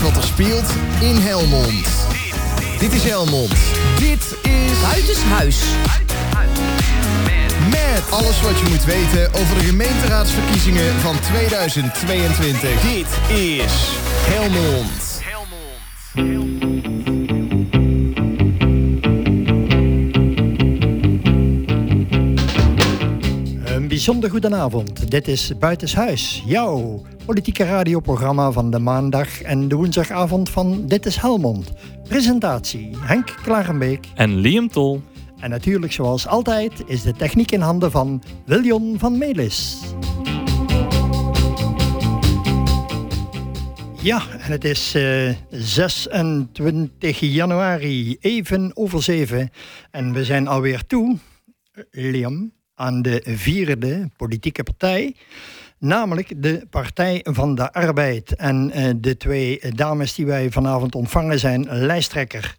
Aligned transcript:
weet 0.00 0.14
wat 0.14 0.22
er 0.22 0.28
speelt 0.28 0.70
in 1.00 1.16
Helmond. 1.16 1.86
Dit 2.78 2.92
is 2.92 3.02
Helmond. 3.02 3.54
Dit 3.98 4.36
is... 4.42 4.80
Buitenshuis. 4.82 5.62
Met 7.70 8.10
alles 8.10 8.40
wat 8.42 8.58
je 8.58 8.66
moet 8.68 8.84
weten 8.84 9.28
over 9.34 9.58
de 9.58 9.64
gemeenteraadsverkiezingen 9.64 10.94
van 10.94 11.20
2022. 11.20 12.80
Dit 12.80 13.36
is 13.36 13.72
Helmond. 14.28 15.22
Een 23.64 23.88
bijzonder 23.88 24.30
goedenavond. 24.30 25.10
Dit 25.10 25.28
is 25.28 25.52
Buitenshuis, 25.58 26.42
jouw 26.46 27.02
politieke 27.26 27.64
radioprogramma 27.64 28.52
van 28.52 28.70
de 28.70 28.78
maandag 28.78 29.42
en 29.42 29.68
de 29.68 29.74
woensdagavond 29.74 30.50
van 30.50 30.86
Dit 30.86 31.06
is 31.06 31.16
Helmond. 31.16 31.72
Presentatie 32.08 32.96
Henk 32.98 33.34
Klarenbeek. 33.42 34.06
En 34.14 34.36
Liam 34.36 34.68
Tol. 34.68 35.02
En 35.40 35.50
natuurlijk, 35.50 35.92
zoals 35.92 36.26
altijd, 36.26 36.72
is 36.86 37.02
de 37.02 37.12
techniek 37.12 37.50
in 37.50 37.60
handen 37.60 37.90
van 37.90 38.22
Wiljon 38.44 38.98
van 38.98 39.18
Melis. 39.18 39.80
Ja, 44.02 44.22
en 44.30 44.52
het 44.52 44.64
is 44.64 44.94
eh, 44.94 45.30
26 45.50 47.20
januari, 47.20 48.16
even 48.20 48.70
over 48.74 49.02
zeven. 49.02 49.50
En 49.90 50.12
we 50.12 50.24
zijn 50.24 50.48
alweer 50.48 50.86
toe, 50.86 51.16
Liam, 51.90 52.52
aan 52.74 53.02
de 53.02 53.22
vierde 53.24 54.10
politieke 54.16 54.62
partij. 54.62 55.14
Namelijk 55.86 56.42
de 56.42 56.66
Partij 56.70 57.20
van 57.28 57.54
de 57.54 57.72
Arbeid. 57.72 58.36
En 58.36 58.70
eh, 58.70 58.90
de 58.96 59.16
twee 59.16 59.60
dames 59.74 60.14
die 60.14 60.26
wij 60.26 60.50
vanavond 60.50 60.94
ontvangen 60.94 61.38
zijn 61.38 61.66
lijsttrekker 61.70 62.56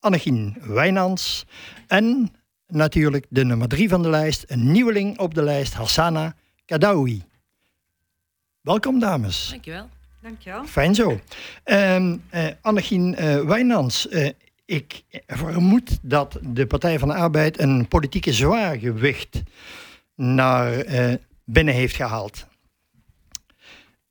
Annegien 0.00 0.56
Wijnands. 0.60 1.46
En 1.86 2.32
natuurlijk 2.66 3.26
de 3.28 3.44
nummer 3.44 3.68
drie 3.68 3.88
van 3.88 4.02
de 4.02 4.08
lijst, 4.08 4.44
een 4.46 4.72
nieuweling 4.72 5.18
op 5.18 5.34
de 5.34 5.42
lijst, 5.42 5.74
Hassana 5.74 6.34
Kadawi. 6.64 7.22
Welkom 8.60 8.98
dames. 8.98 9.48
Dankjewel. 9.50 9.88
Dankjewel. 10.22 10.64
Fijn 10.64 10.94
zo. 10.94 11.20
Um, 11.64 12.22
uh, 12.34 12.46
Annegien 12.60 13.16
uh, 13.18 13.40
Wijnands, 13.40 14.06
uh, 14.10 14.28
ik 14.64 15.02
vermoed 15.26 15.98
dat 16.02 16.38
de 16.42 16.66
Partij 16.66 16.98
van 16.98 17.08
de 17.08 17.14
Arbeid 17.14 17.60
een 17.60 17.88
politieke 17.88 18.32
zwaargewicht 18.32 19.42
naar 20.14 20.84
binnen 21.44 21.74
heeft 21.74 21.96
gehaald. 21.96 22.46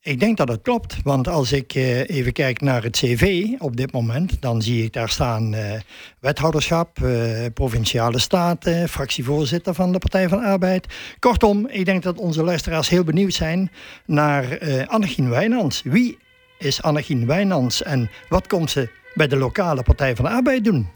Ik 0.06 0.20
denk 0.20 0.38
dat 0.38 0.48
het 0.48 0.62
klopt, 0.62 0.98
want 1.04 1.28
als 1.28 1.52
ik 1.52 1.76
uh, 1.76 2.10
even 2.10 2.34
kijk 2.34 2.62
naar 2.62 2.84
het 2.84 2.96
cv 2.98 3.48
op 3.60 3.78
dit 3.78 3.92
moment, 3.92 4.42
dan 4.42 4.62
zie 4.62 4.84
ik 4.84 4.94
daar 4.94 5.10
staan 5.10 5.54
uh, 5.54 5.74
wethouderschap, 6.20 7.00
uh, 7.00 7.46
provinciale 7.54 8.20
staten, 8.20 8.90
fractievoorzitter 8.90 9.74
van 9.74 9.92
de 9.92 9.98
Partij 9.98 10.30
van 10.30 10.44
Arbeid. 10.44 10.88
Kortom, 11.20 11.68
ik 11.68 11.86
denk 11.86 12.04
dat 12.04 12.18
onze 12.18 12.44
luisteraars 12.44 12.90
heel 12.90 13.04
benieuwd 13.04 13.34
zijn 13.34 13.72
naar 14.06 14.60
Annegien 14.88 15.30
Wijnands. 15.30 15.82
Wie 15.84 16.18
is 16.58 16.82
Annegien 16.82 17.26
Wijnands 17.26 17.84
en 17.84 18.10
wat 18.30 18.48
komt 18.48 18.72
ze 18.72 18.90
bij 19.14 19.28
de 19.28 19.38
lokale 19.38 19.84
Partij 19.84 20.16
van 20.16 20.26
Arbeid 20.26 20.64
doen? 20.64 20.88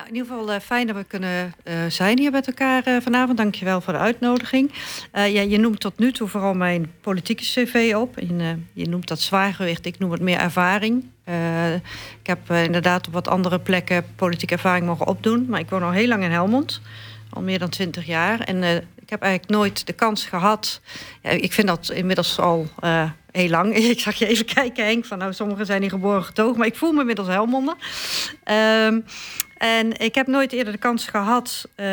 Nou, 0.00 0.12
in 0.12 0.18
ieder 0.18 0.32
geval 0.32 0.54
uh, 0.54 0.60
fijn 0.60 0.86
dat 0.86 0.96
we 0.96 1.04
kunnen 1.04 1.54
uh, 1.64 1.74
zijn 1.88 2.18
hier 2.18 2.30
met 2.30 2.46
elkaar 2.46 2.88
uh, 2.88 2.96
vanavond. 3.00 3.36
Dankjewel 3.36 3.80
voor 3.80 3.92
de 3.92 3.98
uitnodiging. 3.98 4.72
ja, 5.12 5.26
je 5.26 5.58
noemt 5.58 5.80
tot 5.80 5.98
nu 5.98 6.12
toe 6.12 6.28
vooral 6.28 6.54
mijn 6.54 6.92
politieke 7.00 7.42
cv 7.42 7.94
op. 7.96 8.16
En, 8.16 8.68
je 8.72 8.88
noemt 8.88 9.08
dat 9.08 9.20
zwaargewicht, 9.20 9.86
ik 9.86 9.98
noem 9.98 10.10
het 10.10 10.20
meer 10.20 10.38
ervaring. 10.38 11.04
ik 12.20 12.26
heb 12.26 12.50
inderdaad 12.50 13.06
op 13.06 13.12
wat 13.12 13.28
andere 13.28 13.58
plekken 13.58 14.04
politieke 14.16 14.54
ervaring 14.54 14.86
mogen 14.86 15.06
opdoen. 15.06 15.46
Maar 15.48 15.60
ik 15.60 15.70
woon 15.70 15.82
al 15.82 15.90
heel 15.90 16.08
lang 16.08 16.24
in 16.24 16.30
Helmond. 16.30 16.80
Al 17.30 17.42
meer 17.42 17.58
dan 17.58 17.68
twintig 17.68 18.06
jaar. 18.06 18.40
En 18.40 18.62
ik 19.00 19.10
heb 19.10 19.22
eigenlijk 19.22 19.52
nooit 19.52 19.86
de 19.86 19.92
kans 19.92 20.24
gehad. 20.24 20.80
Ik 21.20 21.52
vind 21.52 21.66
dat 21.66 21.90
inmiddels 21.90 22.38
al 22.38 22.68
heel 23.32 23.48
lang. 23.48 23.74
Ik 23.94 24.00
zag 24.00 24.14
je 24.14 24.26
even 24.26 24.44
kijken, 24.44 24.84
Henk. 24.84 25.04
Van, 25.04 25.18
nou, 25.18 25.32
sommigen 25.32 25.66
zijn 25.66 25.80
hier 25.80 25.90
geboren 25.90 26.24
getogen. 26.24 26.58
Maar 26.58 26.66
ik 26.66 26.76
voel 26.76 26.92
me 26.92 27.00
inmiddels 27.00 27.28
Helmonden. 27.28 27.76
Um, 28.86 29.04
en 29.56 30.00
ik 30.00 30.14
heb 30.14 30.26
nooit 30.26 30.52
eerder 30.52 30.72
de 30.72 30.78
kans 30.78 31.06
gehad 31.06 31.68
uh, 31.76 31.86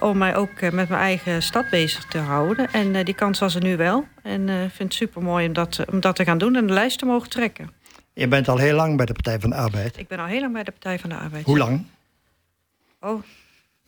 om 0.00 0.18
mij 0.18 0.36
ook 0.36 0.60
uh, 0.60 0.70
met 0.70 0.88
mijn 0.88 1.00
eigen 1.00 1.42
stad 1.42 1.70
bezig 1.70 2.04
te 2.04 2.18
houden. 2.18 2.72
En 2.72 2.94
uh, 2.94 3.04
die 3.04 3.14
kans 3.14 3.38
was 3.38 3.54
er 3.54 3.62
nu 3.62 3.76
wel. 3.76 4.06
En 4.22 4.48
ik 4.48 4.70
vind 4.70 4.88
het 4.88 4.94
super 4.94 5.22
mooi 5.22 5.46
om 5.46 5.52
dat, 5.52 5.84
om 5.92 6.00
dat 6.00 6.16
te 6.16 6.24
gaan 6.24 6.38
doen 6.38 6.56
en 6.56 6.66
de 6.66 6.72
lijst 6.72 6.98
te 6.98 7.06
mogen 7.06 7.30
trekken. 7.30 7.70
Je 8.12 8.28
bent 8.28 8.48
al 8.48 8.58
heel 8.58 8.74
lang 8.74 8.96
bij 8.96 9.06
de 9.06 9.12
Partij 9.12 9.40
van 9.40 9.50
de 9.50 9.56
Arbeid. 9.56 9.98
Ik 9.98 10.08
ben 10.08 10.18
al 10.18 10.26
heel 10.26 10.40
lang 10.40 10.52
bij 10.52 10.62
de 10.62 10.70
Partij 10.70 10.98
van 10.98 11.10
de 11.10 11.16
Arbeid. 11.16 11.44
Hoe 11.44 11.58
lang? 11.58 11.86
Oh, 13.00 13.22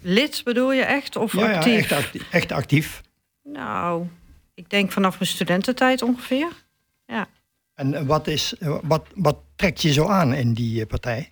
lid 0.01 0.41
bedoel 0.45 0.73
je 0.73 0.83
echt? 0.83 1.17
Of 1.17 1.33
ja, 1.33 1.53
actief? 1.53 1.89
Ja, 1.89 1.97
echt, 1.97 2.05
actief, 2.05 2.31
echt 2.31 2.53
actief. 2.53 3.03
Nou, 3.43 4.06
ik 4.55 4.71
denk 4.71 4.93
vanaf 4.93 5.19
mijn 5.19 5.31
studententijd 5.31 6.03
ongeveer. 6.03 6.49
Ja. 7.06 7.28
En 7.75 8.06
wat, 8.06 8.27
is, 8.27 8.55
wat, 8.83 9.06
wat 9.15 9.37
trekt 9.56 9.83
je 9.83 9.93
zo 9.93 10.09
aan 10.09 10.34
in 10.34 10.53
die 10.53 10.87
partij? 10.87 11.28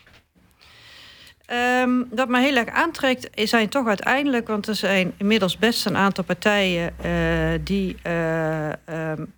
Um, 1.53 2.07
wat 2.11 2.29
me 2.29 2.41
heel 2.41 2.57
erg 2.57 2.69
aantrekt, 2.69 3.29
zijn 3.35 3.69
toch 3.69 3.87
uiteindelijk, 3.87 4.49
want 4.49 4.67
er 4.67 4.75
zijn 4.75 5.13
inmiddels 5.17 5.59
best 5.59 5.87
een 5.87 5.97
aantal 5.97 6.25
partijen 6.25 6.95
uh, 7.05 7.61
die 7.65 7.97
uh, 8.07 8.69
um, 8.89 9.33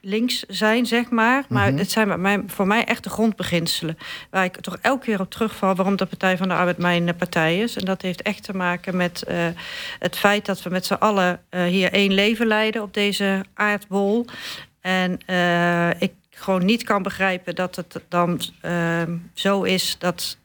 links 0.00 0.44
zijn, 0.48 0.86
zeg 0.86 1.10
maar. 1.10 1.44
Maar 1.48 1.62
mm 1.62 1.68
-hmm. 1.68 1.78
het 1.78 1.90
zijn 1.90 2.20
mij, 2.20 2.42
voor 2.46 2.66
mij 2.66 2.84
echt 2.84 3.04
de 3.04 3.10
grondbeginselen. 3.10 3.98
Waar 4.30 4.44
ik 4.44 4.56
toch 4.56 4.78
elke 4.80 5.04
keer 5.04 5.20
op 5.20 5.30
terugval 5.30 5.74
waarom 5.74 5.96
de 5.96 6.06
Partij 6.06 6.36
van 6.36 6.48
de 6.48 6.54
Arbeid 6.54 6.78
mijn 6.78 7.16
partij 7.16 7.58
is. 7.58 7.76
En 7.76 7.84
dat 7.84 8.02
heeft 8.02 8.22
echt 8.22 8.42
te 8.42 8.56
maken 8.56 8.96
met 8.96 9.24
uh, 9.28 9.46
het 9.98 10.16
feit 10.16 10.46
dat 10.46 10.62
we 10.62 10.70
met 10.70 10.86
z'n 10.86 10.94
allen 10.94 11.40
hier 11.50 11.92
één 11.92 12.12
leven 12.12 12.46
leiden 12.46 12.82
op 12.82 12.94
deze 12.94 13.44
aardbol. 13.54 14.26
En 14.80 15.18
ik 15.98 16.12
gewoon 16.30 16.64
niet 16.64 16.82
kan 16.84 17.02
begrijpen 17.02 17.54
dat 17.54 17.76
het 17.76 18.00
dan 18.08 18.40
zo 19.34 19.62
is 19.62 19.98
dat 19.98 20.38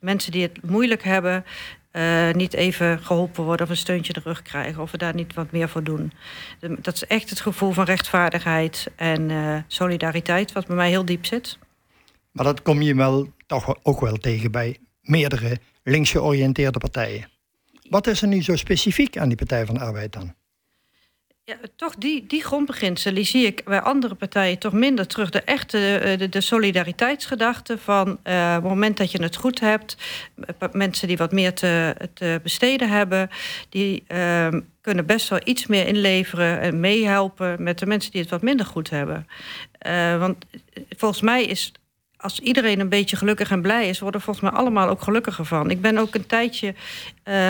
mensen 0.00 0.32
die 0.32 0.42
het 0.42 0.62
moeilijk 0.62 1.02
hebben, 1.02 1.44
uh, 1.92 2.30
niet 2.32 2.54
even 2.54 2.98
geholpen 2.98 3.44
worden 3.44 3.66
of 3.66 3.70
een 3.70 3.78
steuntje 3.78 4.12
de 4.12 4.20
rug 4.24 4.42
krijgen. 4.42 4.82
Of 4.82 4.90
we 4.90 4.98
daar 4.98 5.14
niet 5.14 5.34
wat 5.34 5.50
meer 5.50 5.68
voor 5.68 5.82
doen. 5.84 6.12
Dat 6.60 6.94
is 6.94 7.06
echt 7.06 7.30
het 7.30 7.40
gevoel 7.40 7.72
van 7.72 7.84
rechtvaardigheid 7.84 8.90
en 8.96 9.30
uh, 9.30 9.56
solidariteit, 9.66 10.52
wat 10.52 10.66
bij 10.66 10.76
mij 10.76 10.88
heel 10.88 11.04
diep 11.04 11.26
zit. 11.26 11.58
Maar 12.32 12.44
dat 12.44 12.62
kom 12.62 12.82
je 12.82 12.94
wel 12.94 13.32
toch 13.46 13.76
ook 13.82 14.00
wel 14.00 14.16
tegen 14.16 14.50
bij 14.50 14.78
meerdere 15.00 15.58
links 15.82 16.10
georiënteerde 16.10 16.78
partijen. 16.78 17.28
Wat 17.88 18.06
is 18.06 18.22
er 18.22 18.28
nu 18.28 18.42
zo 18.42 18.56
specifiek 18.56 19.18
aan 19.18 19.28
die 19.28 19.36
Partij 19.36 19.66
van 19.66 19.74
de 19.74 19.80
Arbeid 19.80 20.12
dan? 20.12 20.34
Ja, 21.44 21.56
toch 21.76 21.94
die, 21.94 22.26
die 22.26 22.42
grondbeginselen 22.42 23.24
zie 23.24 23.46
ik 23.46 23.64
bij 23.64 23.80
andere 23.80 24.14
partijen 24.14 24.58
toch 24.58 24.72
minder 24.72 25.06
terug. 25.06 25.30
De 25.30 25.42
echte 25.42 26.14
de, 26.18 26.28
de 26.28 26.40
solidariteitsgedachte 26.40 27.78
van 27.78 28.10
op 28.10 28.18
het 28.24 28.62
moment 28.62 28.96
dat 28.96 29.12
je 29.12 29.22
het 29.22 29.36
goed 29.36 29.60
hebt, 29.60 29.96
mensen 30.72 31.08
die 31.08 31.16
wat 31.16 31.32
meer 31.32 31.54
te, 31.54 31.96
te 32.14 32.40
besteden 32.42 32.88
hebben, 32.88 33.30
die 33.68 34.04
uh, 34.08 34.48
kunnen 34.80 35.06
best 35.06 35.28
wel 35.28 35.40
iets 35.44 35.66
meer 35.66 35.86
inleveren 35.86 36.60
en 36.60 36.80
meehelpen 36.80 37.62
met 37.62 37.78
de 37.78 37.86
mensen 37.86 38.12
die 38.12 38.20
het 38.20 38.30
wat 38.30 38.42
minder 38.42 38.66
goed 38.66 38.90
hebben. 38.90 39.26
Want 40.18 40.44
volgens 40.96 41.20
mij 41.20 41.44
is 41.44 41.72
als 42.20 42.40
iedereen 42.40 42.80
een 42.80 42.88
beetje 42.88 43.16
gelukkig 43.16 43.50
en 43.50 43.62
blij 43.62 43.88
is, 43.88 44.00
worden 44.00 44.20
volgens 44.20 44.50
mij 44.50 44.60
allemaal 44.60 44.88
ook 44.88 45.02
gelukkiger 45.02 45.44
van. 45.44 45.70
Ik 45.70 45.80
ben 45.80 45.98
ook 45.98 46.14
een 46.14 46.26
tijdje 46.26 46.66
uh, 46.66 46.74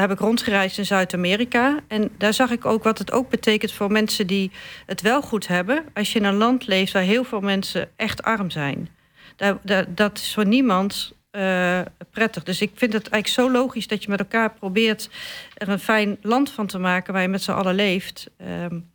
heb 0.00 0.10
ik 0.10 0.18
rondgereisd 0.18 0.78
in 0.78 0.86
Zuid-Amerika. 0.86 1.78
En 1.88 2.10
daar 2.18 2.34
zag 2.34 2.50
ik 2.50 2.66
ook 2.66 2.84
wat 2.84 2.98
het 2.98 3.12
ook 3.12 3.30
betekent 3.30 3.72
voor 3.72 3.92
mensen 3.92 4.26
die 4.26 4.50
het 4.86 5.00
wel 5.00 5.22
goed 5.22 5.46
hebben. 5.46 5.84
Als 5.94 6.12
je 6.12 6.18
in 6.18 6.24
een 6.24 6.34
land 6.34 6.66
leeft 6.66 6.92
waar 6.92 7.02
heel 7.02 7.24
veel 7.24 7.40
mensen 7.40 7.88
echt 7.96 8.22
arm 8.22 8.50
zijn. 8.50 8.88
Daar, 9.36 9.94
dat 9.94 10.18
is 10.18 10.34
voor 10.34 10.46
niemand 10.46 11.12
uh, 11.32 11.80
prettig. 12.10 12.42
Dus 12.42 12.60
ik 12.60 12.70
vind 12.74 12.92
het 12.92 13.08
eigenlijk 13.08 13.50
zo 13.50 13.58
logisch 13.58 13.86
dat 13.86 14.02
je 14.02 14.10
met 14.10 14.18
elkaar 14.18 14.52
probeert 14.52 15.10
er 15.54 15.68
een 15.68 15.78
fijn 15.78 16.18
land 16.22 16.50
van 16.50 16.66
te 16.66 16.78
maken 16.78 17.12
waar 17.12 17.22
je 17.22 17.28
met 17.28 17.42
z'n 17.42 17.50
allen 17.50 17.74
leeft. 17.74 18.30
Um, 18.62 18.89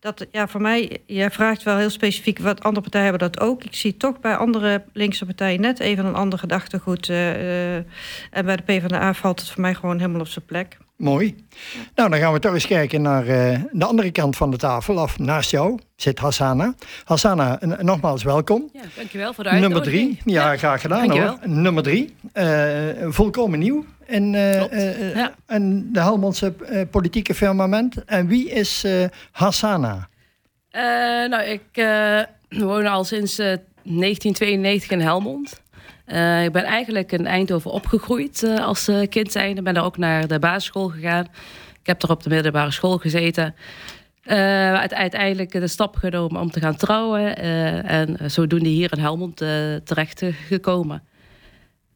dat, 0.00 0.26
ja, 0.30 0.48
voor 0.48 0.60
mij, 0.60 0.98
jij 1.06 1.30
vraagt 1.30 1.62
wel 1.62 1.76
heel 1.76 1.90
specifiek 1.90 2.38
wat 2.38 2.62
andere 2.62 2.80
partijen 2.80 3.08
hebben 3.10 3.30
dat 3.30 3.40
ook. 3.40 3.64
Ik 3.64 3.74
zie 3.74 3.96
toch 3.96 4.20
bij 4.20 4.36
andere 4.36 4.84
linkse 4.92 5.24
partijen 5.24 5.60
net 5.60 5.80
even 5.80 6.04
een 6.04 6.14
ander 6.14 6.38
gedachtegoed. 6.38 7.08
Uh, 7.08 7.16
uh, 7.16 7.74
en 8.30 8.44
bij 8.44 8.56
de 8.56 8.62
PvdA 8.62 9.14
valt 9.14 9.40
het 9.40 9.50
voor 9.50 9.60
mij 9.60 9.74
gewoon 9.74 9.98
helemaal 9.98 10.20
op 10.20 10.26
zijn 10.26 10.44
plek. 10.44 10.78
Mooi. 10.96 11.44
Nou, 11.94 12.10
dan 12.10 12.18
gaan 12.18 12.32
we 12.32 12.38
toch 12.38 12.54
eens 12.54 12.66
kijken 12.66 13.02
naar 13.02 13.26
uh, 13.26 13.58
de 13.72 13.84
andere 13.84 14.10
kant 14.10 14.36
van 14.36 14.50
de 14.50 14.56
tafel. 14.56 14.96
Of 14.96 15.18
naast 15.18 15.50
jou 15.50 15.78
zit 15.96 16.18
Hassana. 16.18 16.74
Hassana, 17.04 17.58
nogmaals 17.80 18.22
welkom. 18.22 18.70
Ja, 18.72 18.80
dankjewel 18.96 19.34
voor 19.34 19.44
de 19.44 19.50
uitnodiging. 19.50 19.94
Nummer 19.94 20.18
drie. 20.22 20.34
Ja, 20.34 20.52
ja. 20.52 20.58
graag 20.58 20.80
gedaan 20.80 20.98
dankjewel. 20.98 21.38
hoor. 21.38 21.48
Nummer 21.48 21.82
drie. 21.82 22.14
volkomen 23.12 23.58
nieuw 23.58 23.84
in, 24.10 24.34
uh, 24.34 25.14
ja. 25.14 25.34
in 25.48 25.92
de 25.92 26.00
Helmondse 26.00 26.54
uh, 26.60 26.80
politieke 26.90 27.34
firmament. 27.34 28.04
En 28.04 28.26
wie 28.26 28.50
is 28.50 28.84
uh, 28.84 29.04
Hassana? 29.30 30.08
nou, 31.28 31.42
ik 31.42 31.86
woon 32.70 32.86
al 32.86 33.04
sinds 33.04 33.36
1992 33.36 34.90
in 34.90 35.00
Helmond. 35.00 35.60
Uh, 36.12 36.44
ik 36.44 36.52
ben 36.52 36.64
eigenlijk 36.64 37.12
in 37.12 37.26
Eindhoven 37.26 37.70
opgegroeid 37.70 38.42
uh, 38.42 38.66
als 38.66 38.88
uh, 38.88 39.08
kind 39.08 39.32
zijnde. 39.32 39.62
Ben 39.62 39.74
daar 39.74 39.84
ook 39.84 39.96
naar 39.96 40.26
de 40.26 40.38
basisschool 40.38 40.88
gegaan. 40.88 41.24
Ik 41.80 41.86
heb 41.86 42.02
er 42.02 42.10
op 42.10 42.22
de 42.22 42.28
middelbare 42.28 42.70
school 42.70 42.98
gezeten. 42.98 43.54
uiteindelijk 44.24 45.52
de 45.52 45.68
stap 45.68 45.96
genomen 45.96 46.40
om 46.40 46.50
te 46.50 46.60
gaan 46.60 46.76
trouwen. 46.76 47.36
en 47.86 48.30
zodoende 48.30 48.68
hier 48.68 48.92
in 48.92 49.02
Helmond 49.02 49.36
terecht 49.84 50.22
gekomen. 50.46 51.02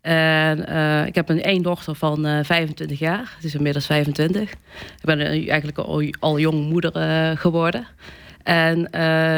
En 0.04 0.58
ik 1.06 1.14
heb 1.14 1.28
een 1.28 1.42
één 1.42 1.62
dochter 1.62 1.94
van 1.94 2.44
25 2.44 2.98
jaar. 2.98 3.32
Het 3.34 3.44
is 3.44 3.54
inmiddels 3.54 3.86
25. 3.86 4.50
Ik 4.50 4.58
ben 5.04 5.20
eigenlijk 5.20 5.78
al, 5.78 6.04
al 6.20 6.38
jong 6.38 6.68
moeder 6.68 6.92
geworden. 7.36 7.86
En 8.42 8.90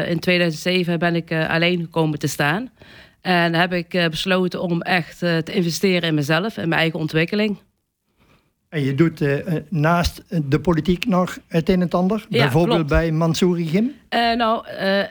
in 0.09 0.19
2007 0.19 0.99
ben 0.99 1.15
ik 1.15 1.33
alleen 1.33 1.81
gekomen 1.81 2.19
te 2.19 2.27
staan. 2.27 2.71
En 3.27 3.55
heb 3.55 3.73
ik 3.73 3.95
eh, 3.95 4.09
besloten 4.09 4.63
om 4.63 4.83
echt 4.83 5.23
eh, 5.23 5.39
te 5.39 5.53
investeren 5.53 6.09
in 6.09 6.15
mezelf 6.15 6.57
en 6.57 6.69
mijn 6.69 6.81
eigen 6.81 6.99
ontwikkeling. 6.99 7.59
En 8.69 8.83
je 8.83 8.95
doet 8.95 9.21
uh, 9.21 9.55
naast 9.69 10.23
de 10.45 10.61
politiek 10.61 11.07
nog 11.07 11.39
het 11.49 11.69
een 11.69 11.75
en 11.75 11.81
het 11.81 11.95
ander? 11.95 12.27
Ja, 12.29 12.43
Bijvoorbeeld 12.43 12.77
klopt. 12.77 12.91
bij 12.91 13.13
Mansouri 13.13 13.67
Gym? 13.67 13.85
Uh, 13.85 14.33
nou, 14.37 14.67
uh, 14.69 15.03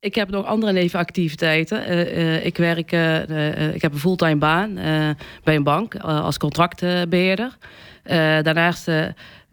ik 0.00 0.14
heb 0.14 0.30
nog 0.30 0.46
andere 0.46 0.72
nevenactiviteiten. 0.72 2.44
ik 2.44 2.56
werk, 2.56 2.92
ik 3.74 3.82
heb 3.82 3.92
een 3.92 3.98
fulltime 3.98 4.36
baan 4.36 4.74
bij 5.44 5.54
een 5.54 5.62
bank 5.62 5.96
als 5.96 6.38
contractbeheerder. 6.38 7.56
daarnaast 8.42 8.90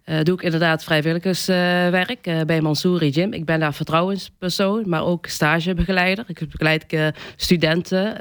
uh, 0.09 0.21
doe 0.21 0.35
ik 0.35 0.41
inderdaad 0.41 0.83
vrijwilligerswerk 0.83 2.27
uh, 2.27 2.41
bij 2.41 2.61
Mansouri 2.61 3.11
Gym. 3.11 3.33
Ik 3.33 3.45
ben 3.45 3.59
daar 3.59 3.73
vertrouwenspersoon, 3.73 4.83
maar 4.85 5.03
ook 5.03 5.25
stagebegeleider. 5.25 6.23
Ik 6.27 6.49
begeleid 6.49 6.93
uh, 6.93 7.07
studenten 7.35 8.17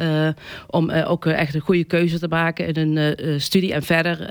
om 0.67 0.91
ook 0.91 1.27
echt 1.27 1.55
een 1.55 1.61
goede 1.61 1.85
keuze 1.85 2.19
te 2.19 2.29
maken 2.29 2.75
in 2.75 2.97
hun 2.97 3.41
studie 3.41 3.73
en 3.73 3.83
verder, 3.83 4.31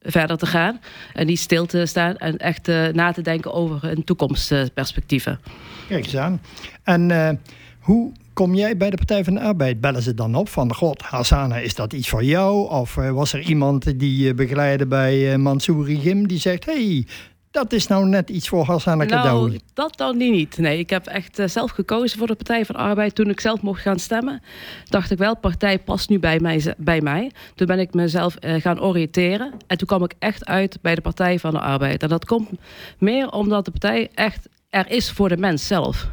verder 0.00 0.36
te 0.36 0.46
gaan. 0.46 0.80
En 1.12 1.26
niet 1.26 1.38
stil 1.38 1.66
te 1.66 1.86
staan 1.86 2.16
en 2.16 2.36
echt 2.36 2.66
na 2.92 3.12
te 3.12 3.22
denken 3.22 3.52
over 3.52 3.82
hun 3.82 4.04
toekomstperspectieven. 4.04 5.40
Kijk 5.88 6.04
eens 6.04 6.16
aan. 6.16 6.40
En 6.84 7.40
hoe 7.80 8.12
kom 8.40 8.54
jij 8.54 8.76
bij 8.76 8.90
de 8.90 8.96
Partij 8.96 9.24
van 9.24 9.34
de 9.34 9.40
Arbeid? 9.40 9.80
Bellen 9.80 10.02
ze 10.02 10.14
dan 10.14 10.34
op 10.34 10.48
van, 10.48 10.74
god, 10.74 11.02
Hassana, 11.02 11.56
is 11.56 11.74
dat 11.74 11.92
iets 11.92 12.08
voor 12.08 12.24
jou? 12.24 12.70
Of 12.70 12.96
uh, 12.96 13.10
was 13.10 13.32
er 13.32 13.40
iemand 13.40 13.98
die 13.98 14.24
je 14.24 14.34
begeleidde 14.34 14.86
bij 14.86 15.32
uh, 15.32 15.36
Mansouri 15.36 16.00
Gim 16.00 16.28
die 16.28 16.38
zegt, 16.38 16.64
hey, 16.64 17.06
dat 17.50 17.72
is 17.72 17.86
nou 17.86 18.06
net 18.06 18.30
iets 18.30 18.48
voor 18.48 18.64
Hassana 18.64 19.04
Kadawi? 19.04 19.48
Nou, 19.48 19.60
dat 19.74 19.96
dan 19.96 20.16
niet. 20.16 20.58
Nee, 20.58 20.78
ik 20.78 20.90
heb 20.90 21.06
echt 21.06 21.38
uh, 21.38 21.46
zelf 21.46 21.70
gekozen 21.70 22.18
voor 22.18 22.26
de 22.26 22.34
Partij 22.34 22.64
van 22.64 22.74
de 22.74 22.80
Arbeid. 22.80 23.14
Toen 23.14 23.30
ik 23.30 23.40
zelf 23.40 23.62
mocht 23.62 23.82
gaan 23.82 23.98
stemmen, 23.98 24.42
dacht 24.88 25.10
ik 25.10 25.18
wel, 25.18 25.36
partij 25.36 25.78
past 25.78 26.08
nu 26.08 26.18
bij 26.18 26.40
mij. 26.40 26.74
Bij 26.76 27.00
mij. 27.00 27.30
Toen 27.54 27.66
ben 27.66 27.78
ik 27.78 27.94
mezelf 27.94 28.36
gaan 28.40 28.80
oriënteren. 28.80 29.52
En 29.66 29.78
toen 29.78 29.86
kwam 29.86 30.04
ik 30.04 30.14
echt 30.18 30.46
uit 30.46 30.78
bij 30.82 30.94
de 30.94 31.00
Partij 31.00 31.38
van 31.38 31.50
de 31.50 31.60
Arbeid. 31.60 32.02
En 32.02 32.08
dat 32.08 32.24
komt 32.24 32.50
meer 32.98 33.30
omdat 33.30 33.64
de 33.64 33.70
partij 33.70 34.08
echt 34.14 34.48
er 34.70 34.90
is 34.90 35.10
voor 35.10 35.28
de 35.28 35.36
mens 35.36 35.66
zelf. 35.66 36.08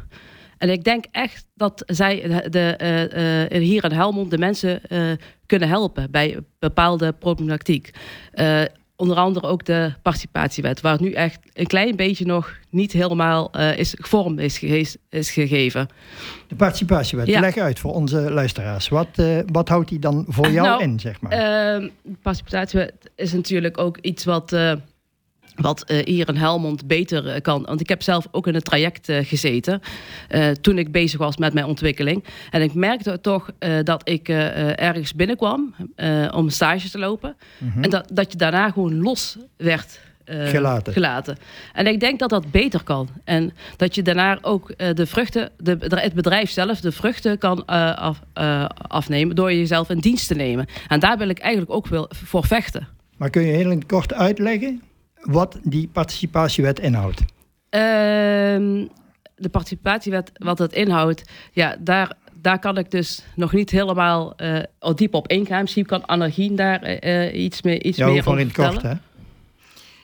En 0.58 0.70
ik 0.70 0.84
denk 0.84 1.06
echt 1.12 1.48
dat 1.56 1.84
zij 1.86 2.42
de, 2.50 3.48
uh, 3.52 3.62
hier 3.62 3.84
in 3.84 3.92
Helmond 3.92 4.32
de 4.32 4.38
mensen 4.38 4.82
uh, 4.90 5.12
kunnen 5.46 5.68
helpen 5.68 6.12
bij 6.12 6.38
bepaalde 6.60 7.12
problematiek. 7.12 7.92
onder 8.96 9.18
andere 9.18 9.48
ook 9.48 9.66
de 9.66 9.94
participatiewet, 10.02 10.82
waar 10.82 11.02
nu 11.02 11.12
echt 11.12 11.40
een 11.54 11.68
klein 11.68 11.96
beetje 11.96 12.26
nog 12.26 12.54
niet 12.70 12.92
helemaal 12.92 13.52
is, 13.76 13.96
vorm 13.98 14.40
is, 14.40 14.98
is 15.10 15.32
gegeven. 15.32 15.88
De 16.48 16.56
participatiewet, 16.56 17.28
ja. 17.28 17.40
leg 17.40 17.58
uit 17.58 17.80
voor 17.80 17.94
onze 17.94 18.32
luisteraars. 18.32 18.90
Wat, 18.90 19.22
wat 19.52 19.70
houdt 19.70 19.90
die 19.90 20.00
dan 20.00 20.26
voor 20.28 20.50
jou 20.50 20.68
nou, 20.68 20.84
in, 20.84 21.00
zeg 21.00 21.22
maar? 21.22 21.32
de 21.32 21.92
participatiewet 22.22 22.94
is 23.16 23.34
natuurlijk 23.34 23.78
ook 23.78 23.98
iets 23.98 24.26
wat 24.26 24.52
wat 25.58 25.92
uh, 25.92 26.06
hier 26.06 26.28
in 26.28 26.36
Helmond 26.36 26.88
beter 26.88 27.26
uh, 27.26 27.42
kan. 27.42 27.64
Want 27.64 27.82
ik 27.82 27.90
heb 27.90 28.02
zelf 28.02 28.28
ook 28.32 28.48
in 28.48 28.54
het 28.54 28.66
traject 28.66 29.10
uh, 29.10 29.18
gezeten. 29.22 29.82
toen 30.62 30.78
ik 30.78 30.92
bezig 30.92 31.20
was 31.20 31.38
met 31.38 31.54
mijn 31.54 31.66
ontwikkeling. 31.66 32.24
En 32.50 32.62
ik 32.62 32.74
merkte 32.74 33.22
toch 33.22 33.50
dat 33.84 34.10
ik 34.10 34.30
ergens 34.30 35.14
binnenkwam 35.14 35.76
om 36.32 36.50
stage 36.50 36.90
te 36.90 37.00
lopen. 37.00 37.36
Mhm. 37.58 37.84
En 37.84 37.90
dat, 37.90 38.10
dat 38.14 38.32
je 38.32 38.38
daarna 38.38 38.72
gewoon 38.72 39.02
los 39.02 39.38
werd 39.58 40.00
gelaten. 40.26 40.94
gelaten. 40.94 41.38
En 41.74 41.88
ik 41.88 42.00
denk 42.00 42.20
dat 42.20 42.30
dat 42.30 42.52
beter 42.52 42.84
kan. 42.84 43.10
En 43.24 43.54
dat 43.76 43.96
je 43.96 44.02
daarna 44.02 44.38
ook 44.42 44.74
de 44.94 45.06
vruchten, 45.06 45.50
de, 45.58 45.78
het 45.80 46.14
bedrijf 46.14 46.50
zelf, 46.50 46.80
de 46.80 46.92
vruchten 46.92 47.38
kan 47.38 47.66
af, 47.96 48.20
afnemen. 48.88 49.36
door 49.36 49.54
jezelf 49.54 49.90
in 49.90 50.00
dienst 50.00 50.28
te 50.28 50.36
nemen. 50.36 50.66
En 50.88 51.00
daar 51.00 51.18
wil 51.18 51.30
ik 51.30 51.40
eigenlijk 51.40 51.72
ook 51.72 51.88
wel 51.88 52.10
voor 52.10 52.46
vechten. 52.46 52.88
Maar 53.18 53.30
kun 53.30 53.42
je 53.42 53.52
heel 53.52 53.78
kort 53.88 54.14
uitleggen? 54.14 54.82
Wat 55.28 55.60
die 55.64 55.88
participatiewet 55.88 56.80
inhoudt? 56.80 57.22
Ehm, 57.70 58.86
de 59.36 59.50
participatiewet, 59.52 60.32
wat 60.34 60.58
het 60.58 60.74
inhoudt, 60.74 61.24
ja, 61.52 61.76
daar, 61.80 62.14
daar 62.34 62.60
kan 62.60 62.78
ik 62.78 62.92
dus 62.92 63.24
nog 63.36 63.54
niet 63.54 63.70
helemaal 63.70 64.34
uh, 64.38 64.60
diep 64.96 65.14
op 65.14 65.28
ingaan. 65.28 65.62
Misschien 65.62 65.86
kan 65.86 66.06
Annegien 66.06 66.56
daar 66.56 67.04
uh, 67.04 67.44
iets, 67.44 67.62
meer, 67.62 67.84
iets 67.84 67.98
ja, 67.98 68.08
meer 68.08 68.18
over 68.18 68.40
in 68.40 68.52
kort, 68.52 68.82
hè? 68.82 68.94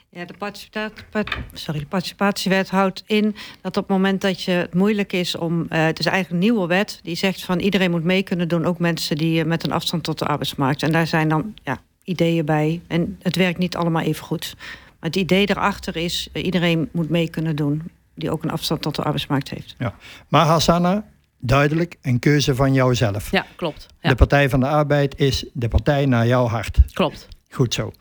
Ja, 0.09 0.25
de, 0.25 0.33
participatie, 0.37 1.05
sorry, 1.53 1.79
de 1.79 1.85
participatiewet 1.85 2.69
houdt 2.69 3.03
in 3.05 3.35
dat 3.61 3.77
op 3.77 3.87
het 3.87 3.97
moment 3.97 4.21
dat 4.21 4.41
je 4.41 4.51
het 4.51 4.73
moeilijk 4.73 5.13
is 5.13 5.35
om. 5.35 5.59
Uh, 5.59 5.85
het 5.85 5.99
is 5.99 6.05
eigenlijk 6.05 6.29
een 6.43 6.49
nieuwe 6.49 6.67
wet 6.67 6.99
die 7.03 7.15
zegt 7.15 7.43
van 7.43 7.59
iedereen 7.59 7.91
moet 7.91 8.03
mee 8.03 8.23
kunnen 8.23 8.47
doen, 8.47 8.65
ook 8.65 8.79
mensen 8.79 9.17
die 9.17 9.45
met 9.45 9.63
een 9.63 9.71
afstand 9.71 10.03
tot 10.03 10.19
de 10.19 10.25
arbeidsmarkt. 10.25 10.83
En 10.83 10.91
daar 10.91 11.07
zijn 11.07 11.29
dan 11.29 11.53
ja, 11.63 11.81
ideeën 12.03 12.45
bij. 12.45 12.81
En 12.87 13.17
het 13.21 13.35
werkt 13.35 13.57
niet 13.57 13.75
allemaal 13.75 14.01
even 14.01 14.25
goed 14.25 14.55
het 15.03 15.15
idee 15.15 15.49
erachter 15.49 15.95
is, 15.95 16.29
uh, 16.33 16.45
iedereen 16.45 16.89
moet 16.91 17.09
mee 17.09 17.29
kunnen 17.29 17.55
doen. 17.55 17.81
Die 18.15 18.31
ook 18.31 18.43
een 18.43 18.51
afstand 18.51 18.81
tot 18.81 18.95
de 18.95 19.01
arbeidsmarkt 19.01 19.49
heeft. 19.49 19.75
Ja. 19.77 19.93
Maar 20.27 20.45
Hassana, 20.45 21.05
duidelijk 21.37 21.95
een 22.01 22.19
keuze 22.19 22.55
van 22.55 22.73
jouzelf. 22.73 23.31
Ja, 23.31 23.45
klopt. 23.55 23.87
Ja. 24.01 24.09
De 24.09 24.15
Partij 24.15 24.49
van 24.49 24.59
de 24.59 24.67
Arbeid 24.67 25.19
is 25.19 25.45
de 25.53 25.67
partij 25.67 26.05
naar 26.05 26.27
jouw 26.27 26.47
hart. 26.47 26.77
Klopt. 26.93 27.27
Goed 27.49 27.73
zo. 27.73 27.91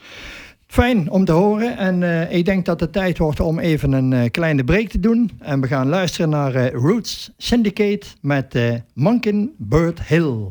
Fijn 0.67 1.11
om 1.11 1.25
te 1.25 1.33
horen. 1.33 1.77
En 1.77 2.03
uh, 2.03 2.33
ik 2.33 2.45
denk 2.45 2.65
dat 2.65 2.81
het 2.81 2.93
tijd 2.93 3.19
wordt 3.19 3.41
om 3.41 3.59
even 3.59 3.93
een 3.93 4.13
uh, 4.13 4.31
kleine 4.31 4.65
break 4.65 4.89
te 4.89 5.01
doen. 5.01 5.31
En 5.39 5.61
we 5.61 5.67
gaan 5.67 5.89
luisteren 5.89 6.29
naar 6.29 6.55
uh, 6.55 6.71
Roots 6.71 7.31
Syndicate 7.37 8.07
met 8.21 8.57
Monkin 8.95 9.55
Bird 9.59 10.03
Hill. 10.03 10.49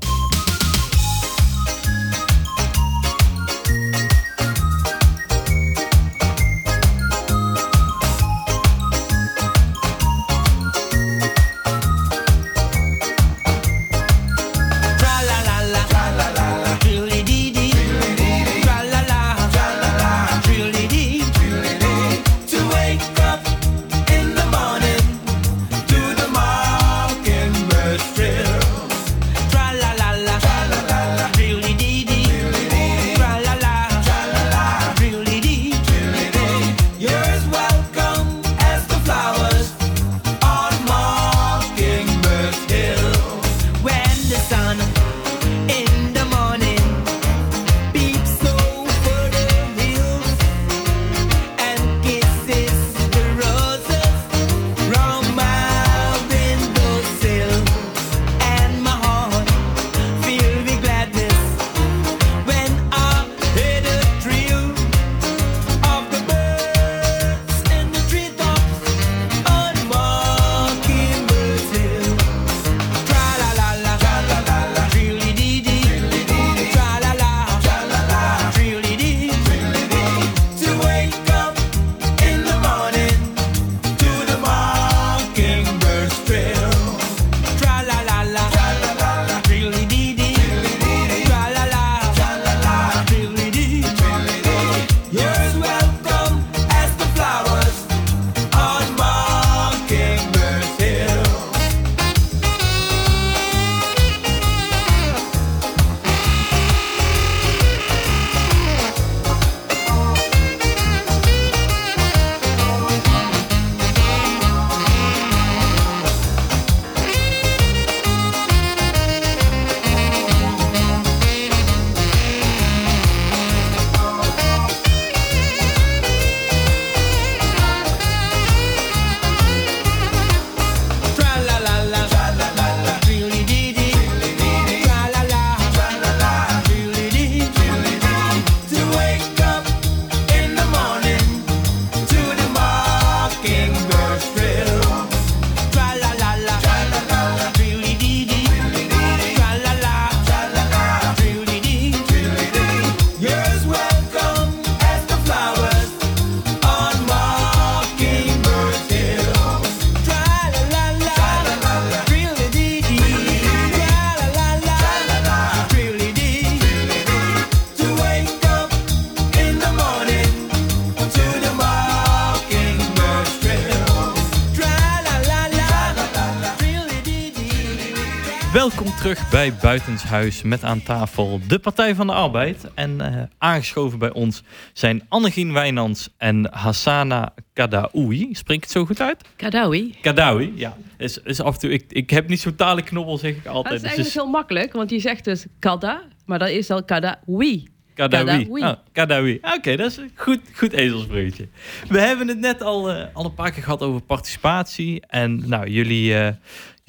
Bij 179.41 179.53
Buitenshuis 179.61 180.41
met 180.41 180.63
aan 180.63 180.83
tafel 180.83 181.39
de 181.47 181.59
Partij 181.59 181.95
van 181.95 182.07
de 182.07 182.13
Arbeid. 182.13 182.67
En 182.73 182.97
uh, 183.01 183.21
aangeschoven 183.37 183.99
bij 183.99 184.11
ons 184.11 184.43
zijn 184.73 185.05
Annegien 185.09 185.53
Wijnands 185.53 186.09
en 186.17 186.47
Hassana 186.51 187.33
Kadaoui. 187.53 188.29
Spreek 188.31 188.57
ik 188.57 188.63
het 188.63 188.71
zo 188.71 188.85
goed 188.85 189.01
uit? 189.01 189.25
Kadaoui. 189.35 189.95
Kadaoui, 190.01 190.53
ja. 190.55 190.77
Is, 190.97 191.17
is 191.17 191.41
af 191.41 191.53
en 191.53 191.59
toe, 191.59 191.69
ik, 191.69 191.83
ik 191.87 192.09
heb 192.09 192.27
niet 192.27 192.39
zo'n 192.39 192.55
talenknobbel, 192.55 193.17
zeg 193.17 193.35
ik 193.35 193.45
altijd. 193.45 193.63
Dat 193.63 193.73
is 193.73 193.79
Dus 193.81 193.89
eigenlijk 193.89 194.15
heel 194.15 194.31
makkelijk, 194.31 194.73
want 194.73 194.89
je 194.89 194.99
zegt 194.99 195.23
dus 195.23 195.45
kada, 195.59 196.01
maar 196.25 196.39
dat 196.39 196.49
is 196.49 196.69
al 196.69 196.83
kadaoui. 196.83 197.71
Kadawi. 197.93 198.25
Kadawi. 198.25 198.61
Ah, 198.61 198.77
Kadawi. 198.91 199.39
Oké, 199.41 199.75
dat 199.75 199.91
is 199.91 199.97
een 199.97 200.11
goed, 200.15 200.39
goed 200.55 200.71
ezelsbreukje. 200.71 201.47
We 201.87 201.99
hebben 201.99 202.27
het 202.27 202.39
net 202.39 202.63
al, 202.63 202.89
eh, 202.89 203.05
al 203.13 203.25
een 203.25 203.33
paar 203.33 203.51
keer 203.51 203.63
gehad 203.63 203.81
over 203.81 204.01
participatie. 204.01 205.01
En 205.07 205.49
nou, 205.49 205.69
jullie, 205.69 206.15
eh, 206.15 206.33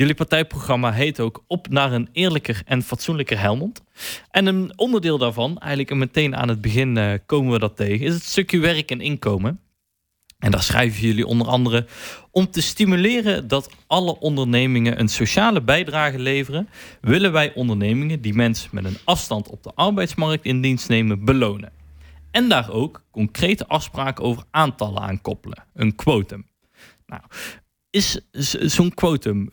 jullie 0.03 0.17
partijprogramma 0.17 0.93
heet 0.93 1.21
ook 1.21 1.45
Op 1.47 1.69
naar 1.69 1.93
een 1.93 2.09
eerlijker 2.13 2.63
en 2.67 2.83
fatsoenlijker 2.83 3.39
Helmond. 3.41 3.83
En 4.31 4.47
een 4.47 4.73
onderdeel 4.77 5.19
daarvan, 5.19 5.59
eigenlijk 5.59 5.95
meteen 5.95 6.37
aan 6.37 6.49
het 6.49 6.61
begin 6.61 6.97
eh, 6.97 7.13
komen 7.27 7.53
we 7.53 7.59
dat 7.59 7.77
tegen, 7.77 8.07
is 8.07 8.15
het 8.15 8.23
stukje 8.23 8.59
werk 8.59 8.91
en 8.91 9.01
inkomen. 9.01 9.61
En 10.39 10.51
daar 10.51 10.63
schrijven 10.63 11.07
jullie 11.07 11.27
onder 11.27 11.47
andere 11.47 11.87
om 12.31 12.51
te 12.51 12.63
stimuleren 12.63 13.49
dat 13.49 13.71
alle 13.87 14.19
ondernemingen 14.19 15.01
een 15.01 15.09
sociale 15.09 15.63
bijdrage 15.63 16.19
leveren, 16.19 16.69
willen 17.01 17.33
wij 17.33 17.55
ondernemingen 17.55 18.21
die 18.21 18.35
mensen 18.35 18.69
met 18.73 18.85
een 18.85 18.99
afstand 19.05 19.49
op 19.49 19.63
de 19.63 19.73
arbeidsmarkt 19.75 20.45
in 20.45 20.61
dienst 20.61 20.89
nemen 20.89 21.25
belonen. 21.25 21.73
En 22.31 22.49
daar 22.49 22.71
ook 22.71 23.05
concrete 23.11 23.67
afspraken 23.67 24.25
over 24.25 24.45
aantallen 24.51 25.03
aan 25.03 25.21
koppelen, 25.21 25.65
een 25.75 25.95
quotum. 25.95 26.51
Nou, 27.07 27.23
is 27.93 28.21
zo'n 28.75 28.95
quotum, 28.95 29.49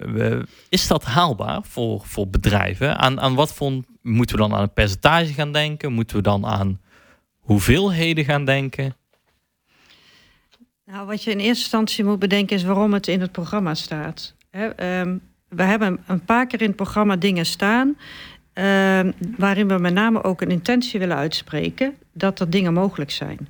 is 0.70 0.88
dat 0.88 1.04
haalbaar 1.04 1.64
voor, 1.64 2.02
voor 2.06 2.28
bedrijven? 2.28 2.98
Aan, 2.98 3.20
aan 3.20 3.36
wat 3.36 3.54
voor, 3.54 3.72
moeten 4.02 4.36
we 4.36 4.42
dan 4.42 4.54
aan 4.54 4.62
een 4.62 4.74
percentage 4.74 5.34
gaan 5.34 5.52
denken? 5.52 5.94
Moeten 5.94 6.16
we 6.16 6.22
dan 6.22 6.46
aan 6.46 6.80
hoeveelheden 7.40 8.26
gaan 8.26 8.46
denken? 8.46 8.96
Nou, 10.86 11.08
wat 11.08 11.24
je 11.24 11.32
in 11.32 11.38
eerste 11.38 11.64
instantie 11.64 12.04
moet 12.04 12.20
bedenken 12.20 12.56
is 12.56 12.64
waarom 12.64 12.94
het 12.94 13.08
in 13.08 13.22
het 13.22 13.32
programma 13.32 13.74
staat. 13.74 14.34
Ehm, 14.52 15.18
we 15.48 15.64
hebben 15.64 16.00
een 16.08 16.26
paar 16.26 16.48
keer 16.48 16.62
in 16.62 16.68
het 16.68 16.76
programma 16.76 17.16
dingen 17.16 17.46
staan. 17.46 17.98
ehm, 18.54 19.12
waarin 19.38 19.68
we 19.68 19.78
met 19.78 19.94
name 19.94 20.24
ook 20.24 20.42
een 20.42 20.52
intentie 20.52 21.00
willen 21.00 21.18
uitspreken 21.18 21.96
dat 22.14 22.40
er 22.40 22.50
dingen 22.50 22.74
mogelijk 22.74 23.12
zijn. 23.12 23.48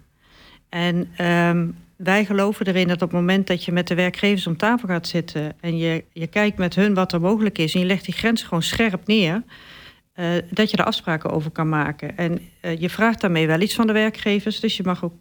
En 0.70 1.10
ehm, 1.16 1.68
wij 2.04 2.26
geloven 2.26 2.66
erin 2.66 2.88
dat 2.88 3.02
op 3.02 3.12
het 3.12 3.20
moment 3.20 3.48
dat 3.48 3.66
je 3.66 3.72
met 3.72 3.88
de 3.88 3.96
werkgevers 3.96 4.48
om 4.48 4.58
tafel 4.58 4.88
gaat 4.88 5.08
zitten 5.08 5.54
en 5.60 5.78
je, 5.78 6.04
je 6.14 6.28
kijkt 6.28 6.58
met 6.58 6.76
hun 6.76 6.94
wat 6.94 7.14
er 7.14 7.22
mogelijk 7.22 7.58
is 7.58 7.74
en 7.74 7.80
je 7.80 7.86
legt 7.86 8.06
die 8.06 8.14
grens 8.14 8.44
gewoon 8.44 8.64
scherp 8.64 9.08
neer, 9.08 9.44
eh, 10.14 10.30
dat 10.50 10.72
je 10.72 10.78
er 10.78 10.86
afspraken 10.86 11.30
over 11.30 11.52
kan 11.52 11.70
maken. 11.70 12.18
En 12.18 12.42
eh, 12.60 12.80
je 12.80 12.90
vraagt 12.90 13.22
daarmee 13.22 13.48
wel 13.48 13.62
iets 13.62 13.76
van 13.76 13.88
de 13.88 13.94
werkgevers, 13.94 14.60
dus 14.60 14.78
je 14.78 14.84
mag 14.84 15.04
ook 15.04 15.14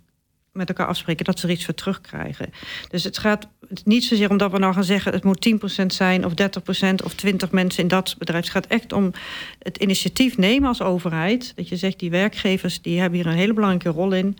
met 0.53 0.69
elkaar 0.69 0.87
afspreken 0.87 1.25
dat 1.25 1.39
ze 1.39 1.47
er 1.47 1.53
iets 1.53 1.65
voor 1.65 1.75
terugkrijgen. 1.75 2.53
Dus 2.89 3.05
het 3.05 3.19
gaat 3.19 3.49
niet 3.85 4.05
zozeer 4.05 4.31
om 4.31 4.37
dat 4.37 4.51
we 4.51 4.59
nou 4.59 4.75
gaan 4.75 4.85
zeggen... 4.85 5.13
het 5.13 5.25
moet 5.25 5.49
10% 5.83 5.87
zijn 5.87 6.25
of 6.25 6.33
30% 6.33 7.05
of 7.05 7.15
20 7.15 7.51
mensen 7.51 7.83
in 7.83 7.89
dat 7.89 8.15
bedrijf. 8.19 8.45
Het 8.45 8.53
gaat 8.53 8.67
echt 8.67 8.93
om 8.93 9.13
het 9.59 9.77
initiatief 9.77 10.37
nemen 10.37 10.69
als 10.69 10.83
overheid. 10.83 11.53
Dat 11.57 11.69
je 11.69 11.77
zegt, 11.77 11.99
die 11.99 12.11
werkgevers 12.11 12.83
die 12.83 13.01
hebben 13.01 13.19
hier 13.19 13.29
een 13.29 13.37
hele 13.37 13.55
belangrijke 13.55 13.99
rol 13.99 14.13
in... 14.13 14.37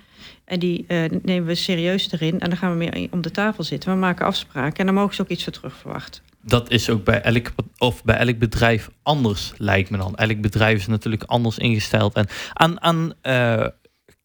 en 0.49 0.59
die 0.59 0.85
eh, 0.87 1.05
nemen 1.23 1.47
we 1.47 1.55
serieus 1.55 2.13
erin 2.13 2.41
en 2.41 2.49
dan 2.49 2.59
gaan 2.59 2.71
we 2.71 2.77
meer 2.77 3.09
om 3.11 3.21
de 3.21 3.31
tafel 3.31 3.65
zitten. 3.65 3.93
We 3.93 3.99
maken 3.99 4.27
afspraken 4.27 4.79
en 4.79 4.87
dan 4.87 4.95
mogen 4.95 5.15
ze 5.15 5.23
ook 5.23 5.29
iets 5.29 5.45
voor 5.45 5.53
terug 5.53 5.77
verwachten. 5.77 6.23
dat 6.43 6.71
is 6.71 6.91
ook 6.91 7.05
bij 7.05 7.21
elk, 7.21 7.51
of 7.79 8.05
bij 8.05 8.17
elk 8.17 8.39
bedrijf 8.39 8.91
anders, 9.03 9.53
lijkt 9.57 9.91
me 9.91 9.97
dan. 9.97 10.17
Elk 10.17 10.41
bedrijf 10.41 10.79
is 10.79 10.87
natuurlijk 10.87 11.23
anders 11.23 11.59
ingesteld. 11.59 12.15
En 12.15 12.27
aan, 12.53 12.83
aan 12.83 13.13
eh, 13.21 13.67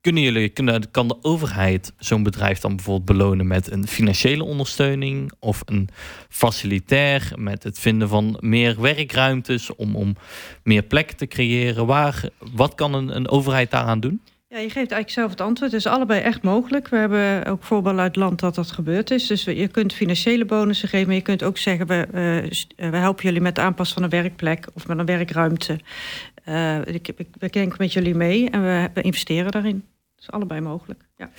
kunnen 0.02 0.24
jullie, 0.24 0.50
kunnen, 0.50 0.92
kan 0.92 1.08
de 1.08 1.18
overheid 1.22 1.94
zo'n 1.98 2.24
bedrijf 2.24 2.60
dan 2.60 2.76
bijvoorbeeld 2.76 3.18
belonen 3.18 3.48
met 3.48 3.72
een 3.72 3.88
financiële 3.88 4.44
ondersteuning 4.44 5.32
of 5.40 5.62
een 5.66 5.90
facilitair 6.30 7.32
met 7.36 7.64
het 7.64 7.80
vinden 7.80 8.10
van 8.10 8.38
meer 8.40 8.82
werkruimtes 8.82 9.76
om, 9.76 9.96
om 9.96 10.16
meer 10.64 10.84
plekken 10.84 11.18
te 11.18 11.28
creëren? 11.28 11.86
Waar, 11.86 12.30
wat 12.54 12.76
kan 12.76 12.94
een, 12.94 13.16
een 13.16 13.30
overheid 13.30 13.72
daaraan 13.72 14.00
doen? 14.00 14.22
Ja, 14.54 14.60
je 14.60 14.66
geeft 14.70 14.76
eigenlijk 14.76 15.10
zelf 15.10 15.30
het 15.30 15.42
antwoord. 15.42 15.72
Het 15.72 15.80
is 15.80 15.88
allebei 15.88 16.22
echt 16.22 16.42
mogelijk. 16.42 16.88
We 16.88 16.98
hebben 16.98 17.46
ook 17.46 17.64
voorbeelden 17.64 18.02
uit 18.02 18.16
het 18.16 18.24
land 18.24 18.40
dat 18.40 18.56
dat 18.56 18.72
gebeurd 18.72 19.12
is. 19.12 19.28
Dus 19.28 19.44
je 19.44 19.68
kunt 19.68 19.94
financiële 19.94 20.46
bonussen 20.46 20.90
geven, 20.90 21.08
maar 21.08 21.16
je 21.16 21.22
kunt 21.22 21.44
ook 21.44 21.58
zeggen... 21.58 21.88
we, 21.88 22.08
eh, 22.12 22.38
eh, 22.46 22.52
we 22.76 22.98
helpen 22.98 23.24
jullie 23.24 23.42
met 23.42 23.56
de 23.56 23.62
aanpas 23.62 23.94
van 23.94 24.04
een 24.04 24.10
werkplek 24.10 24.68
of 24.74 24.88
met 24.88 24.98
een 24.98 25.06
werkruimte. 25.06 25.80
Eh, 26.44 26.86
ik, 26.86 27.08
ik, 27.08 27.28
we 27.40 27.50
denken 27.50 27.76
met 27.78 27.94
jullie 27.94 28.16
mee 28.16 28.50
en 28.50 28.62
we, 28.64 28.90
we 28.94 29.02
investeren 29.02 29.52
daarin. 29.52 29.86
Dat 30.16 30.24
is 30.24 30.32
allebei 30.32 30.62
mogelijk. 30.62 31.06
Ja. 31.18 31.30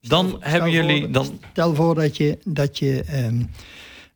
Dan 0.00 0.26
Stel- 0.26 0.40
hebben 0.40 0.70
stel 0.70 0.82
jullie... 0.82 1.02
voor- 1.02 1.12
Dan, 1.12 1.40
Stel 1.50 1.74
voor 1.74 1.94
dat 1.94 2.16
je, 2.16 2.38
dat 2.44 2.78
je 2.78 3.02
ehm, 3.06 3.42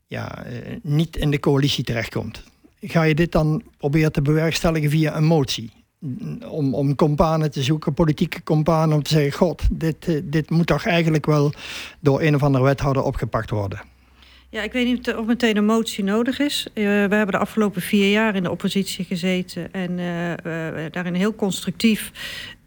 ja, 0.07 0.45
niet 0.83 1.17
in 1.17 1.31
de 1.31 1.41
coalitie 1.41 1.85
terechtkomt. 1.85 2.43
Ga 2.81 3.03
je 3.03 3.15
dit 3.15 3.33
dan 3.33 3.63
proberen 3.79 4.13
te 4.13 4.23
bewerkstelligen 4.23 4.91
via 4.91 5.17
een 5.17 5.25
motie? 5.25 5.85
Om, 6.49 6.75
om 6.75 6.95
companen 6.95 7.51
te 7.51 7.63
zoeken, 7.63 7.95
politieke 7.95 8.43
companen, 8.43 8.97
om 8.97 9.03
te 9.03 9.11
zeggen: 9.11 9.33
God, 9.33 9.63
dit, 9.73 10.09
eh, 10.09 10.21
dit 10.25 10.51
moet 10.51 10.67
toch 10.67 10.87
eigenlijk 10.87 11.27
wel 11.27 11.53
door 12.01 12.23
een 12.23 12.35
of 12.35 12.43
andere 12.43 12.65
wethouder 12.65 13.03
opgepakt 13.03 13.51
worden. 13.51 13.81
Ja, 14.51 14.63
ik 14.63 14.73
weet 14.73 14.87
niet 14.87 15.15
of 15.15 15.27
meteen 15.27 15.57
een 15.57 15.65
motie 15.65 16.05
nodig 16.05 16.39
is. 16.39 16.67
Eh, 16.75 16.85
we 16.85 16.91
hebben 16.91 17.31
de 17.31 17.39
afgelopen 17.39 17.83
vier 17.83 18.11
jaar 18.11 18.35
in 18.35 18.43
de 18.43 18.51
oppositie 18.51 19.05
gezeten 19.05 19.73
en 19.73 19.99
eh, 19.99 20.85
daarin 20.91 21.15
heel 21.15 21.35
constructief. 21.35 22.13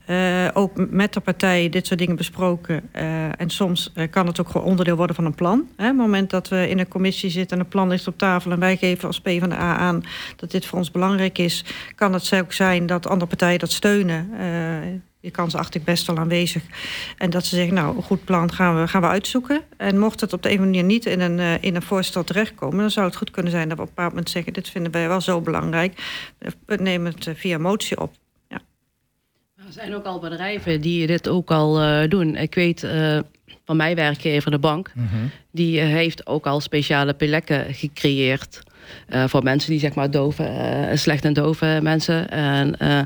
Eh, 0.09 0.47
ook 0.53 0.71
met 0.89 1.13
de 1.13 1.19
partij 1.19 1.69
dit 1.69 1.87
soort 1.87 1.99
dingen 1.99 2.15
besproken. 2.15 2.89
Eh, 2.91 3.41
en 3.41 3.49
soms 3.49 3.91
eh, 3.93 4.09
kan 4.09 4.27
het 4.27 4.39
ook 4.39 4.49
gewoon 4.49 4.67
onderdeel 4.67 4.95
worden 4.95 5.15
van 5.15 5.25
een 5.25 5.35
plan. 5.35 5.67
Hè? 5.75 5.83
Op 5.83 5.89
het 5.89 5.97
moment 5.97 6.29
dat 6.29 6.47
we 6.47 6.69
in 6.69 6.79
een 6.79 6.87
commissie 6.87 7.29
zitten 7.29 7.57
en 7.57 7.63
een 7.63 7.69
plan 7.69 7.87
ligt 7.87 8.07
op 8.07 8.17
tafel... 8.17 8.51
en 8.51 8.59
wij 8.59 8.77
geven 8.77 9.07
als 9.07 9.21
PvdA 9.21 9.77
aan 9.77 10.03
dat 10.35 10.51
dit 10.51 10.65
voor 10.65 10.77
ons 10.77 10.91
belangrijk 10.91 11.37
is... 11.37 11.65
kan 11.95 12.13
het 12.13 12.33
ook 12.33 12.53
zijn 12.53 12.85
dat 12.85 13.07
andere 13.07 13.29
partijen 13.29 13.59
dat 13.59 13.71
steunen. 13.71 14.29
Die 15.21 15.31
kans 15.31 15.55
acht 15.55 15.75
ik 15.75 15.83
best 15.83 16.07
wel 16.07 16.17
aanwezig. 16.17 16.63
En 17.17 17.29
dat 17.29 17.45
ze 17.45 17.55
zeggen, 17.55 17.73
nou, 17.73 17.97
een 17.97 18.03
goed 18.03 18.23
plan 18.23 18.53
gaan 18.53 18.79
we, 18.79 18.87
gaan 18.87 19.01
we 19.01 19.07
uitzoeken. 19.07 19.61
En 19.77 19.99
mocht 19.99 20.21
het 20.21 20.33
op 20.33 20.43
de 20.43 20.51
een 20.51 20.59
manier 20.59 20.83
niet 20.83 21.05
in 21.05 21.19
een, 21.19 21.61
in 21.61 21.75
een 21.75 21.81
voorstel 21.81 22.23
terechtkomen... 22.23 22.79
dan 22.79 22.91
zou 22.91 23.05
het 23.05 23.15
goed 23.15 23.31
kunnen 23.31 23.51
zijn 23.51 23.69
dat 23.69 23.77
we 23.77 23.83
op 23.83 23.89
een 23.89 23.95
bepaald 23.95 24.13
moment 24.13 24.29
zeggen... 24.29 24.53
dit 24.53 24.69
vinden 24.69 24.91
wij 24.91 25.07
wel 25.07 25.21
zo 25.21 25.41
belangrijk. 25.41 26.23
Nemen 26.65 27.13
het 27.13 27.37
via 27.37 27.57
motie 27.57 28.01
op. 28.01 28.11
Er 29.69 29.75
zijn 29.75 29.95
ook 29.95 30.05
al 30.05 30.19
bedrijven 30.19 30.81
die 30.81 31.07
dit 31.07 31.27
ook 31.27 31.51
al 31.51 31.81
eh, 31.81 32.09
doen. 32.09 32.35
Ik 32.35 32.55
weet 32.55 32.83
eh, 32.83 33.19
van 33.69 33.77
mijn 33.77 33.95
werkgever, 33.95 34.51
de 34.51 34.59
bank, 34.59 34.91
die 35.51 35.79
eh, 35.79 35.87
heeft 35.87 36.27
ook 36.27 36.47
al 36.47 36.59
speciale 36.59 37.13
plekken 37.13 37.73
gecreëerd. 37.73 38.61
voor 39.27 39.43
mensen 39.43 39.71
die 39.71 39.79
zeg 39.79 39.93
maar 39.93 40.11
dove, 40.11 40.43
eh, 40.43 40.97
slecht 40.97 41.25
en 41.25 41.33
dove 41.33 41.79
mensen. 41.81 42.29
En 42.29 42.77
eh, 42.77 42.99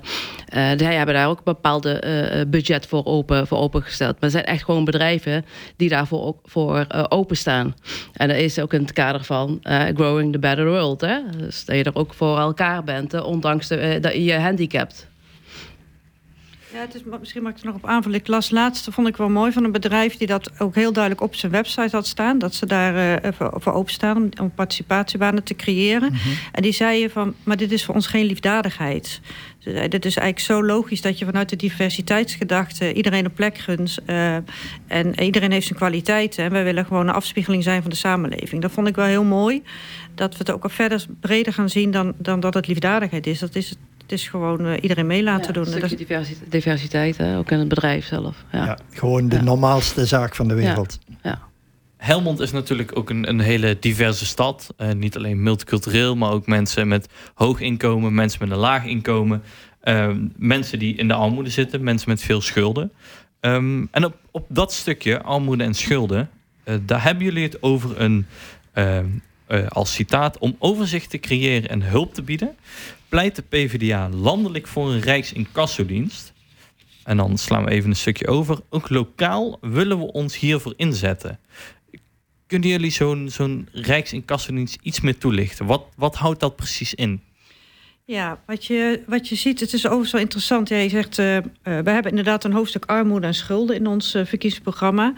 zij 0.78 0.96
hebben 0.96 1.16
daar 1.16 1.28
ook 1.28 1.38
een 1.38 1.44
bepaalde 1.44 2.46
budget 2.48 2.86
voor, 2.86 3.06
open, 3.06 3.48
voor 3.48 3.58
opengesteld. 3.58 4.12
Maar 4.12 4.22
het 4.22 4.32
zijn 4.32 4.46
echt 4.46 4.64
gewoon 4.64 4.86
bedrijven 4.86 5.46
die 5.76 5.90
daarvoor 5.90 6.26
ook 6.26 6.40
voor 6.44 6.86
openstaan. 7.10 7.76
En 8.14 8.28
dat 8.28 8.38
is 8.38 8.60
ook 8.60 8.74
in 8.74 8.82
het 8.82 8.94
kader 8.94 9.24
van 9.24 9.60
Growing 9.96 10.32
the 10.32 10.40
Better 10.40 10.70
World. 10.70 11.02
Hè? 11.02 11.20
Dus 11.38 11.66
dat 11.66 11.76
je 11.76 11.84
er 11.84 11.96
ook 11.96 12.14
voor 12.14 12.38
elkaar 12.40 12.84
bent, 12.84 13.24
ondanks 13.24 13.68
de, 13.68 13.98
dat 14.02 14.14
je 14.14 14.24
je 14.24 14.40
handicapt. 14.40 15.12
Ja, 16.74 16.80
het 16.80 16.96
is, 16.96 17.02
misschien 17.20 17.44
mag 17.44 17.52
ik 17.52 17.60
er 17.60 17.66
nog 17.66 17.76
op 17.76 17.86
aanvullen. 17.86 18.20
Ik 18.20 18.28
las 18.28 18.50
laatste, 18.50 18.92
vond 18.92 19.08
ik 19.08 19.18
wel 19.18 19.30
mooi, 19.30 19.52
van 19.52 19.64
een 19.64 19.72
bedrijf... 19.72 20.18
die 20.18 20.28
dat 20.28 20.60
ook 20.60 20.76
heel 20.76 20.94
duidelijk 20.94 21.24
op 21.24 21.36
zijn 21.36 21.52
website 21.52 21.96
had 21.96 22.08
staan. 22.08 22.40
Dat 22.40 22.56
ze 22.56 22.66
daar 22.66 23.22
eh, 23.22 23.34
voor, 23.34 23.54
voor 23.56 23.74
openstaan 23.74 24.18
om, 24.18 24.30
om 24.42 24.52
participatiebanen 24.52 25.44
te 25.44 25.56
creëren. 25.56 26.14
En 26.52 26.62
die 26.62 26.72
zeiden 26.72 27.12
van, 27.12 27.36
maar 27.44 27.58
dit 27.58 27.72
is 27.72 27.86
voor 27.86 27.96
ons 27.96 28.08
geen 28.08 28.26
liefdadigheid. 28.26 29.22
Dit 29.64 30.06
is 30.06 30.16
eigenlijk 30.16 30.40
zo 30.40 30.66
logisch 30.66 31.02
dat 31.02 31.20
je 31.20 31.26
vanuit 31.26 31.50
de 31.50 31.56
diversiteitsgedachte... 31.56 32.94
iedereen 32.94 33.26
een 33.26 33.34
plek 33.34 33.58
gunt. 33.58 33.98
eh, 34.06 34.36
en 34.88 35.20
iedereen 35.20 35.52
heeft 35.52 35.68
zijn 35.68 35.80
kwaliteiten. 35.80 36.44
En 36.44 36.52
wij 36.52 36.64
willen 36.64 36.86
gewoon 36.86 37.08
een 37.08 37.14
afspiegeling 37.14 37.64
zijn 37.64 37.82
van 37.82 37.92
de 37.92 37.98
samenleving. 37.98 38.62
Dat 38.62 38.72
vond 38.72 38.88
ik 38.88 38.96
wel 38.96 39.06
heel 39.06 39.24
mooi. 39.24 39.64
Dat 40.16 40.32
we 40.32 40.38
het 40.38 40.52
ook 40.52 40.64
al 40.64 40.70
verder 40.70 41.06
breder 41.20 41.54
gaan 41.54 41.70
zien 41.70 41.92
dan, 41.92 42.14
dan 42.18 42.40
dat 42.40 42.54
het 42.54 42.68
liefdadigheid 42.68 43.28
is. 43.28 43.40
Dat 43.40 43.56
is 43.56 43.76
het. 44.04 44.12
Is 44.12 44.28
gewoon 44.28 44.66
eh, 44.66 44.78
iedereen 44.84 45.08
mee 45.08 45.24
laten 45.24 45.48
Ja, 45.48 45.52
doen. 45.54 45.66
Een 45.74 45.78
stukje 45.80 45.96
diversiteit, 45.96 46.52
diversiteit 46.52 47.18
hè, 47.18 47.38
ook 47.38 47.52
in 47.52 47.60
het 47.60 47.68
bedrijf 47.68 48.06
zelf. 48.06 48.44
Ja. 48.52 48.66
Ja, 48.66 48.78
gewoon 48.90 49.30
de 49.30 49.36
Ja. 49.36 49.44
normaalste 49.44 50.06
zaak 50.06 50.36
van 50.36 50.48
de 50.48 50.54
wereld. 50.54 51.00
Helmond 51.98 52.40
is 52.40 52.52
natuurlijk 52.52 52.98
ook 52.98 53.10
een, 53.10 53.30
een 53.30 53.40
hele 53.40 53.78
diverse 53.80 54.26
stad. 54.26 54.74
Eh, 54.78 54.92
niet 54.92 55.16
alleen 55.18 55.44
multicultureel, 55.44 56.16
maar 56.16 56.32
ook 56.32 56.48
mensen 56.48 56.88
met 56.88 57.08
hoog 57.34 57.60
inkomen, 57.60 58.14
mensen 58.14 58.40
met 58.42 58.52
een 58.52 58.58
laag 58.58 58.86
inkomen. 58.86 59.44
eh, 59.80 60.10
mensen 60.36 60.80
die 60.80 60.96
in 60.96 61.08
de 61.08 61.14
armoede 61.14 61.50
zitten, 61.50 61.84
mensen 61.84 62.10
met 62.10 62.22
veel 62.22 62.42
schulden. 62.42 62.92
Ehm, 63.40 63.86
en 63.92 64.06
op, 64.06 64.16
op 64.32 64.46
dat 64.50 64.74
stukje, 64.74 65.22
armoede 65.22 65.64
en 65.64 65.74
schulden, 65.74 66.30
eh, 66.64 66.76
daar 66.86 67.04
hebben 67.04 67.24
jullie 67.24 67.44
het 67.44 67.62
over 67.64 68.02
een, 68.02 68.26
ehm, 68.74 69.06
eh, 69.48 69.68
als 69.68 69.94
citaat, 69.94 70.38
om 70.38 70.56
overzicht 70.60 71.10
te 71.10 71.20
creëren 71.20 71.70
en 71.70 71.82
hulp 71.82 72.14
te 72.14 72.22
bieden. 72.22 72.56
Pleit 73.14 73.36
de 73.36 73.42
PvdA 73.42 74.10
landelijk 74.10 74.68
voor 74.68 74.92
een 74.92 75.00
Rijksincassodienst. 75.00 76.34
En 77.04 77.18
dan 77.18 77.38
slaan 77.38 77.64
we 77.66 77.72
even 77.72 77.90
een 77.90 77.96
stukje 77.96 78.28
over. 78.28 78.60
Ook 78.70 78.90
lokaal 78.90 79.58
willen 79.62 79.98
we 79.98 80.12
ons 80.12 80.38
hiervoor 80.38 80.74
inzetten. 80.78 81.40
Kunnen 82.48 82.70
jullie 82.70 82.92
zo'n 82.92 83.30
zo'n 83.30 83.68
Rijksincassodienst 83.72 84.78
iets 84.82 85.02
meer 85.02 85.18
toelichten? 85.18 85.66
Wat, 85.66 85.86
wat 85.96 86.16
houdt 86.16 86.40
dat 86.40 86.56
precies 86.56 86.94
in? 86.94 87.22
Ja, 88.06 88.40
wat 88.46 88.66
je, 88.66 89.04
wat 89.08 89.30
je 89.30 89.36
ziet, 89.36 89.60
het 89.60 89.74
is 89.74 89.88
ook 89.88 90.06
zo 90.06 90.18
interessant. 90.18 90.70
Jij 90.70 90.90
zegt, 90.90 91.20
uh, 91.20 91.38
we 91.64 91.90
hebben 91.90 92.10
inderdaad 92.10 92.44
een 92.44 92.54
hoofdstuk 92.54 92.86
armoede 92.86 93.28
en 93.28 93.34
schulden 93.34 93.76
in 93.76 93.88
ons 93.88 94.16
uh, 94.16 94.26
verkiezingsprogramma. 94.26 95.14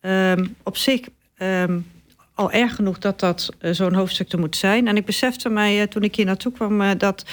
Um, 0.00 0.56
op 0.62 0.76
zich 0.76 1.00
um, 1.38 1.86
al 2.34 2.52
erg 2.52 2.74
genoeg 2.74 2.98
dat 2.98 3.20
dat 3.20 3.50
zo'n 3.60 3.94
hoofdstuk 3.94 4.32
er 4.32 4.38
moet 4.38 4.56
zijn. 4.56 4.88
En 4.88 4.96
ik 4.96 5.04
besefte 5.04 5.48
mij 5.48 5.86
toen 5.86 6.02
ik 6.02 6.16
hier 6.16 6.26
naartoe 6.26 6.52
kwam 6.52 6.98
dat 6.98 7.24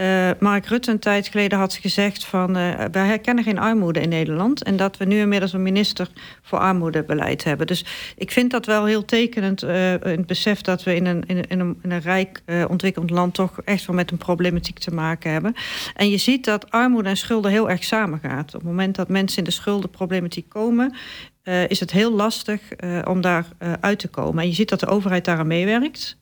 uh, 0.00 0.30
Mark 0.40 0.66
Rutte 0.66 0.90
een 0.90 0.98
tijd 0.98 1.28
geleden 1.28 1.58
had 1.58 1.74
gezegd 1.74 2.24
van 2.24 2.56
uh, 2.56 2.84
wij 2.92 3.06
herkennen 3.06 3.44
geen 3.44 3.58
armoede 3.58 4.00
in 4.00 4.08
Nederland 4.08 4.62
en 4.62 4.76
dat 4.76 4.96
we 4.96 5.04
nu 5.04 5.18
inmiddels 5.18 5.52
een 5.52 5.62
minister 5.62 6.08
voor 6.42 6.58
armoedebeleid 6.58 7.44
hebben. 7.44 7.66
Dus 7.66 7.84
ik 8.16 8.30
vind 8.30 8.50
dat 8.50 8.66
wel 8.66 8.84
heel 8.84 9.04
tekenend 9.04 9.64
uh, 9.64 9.92
in 9.92 10.00
het 10.00 10.26
besef 10.26 10.60
dat 10.60 10.82
we 10.82 10.94
in 10.94 11.06
een, 11.06 11.26
in 11.26 11.36
een, 11.48 11.78
in 11.82 11.90
een 11.90 12.00
rijk 12.00 12.42
ontwikkeld 12.68 13.10
land 13.10 13.34
toch 13.34 13.60
echt 13.64 13.86
wel 13.86 13.96
met 13.96 14.10
een 14.10 14.16
problematiek 14.16 14.78
te 14.78 14.94
maken 14.94 15.32
hebben. 15.32 15.54
En 15.94 16.08
je 16.08 16.18
ziet 16.18 16.44
dat 16.44 16.70
armoede 16.70 17.08
en 17.08 17.16
schulden 17.16 17.50
heel 17.50 17.70
erg 17.70 17.84
samengaat. 17.84 18.54
Op 18.54 18.60
het 18.60 18.70
moment 18.70 18.96
dat 18.96 19.08
mensen 19.08 19.38
in 19.38 19.44
de 19.44 19.50
schuldenproblematiek 19.50 20.48
komen, 20.48 20.94
uh, 21.48 21.68
is 21.68 21.80
het 21.80 21.90
heel 21.90 22.12
lastig 22.12 22.60
uh, 22.84 23.02
om 23.08 23.20
daar 23.20 23.46
uh, 23.58 23.72
uit 23.80 23.98
te 23.98 24.08
komen. 24.08 24.42
En 24.42 24.48
je 24.48 24.54
ziet 24.54 24.68
dat 24.68 24.80
de 24.80 24.86
overheid 24.86 25.24
daaraan 25.24 25.46
meewerkt 25.46 26.18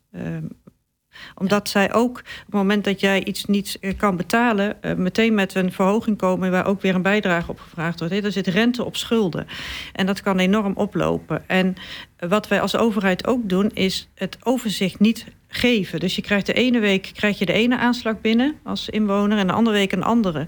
omdat 1.35 1.69
zij 1.69 1.93
ook 1.93 2.17
op 2.17 2.45
het 2.45 2.53
moment 2.53 2.83
dat 2.83 2.99
jij 2.99 3.23
iets 3.23 3.45
niet 3.45 3.77
eh, 3.81 3.97
kan 3.97 4.15
betalen, 4.15 4.77
meteen 4.97 5.33
met 5.33 5.55
een 5.55 5.71
verhoging 5.71 6.17
komen 6.17 6.51
waar 6.51 6.65
ook 6.65 6.81
weer 6.81 6.95
een 6.95 7.01
bijdrage 7.01 7.51
op 7.51 7.59
gevraagd 7.59 7.99
wordt. 7.99 8.13
Er 8.13 8.31
zit 8.31 8.47
rente 8.47 8.83
op 8.83 8.95
schulden. 8.95 9.47
En 9.93 10.05
dat 10.05 10.21
kan 10.21 10.39
enorm 10.39 10.73
oplopen. 10.75 11.47
En 11.47 11.75
wat 12.19 12.47
wij 12.47 12.61
als 12.61 12.75
overheid 12.75 13.27
ook 13.27 13.49
doen, 13.49 13.71
is 13.73 14.09
het 14.15 14.37
overzicht 14.43 14.99
niet 14.99 15.25
geven. 15.55 15.99
Dus 15.99 16.15
je 16.15 16.21
krijgt 16.21 16.45
de 16.45 16.53
ene 16.53 16.79
week 16.79 17.11
krijg 17.13 17.39
je 17.39 17.45
de 17.45 17.53
ene 17.53 17.77
aanslag 17.77 18.21
binnen 18.21 18.55
als 18.63 18.89
inwoner 18.89 19.37
en 19.37 19.47
de 19.47 19.53
andere 19.53 19.75
week 19.75 19.91
een 19.91 20.03
andere. 20.03 20.47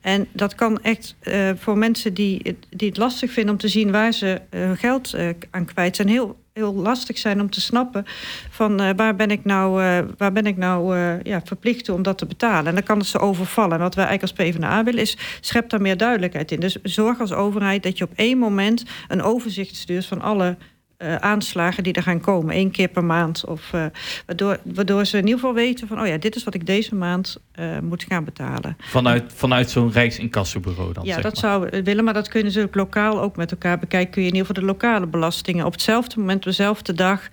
En 0.00 0.28
dat 0.32 0.54
kan 0.54 0.82
echt 0.82 1.16
uh, 1.22 1.50
voor 1.56 1.78
mensen 1.78 2.14
die, 2.14 2.56
die 2.70 2.88
het 2.88 2.96
lastig 2.96 3.32
vinden 3.32 3.52
om 3.52 3.60
te 3.60 3.68
zien 3.68 3.90
waar 3.90 4.12
ze 4.12 4.40
hun 4.50 4.76
geld 4.76 5.14
uh, 5.14 5.28
aan 5.50 5.64
kwijt 5.64 5.96
zijn, 5.96 6.08
heel 6.08 6.46
heel 6.52 6.74
lastig 6.74 7.18
zijn 7.18 7.40
om 7.40 7.50
te 7.50 7.60
snappen 7.60 8.04
van 8.50 8.96
waar 8.96 9.16
ben 9.16 9.30
ik 9.30 9.44
nou, 9.44 9.72
waar 10.16 10.32
ben 10.32 10.46
ik 10.46 10.56
nou 10.56 10.96
ja, 11.22 11.40
verplicht 11.44 11.88
om 11.88 12.02
dat 12.02 12.18
te 12.18 12.26
betalen. 12.26 12.66
En 12.66 12.74
dan 12.74 12.82
kan 12.82 12.98
het 12.98 13.06
ze 13.06 13.18
overvallen. 13.18 13.72
En 13.72 13.82
wat 13.82 13.94
wij 13.94 14.06
eigenlijk 14.06 14.38
als 14.38 14.48
PvdA 14.48 14.84
willen 14.84 15.00
is, 15.00 15.16
schep 15.40 15.70
daar 15.70 15.80
meer 15.80 15.96
duidelijkheid 15.96 16.52
in. 16.52 16.60
Dus 16.60 16.76
zorg 16.82 17.20
als 17.20 17.32
overheid 17.32 17.82
dat 17.82 17.98
je 17.98 18.04
op 18.04 18.12
één 18.14 18.38
moment 18.38 18.84
een 19.08 19.22
overzicht 19.22 19.76
stuurt 19.76 20.06
van 20.06 20.20
alle 20.20 20.56
uh, 20.98 21.14
aanslagen 21.14 21.82
die 21.82 21.92
er 21.92 22.02
gaan 22.02 22.20
komen. 22.20 22.54
één 22.54 22.70
keer 22.70 22.88
per 22.88 23.04
maand. 23.04 23.44
Of, 23.44 23.72
uh, 23.74 23.84
waardoor, 24.26 24.58
waardoor 24.64 25.04
ze 25.04 25.16
in 25.16 25.24
ieder 25.24 25.38
geval 25.38 25.54
weten 25.54 25.88
van... 25.88 26.00
oh 26.00 26.06
ja, 26.06 26.18
dit 26.18 26.36
is 26.36 26.44
wat 26.44 26.54
ik 26.54 26.66
deze 26.66 26.94
maand 26.94 27.36
uh, 27.60 27.78
moet 27.78 28.04
gaan 28.08 28.24
betalen. 28.24 28.76
Vanuit, 28.78 29.32
vanuit 29.34 29.70
zo'n 29.70 29.92
rijksincassobureau 29.92 30.92
dan? 30.92 31.04
Ja, 31.04 31.14
dat 31.14 31.24
maar. 31.24 31.36
zou 31.36 31.82
willen. 31.82 32.04
Maar 32.04 32.14
dat 32.14 32.28
kunnen 32.28 32.52
ze 32.52 32.62
ook 32.62 32.74
lokaal 32.74 33.20
ook 33.20 33.36
met 33.36 33.50
elkaar 33.50 33.78
bekijken. 33.78 34.10
Kun 34.10 34.22
je 34.22 34.28
in 34.28 34.34
ieder 34.34 34.48
geval 34.48 34.62
de 34.62 34.68
lokale 34.68 35.06
belastingen... 35.06 35.66
op 35.66 35.72
hetzelfde 35.72 36.18
moment, 36.18 36.38
op 36.38 36.44
dezelfde 36.44 36.92
dag... 36.92 37.28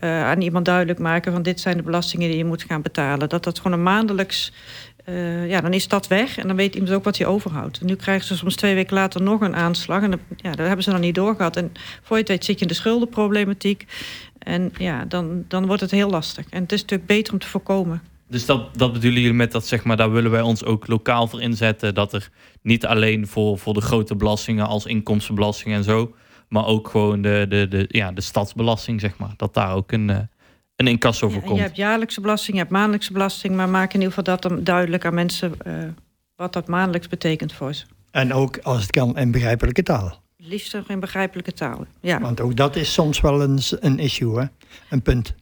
aan 0.00 0.40
iemand 0.40 0.64
duidelijk 0.64 0.98
maken 0.98 1.32
van... 1.32 1.42
dit 1.42 1.60
zijn 1.60 1.76
de 1.76 1.82
belastingen 1.82 2.28
die 2.28 2.36
je 2.38 2.44
moet 2.44 2.64
gaan 2.68 2.82
betalen. 2.82 3.28
Dat 3.28 3.44
dat 3.44 3.56
gewoon 3.56 3.72
een 3.72 3.82
maandelijks... 3.82 4.52
Uh, 5.08 5.48
ja, 5.48 5.60
dan 5.60 5.72
is 5.72 5.88
dat 5.88 6.08
weg 6.08 6.38
en 6.38 6.46
dan 6.46 6.56
weet 6.56 6.74
iemand 6.74 6.92
ook 6.92 7.04
wat 7.04 7.18
hij 7.18 7.26
overhoudt. 7.26 7.82
Nu 7.82 7.94
krijgen 7.94 8.26
ze 8.26 8.36
soms 8.36 8.56
twee 8.56 8.74
weken 8.74 8.94
later 8.94 9.22
nog 9.22 9.40
een 9.40 9.56
aanslag. 9.56 10.02
En 10.02 10.20
ja, 10.36 10.50
dat 10.50 10.66
hebben 10.66 10.84
ze 10.84 10.90
dan 10.90 11.00
niet 11.00 11.14
doorgehad. 11.14 11.56
En 11.56 11.72
voor 12.02 12.18
je 12.18 12.24
weet 12.24 12.44
zit 12.44 12.56
je 12.58 12.62
in 12.62 12.68
de 12.68 12.74
schuldenproblematiek. 12.74 13.86
En 14.38 14.72
ja, 14.78 15.04
dan, 15.04 15.44
dan 15.48 15.66
wordt 15.66 15.80
het 15.80 15.90
heel 15.90 16.10
lastig. 16.10 16.46
En 16.50 16.62
het 16.62 16.72
is 16.72 16.80
natuurlijk 16.80 17.08
beter 17.08 17.32
om 17.32 17.38
te 17.38 17.46
voorkomen. 17.46 18.02
Dus 18.28 18.46
dat, 18.46 18.78
dat 18.78 18.92
bedoelen 18.92 19.20
jullie 19.20 19.36
met 19.36 19.52
dat, 19.52 19.66
zeg 19.66 19.84
maar, 19.84 19.96
daar 19.96 20.12
willen 20.12 20.30
wij 20.30 20.40
ons 20.40 20.64
ook 20.64 20.86
lokaal 20.86 21.26
voor 21.26 21.40
inzetten. 21.40 21.94
Dat 21.94 22.12
er 22.12 22.28
niet 22.62 22.86
alleen 22.86 23.26
voor, 23.26 23.58
voor 23.58 23.74
de 23.74 23.80
grote 23.80 24.16
belastingen 24.16 24.66
als 24.66 24.86
inkomstenbelasting 24.86 25.74
en 25.74 25.84
zo. 25.84 26.14
Maar 26.48 26.66
ook 26.66 26.88
gewoon 26.88 27.22
de, 27.22 27.46
de, 27.48 27.68
de, 27.68 27.84
ja, 27.88 28.12
de 28.12 28.20
stadsbelasting, 28.20 29.00
zeg 29.00 29.18
maar. 29.18 29.32
Dat 29.36 29.54
daar 29.54 29.74
ook 29.74 29.92
een, 29.92 30.08
uh, 30.08 30.18
een 30.80 30.86
incasso 30.86 31.28
voor 31.28 31.40
ja, 31.40 31.46
komt. 31.46 31.56
Je 31.56 31.62
hebt 31.62 31.76
jaarlijkse 31.76 32.20
belasting, 32.20 32.52
je 32.52 32.62
hebt 32.62 32.74
maandelijkse 32.74 33.12
belasting. 33.12 33.56
Maar 33.56 33.68
maak 33.68 33.92
in 33.92 34.00
ieder 34.00 34.08
geval 34.08 34.24
dat 34.24 34.42
dan 34.42 34.64
duidelijk 34.64 35.04
aan 35.04 35.14
mensen 35.14 35.52
uh, 35.66 35.74
wat 36.36 36.52
dat 36.52 36.68
maandelijks 36.68 37.08
betekent 37.08 37.52
voor 37.52 37.74
ze. 37.74 37.84
En 38.10 38.32
ook 38.32 38.58
als 38.58 38.82
het 38.82 38.90
kan 38.90 39.18
in 39.18 39.30
begrijpelijke 39.30 39.82
taal. 39.82 40.22
Liefst 40.36 40.72
nog 40.72 40.88
in 40.88 41.00
begrijpelijke 41.00 41.52
taal. 41.52 41.86
Ja. 42.00 42.20
Want 42.20 42.40
ook 42.40 42.56
dat 42.56 42.76
is 42.76 42.92
soms 42.92 43.20
wel 43.20 43.42
een, 43.42 43.58
een 43.80 43.98
issue, 43.98 44.38
hè? 44.38 44.44
een 44.90 45.02
punt. 45.02 45.34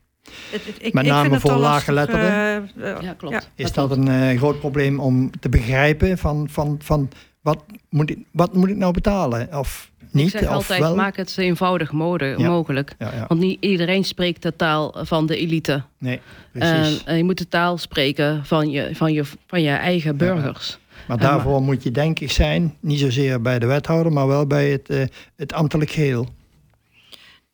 Het, 0.51 0.67
het, 0.67 0.77
ik, 0.81 0.93
Met 0.93 1.05
ik 1.05 1.11
name 1.11 1.29
vind 1.29 1.41
voor 1.41 1.51
het 1.51 1.59
al 1.59 1.65
laaggeletterden. 1.65 2.61
lastig, 2.61 2.97
uh, 2.97 3.03
Ja, 3.03 3.13
klopt. 3.13 3.35
Ja. 3.35 3.43
Is 3.65 3.73
dat 3.73 3.91
een 3.91 4.07
uh, 4.07 4.39
groot 4.39 4.59
probleem 4.59 5.01
om 5.01 5.31
te 5.41 5.49
begrijpen 5.49 6.19
van, 6.19 6.49
van, 6.51 6.77
van 6.83 7.11
wat, 7.49 7.65
moet 7.89 8.11
ik, 8.11 8.19
wat 8.31 8.55
moet 8.55 8.69
ik 8.69 8.77
nou 8.77 8.93
betalen? 8.93 9.49
Of 9.59 9.91
niet? 10.11 10.25
Ik 10.25 10.31
zeg 10.31 10.43
of 10.43 10.55
altijd, 10.55 10.81
wel? 10.81 10.95
maak 10.95 11.17
het 11.17 11.31
zo 11.31 11.41
eenvoudig 11.41 11.91
Ja. 11.91 12.37
mogelijk. 12.49 12.95
Ja, 12.99 13.13
ja. 13.15 13.25
Want 13.29 13.41
niet 13.41 13.57
iedereen 13.61 14.05
spreekt 14.05 14.43
de 14.43 14.57
taal 14.57 14.95
van 14.99 15.27
de 15.27 15.37
elite. 15.37 15.83
Nee, 15.99 16.21
En 16.53 16.81
precies. 16.83 17.05
eh, 17.05 17.17
je 17.17 17.25
moet 17.25 17.39
de 17.39 17.49
taal 17.49 17.79
spreken 17.79 18.45
van 18.45 18.71
je, 18.71 18.91
van 18.93 19.13
je, 19.13 19.25
van 19.47 19.63
je 19.63 19.71
eigen 19.71 20.17
burgers. 20.17 20.79
maar 21.09 21.19
daarvoor 21.19 21.63
moet 21.63 21.83
je 21.83 21.91
denkig 21.91 22.33
zijn. 22.33 22.75
Niet 22.81 22.99
zozeer 22.99 23.41
bij 23.43 23.59
de 23.59 23.67
wethouder, 23.67 24.13
maar 24.13 24.27
wel 24.27 24.47
bij 24.47 24.71
het, 24.71 24.91
uh, 24.91 25.03
het 25.37 25.53
ambtelijk 25.53 25.91
geheel. 25.91 26.29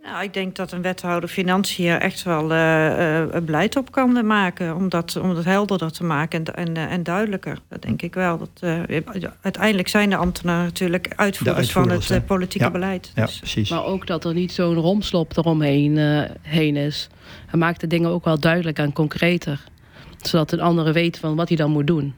Nou, 0.05 0.23
ik 0.23 0.35
denk 0.35 0.57
dat 0.57 0.73
een 0.73 0.83
wethouder 0.83 1.29
financiën 1.29 1.87
er 1.87 2.01
echt 2.01 2.23
wel 2.23 2.53
uh, 2.53 3.19
uh, 3.19 3.41
beleid 3.43 3.77
op 3.77 3.91
kan 3.91 4.27
maken. 4.27 4.77
Om 4.77 4.89
dat, 4.89 5.17
om 5.17 5.35
dat 5.35 5.45
helderder 5.45 5.93
te 5.93 6.05
maken 6.05 6.45
en, 6.45 6.77
en, 6.77 6.89
en 6.89 7.03
duidelijker. 7.03 7.59
Dat 7.69 7.83
denk 7.83 8.03
ik 8.03 8.15
wel. 8.15 8.39
Dat, 8.39 8.49
uh, 8.61 9.01
uiteindelijk 9.41 9.89
zijn 9.89 10.11
de 10.11 10.17
ambtenaren 10.17 10.65
natuurlijk 10.65 11.13
uitvoerders, 11.17 11.59
uitvoerders, 11.59 12.07
van 12.07 12.17
het 12.17 12.27
politieke 12.27 12.67
ja. 12.67 12.73
beleid. 12.73 13.13
Ja, 13.15 13.25
Dus, 13.25 13.39
precies. 13.39 13.71
Maar 13.71 13.85
ook 13.85 14.07
dat 14.07 14.25
er 14.25 14.35
niet 14.35 14.53
zo'n 14.53 14.75
romslop 14.75 15.37
eromheen 15.37 15.97
uh, 15.97 16.23
heen 16.43 16.77
is. 16.77 17.09
Hij 17.47 17.59
maakt 17.59 17.81
de 17.81 17.87
dingen 17.87 18.11
ook 18.11 18.25
wel 18.25 18.41
duidelijk 18.41 18.79
en 18.79 18.93
concreter. 18.93 19.65
Zodat 20.23 20.53
een 20.53 20.61
andere 20.61 20.93
weet 20.93 21.19
van 21.19 21.37
wat 21.37 21.49
hij 21.49 21.57
dan 21.57 21.71
moet 21.71 21.87
doen. 21.87 22.15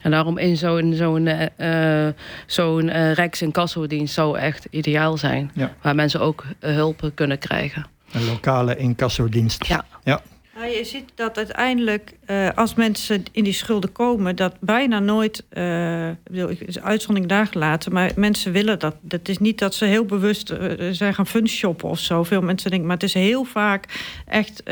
En 0.00 0.10
daarom 0.10 0.38
in 0.38 0.56
zo'n 0.56 0.94
zo'n 0.94 1.28
uh, 1.58 2.08
zo'n 2.46 2.86
uh, 2.86 3.12
Rijksincassodienst 3.12 4.14
zou 4.14 4.38
echt 4.38 4.66
ideaal 4.70 5.16
zijn. 5.16 5.50
Ja. 5.54 5.74
Waar 5.82 5.94
mensen 5.94 6.20
ook 6.20 6.44
uh, 6.60 6.74
hulp 6.74 7.10
kunnen 7.14 7.38
krijgen. 7.38 7.86
Een 8.12 8.24
lokale 8.24 8.76
incassodienst. 8.76 9.66
Ja. 9.66 9.84
ja. 10.04 10.20
Nou, 10.54 10.72
je 10.72 10.84
ziet 10.84 11.12
dat 11.14 11.36
uiteindelijk, 11.36 12.12
uh, 12.26 12.48
als 12.54 12.74
mensen 12.74 13.22
in 13.32 13.44
die 13.44 13.52
schulden 13.52 13.92
komen, 13.92 14.36
dat 14.36 14.54
bijna 14.60 14.98
nooit, 14.98 15.44
uh, 15.52 16.08
ik 16.08 16.16
bedoel, 16.30 16.48
is 16.48 16.80
uitzondering 16.80 17.30
daar 17.30 17.46
gelaten, 17.46 17.92
maar 17.92 18.12
mensen 18.16 18.52
willen 18.52 18.78
dat. 18.78 18.96
Het 19.08 19.28
is 19.28 19.38
niet 19.38 19.58
dat 19.58 19.74
ze 19.74 19.84
heel 19.84 20.04
bewust 20.04 20.50
uh, 20.50 20.88
zijn 20.90 21.14
gaan 21.14 21.26
funshoppen 21.26 21.88
of 21.88 21.98
zo. 21.98 22.24
Veel 22.24 22.42
mensen 22.42 22.70
denken, 22.70 22.88
maar 22.88 22.96
het 22.96 23.06
is 23.06 23.14
heel 23.14 23.44
vaak 23.44 23.84
echt 24.26 24.62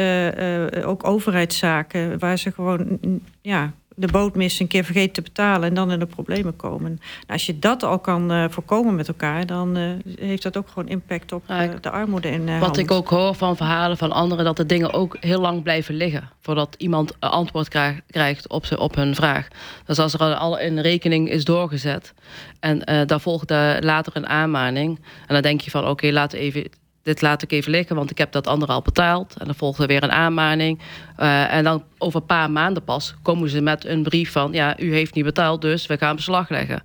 ook 0.84 1.06
overheidszaken 1.06 2.18
waar 2.18 2.38
ze 2.38 2.52
gewoon, 2.52 2.98
ja, 3.42 3.72
de 3.98 4.06
boot 4.06 4.34
missen, 4.34 4.62
een 4.62 4.68
keer 4.68 4.84
vergeten 4.84 5.12
te 5.12 5.22
betalen 5.22 5.68
en 5.68 5.74
dan 5.74 5.92
in 5.92 5.98
de 5.98 6.06
problemen 6.06 6.56
komen. 6.56 6.90
Nou, 6.90 7.00
als 7.26 7.46
je 7.46 7.58
dat 7.58 7.82
al 7.82 7.98
kan 7.98 8.32
uh, 8.32 8.44
voorkomen 8.48 8.94
met 8.94 9.08
elkaar, 9.08 9.46
dan 9.46 9.78
uh, 9.78 9.90
heeft 10.18 10.42
dat 10.42 10.56
ook 10.56 10.68
gewoon 10.68 10.88
impact 10.88 11.32
op 11.32 11.42
uh, 11.50 11.61
de 11.80 11.90
armoede 11.90 12.30
in 12.30 12.44
Wat 12.44 12.61
hand. 12.61 12.78
ik 12.78 12.90
ook 12.90 13.08
hoor 13.08 13.34
van 13.34 13.56
verhalen 13.56 13.96
van 13.96 14.12
anderen, 14.12 14.44
dat 14.44 14.56
de 14.56 14.66
dingen 14.66 14.92
ook 14.92 15.16
heel 15.20 15.40
lang 15.40 15.62
blijven 15.62 15.94
liggen 15.94 16.30
voordat 16.40 16.74
iemand 16.78 17.20
antwoord 17.20 17.68
krijgt 18.06 18.48
op, 18.48 18.66
ze, 18.66 18.78
op 18.78 18.94
hun 18.94 19.14
vraag. 19.14 19.48
Dus 19.84 19.98
als 19.98 20.14
er 20.14 20.34
al 20.34 20.61
een 20.61 20.80
rekening 20.80 21.30
is 21.30 21.44
doorgezet 21.44 22.14
en 22.61 23.06
daar 23.06 23.20
volgt 23.20 23.50
later 23.80 24.16
een 24.16 24.26
aanmaning 24.26 24.98
en 25.26 25.34
dan 25.34 25.42
denk 25.42 25.61
je 25.61 25.70
van 25.70 25.80
oké, 25.80 25.90
okay, 25.90 26.12
laat 26.12 26.32
even 26.32 26.70
dit 27.02 27.22
laat 27.22 27.42
ik 27.42 27.52
even 27.52 27.70
liggen, 27.70 27.96
want 27.96 28.11
ik 28.11 28.18
heb 28.18 28.32
dat 28.32 28.46
andere 28.46 28.72
al 28.72 28.82
betaald. 28.82 29.34
En 29.38 29.44
dan 29.44 29.54
volgt 29.54 29.78
er 29.78 29.87
weer 29.87 30.02
een 30.02 30.12
aanmaning. 30.12 30.78
Uh, 31.18 31.52
en 31.52 31.64
dan 31.64 31.84
over 31.98 32.20
een 32.20 32.26
paar 32.26 32.50
maanden 32.50 32.84
pas 32.84 33.14
komen 33.22 33.48
ze 33.48 33.61
met 33.61 33.84
een 33.84 34.02
brief 34.02 34.32
van... 34.32 34.52
ja, 34.52 34.78
u 34.78 34.94
heeft 34.94 35.14
niet 35.14 35.24
betaald, 35.24 35.61
dus 35.61 35.87
we 35.87 35.98
gaan 35.98 36.16
beslag 36.16 36.48
leggen. 36.48 36.82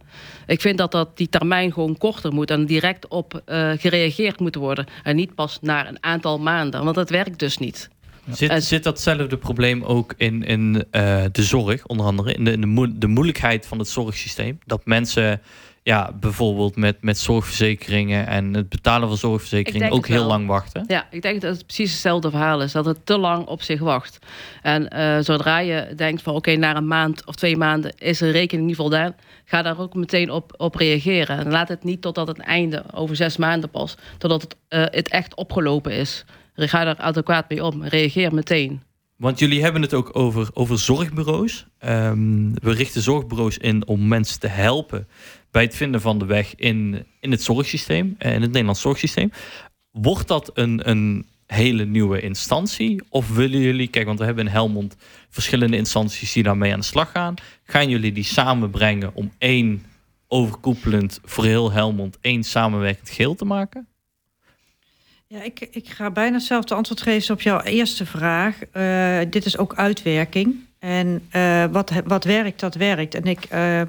Ik 0.47 0.61
vind 0.61 0.77
dat, 0.77 0.91
dat 0.91 1.17
die 1.17 1.29
termijn 1.29 1.73
gewoon 1.73 1.97
korter 1.97 2.33
moet... 2.33 2.51
en 2.51 2.65
direct 2.65 3.07
op 3.07 3.41
uh, 3.47 3.71
gereageerd 3.77 4.39
moet 4.39 4.55
worden. 4.55 4.85
En 5.03 5.15
niet 5.15 5.35
pas 5.35 5.57
na 5.61 5.87
een 5.87 6.03
aantal 6.03 6.39
maanden, 6.39 6.83
want 6.83 6.95
dat 6.95 7.09
werkt 7.09 7.39
dus 7.39 7.57
niet. 7.57 7.89
Zit, 8.31 8.49
en, 8.49 8.61
zit 8.61 8.83
datzelfde 8.83 9.37
probleem 9.37 9.83
ook 9.83 10.13
in, 10.17 10.43
in 10.43 10.75
uh, 10.75 11.23
de 11.31 11.43
zorg, 11.43 11.85
onder 11.85 12.05
andere? 12.05 12.33
In, 12.33 12.43
de, 12.43 12.51
in 12.51 12.61
de, 12.61 12.67
mo 12.67 12.97
de 12.97 13.07
moeilijkheid 13.07 13.65
van 13.65 13.79
het 13.79 13.87
zorgsysteem? 13.87 14.59
Dat 14.65 14.85
mensen 14.85 15.41
ja, 15.83 16.11
bijvoorbeeld 16.19 16.75
met, 16.75 16.97
met 17.01 17.17
zorgverzekeringen 17.17 18.27
en 18.27 18.53
het 18.53 18.69
betalen 18.69 19.07
van 19.07 19.17
zorgverzekeringen 19.17 19.91
ook 19.91 20.07
heel 20.07 20.25
lang 20.25 20.47
wachten? 20.47 20.83
Ja, 20.87 21.07
ik 21.11 21.21
denk 21.21 21.41
dat 21.41 21.55
het 21.55 21.65
precies 21.65 21.91
hetzelfde 21.91 22.29
verhaal 22.29 22.61
is. 22.61 22.71
Dat 22.71 22.85
het 22.85 23.05
te 23.05 23.17
lang 23.17 23.45
op 23.45 23.61
zich 23.61 23.79
wacht. 23.79 24.19
En 24.61 24.89
eh, 24.89 25.17
zodra 25.19 25.59
je 25.59 25.93
denkt 25.95 26.21
van 26.21 26.35
oké, 26.35 26.55
na 26.55 26.75
een 26.75 26.87
maand 26.87 27.25
of 27.25 27.35
twee 27.35 27.57
maanden 27.57 27.93
is 27.97 28.19
een 28.19 28.31
rekening 28.31 28.67
niet 28.67 28.75
voldaan, 28.75 29.15
ga 29.45 29.61
daar 29.61 29.79
ook 29.79 29.93
meteen 29.93 30.31
op, 30.31 30.53
op 30.57 30.75
reageren. 30.75 31.37
En 31.37 31.51
laat 31.51 31.69
het 31.69 31.83
niet 31.83 32.01
totdat 32.01 32.27
het 32.27 32.39
einde, 32.39 32.83
over 32.93 33.15
zes 33.15 33.37
maanden 33.37 33.69
pas, 33.69 33.97
totdat 34.17 34.41
het, 34.41 34.55
eh, 34.67 34.83
het 34.85 35.09
echt 35.09 35.35
opgelopen 35.35 35.91
is. 35.91 36.25
Ga 36.55 36.83
daar 36.83 36.97
adequaat 36.97 37.49
mee 37.49 37.63
om. 37.65 37.83
Reageer 37.83 38.33
meteen. 38.33 38.81
Want 39.23 39.39
jullie 39.39 39.61
hebben 39.61 39.81
het 39.81 39.93
ook 39.93 40.09
over, 40.13 40.49
over 40.53 40.79
zorgbureaus. 40.79 41.65
Ehm, 41.77 42.53
we 42.53 42.71
richten 42.71 43.01
zorgbureaus 43.01 43.57
in 43.57 43.87
om 43.87 44.07
mensen 44.07 44.39
te 44.39 44.47
helpen 44.47 45.07
bij 45.51 45.63
het 45.63 45.75
vinden 45.75 46.01
van 46.01 46.19
de 46.19 46.25
weg 46.25 46.55
in, 46.55 47.05
in 47.19 47.31
het 47.31 47.43
zorgsysteem, 47.43 48.15
eh, 48.17 48.33
in 48.33 48.41
het 48.41 48.51
Nederlands 48.51 48.81
zorgsysteem. 48.81 49.31
Wordt 49.91 50.27
dat 50.27 50.51
een, 50.53 50.89
een 50.89 51.25
hele 51.45 51.85
nieuwe 51.85 52.21
instantie? 52.21 53.01
Of 53.09 53.35
willen 53.35 53.59
jullie, 53.59 53.87
kijk, 53.87 54.05
want 54.05 54.19
we 54.19 54.25
hebben 54.25 54.45
in 54.45 54.51
Helmond 54.51 54.95
verschillende 55.29 55.77
instanties 55.77 56.33
die 56.33 56.43
daarmee 56.43 56.73
aan 56.73 56.79
de 56.79 56.85
slag 56.85 57.11
gaan. 57.11 57.33
Gaan 57.63 57.89
jullie 57.89 58.11
die 58.11 58.23
samenbrengen 58.23 59.15
om 59.15 59.31
één 59.37 59.83
overkoepelend 60.27 61.19
voor 61.23 61.45
heel 61.45 61.71
Helmond, 61.71 62.17
één 62.21 62.43
samenwerkend 62.43 63.09
geheel 63.09 63.35
te 63.35 63.45
maken? 63.45 63.87
Ja, 65.33 65.41
ik, 65.41 65.67
ik 65.71 65.89
ga 65.89 66.11
bijna 66.11 66.35
hetzelfde 66.35 66.75
antwoord 66.75 67.01
geven 67.01 67.33
op 67.33 67.41
jouw 67.41 67.61
eerste 67.61 68.05
vraag. 68.05 68.55
Eh, 68.71 69.19
dit 69.29 69.45
is 69.45 69.57
ook 69.57 69.75
uitwerking. 69.75 70.55
En 70.79 71.27
eh, 71.29 71.65
wat, 71.71 71.91
wat 72.05 72.23
werkt, 72.23 72.59
dat 72.59 72.75
werkt. 72.75 73.15
En 73.15 73.23
ik, 73.23 73.45
eh, 73.49 73.81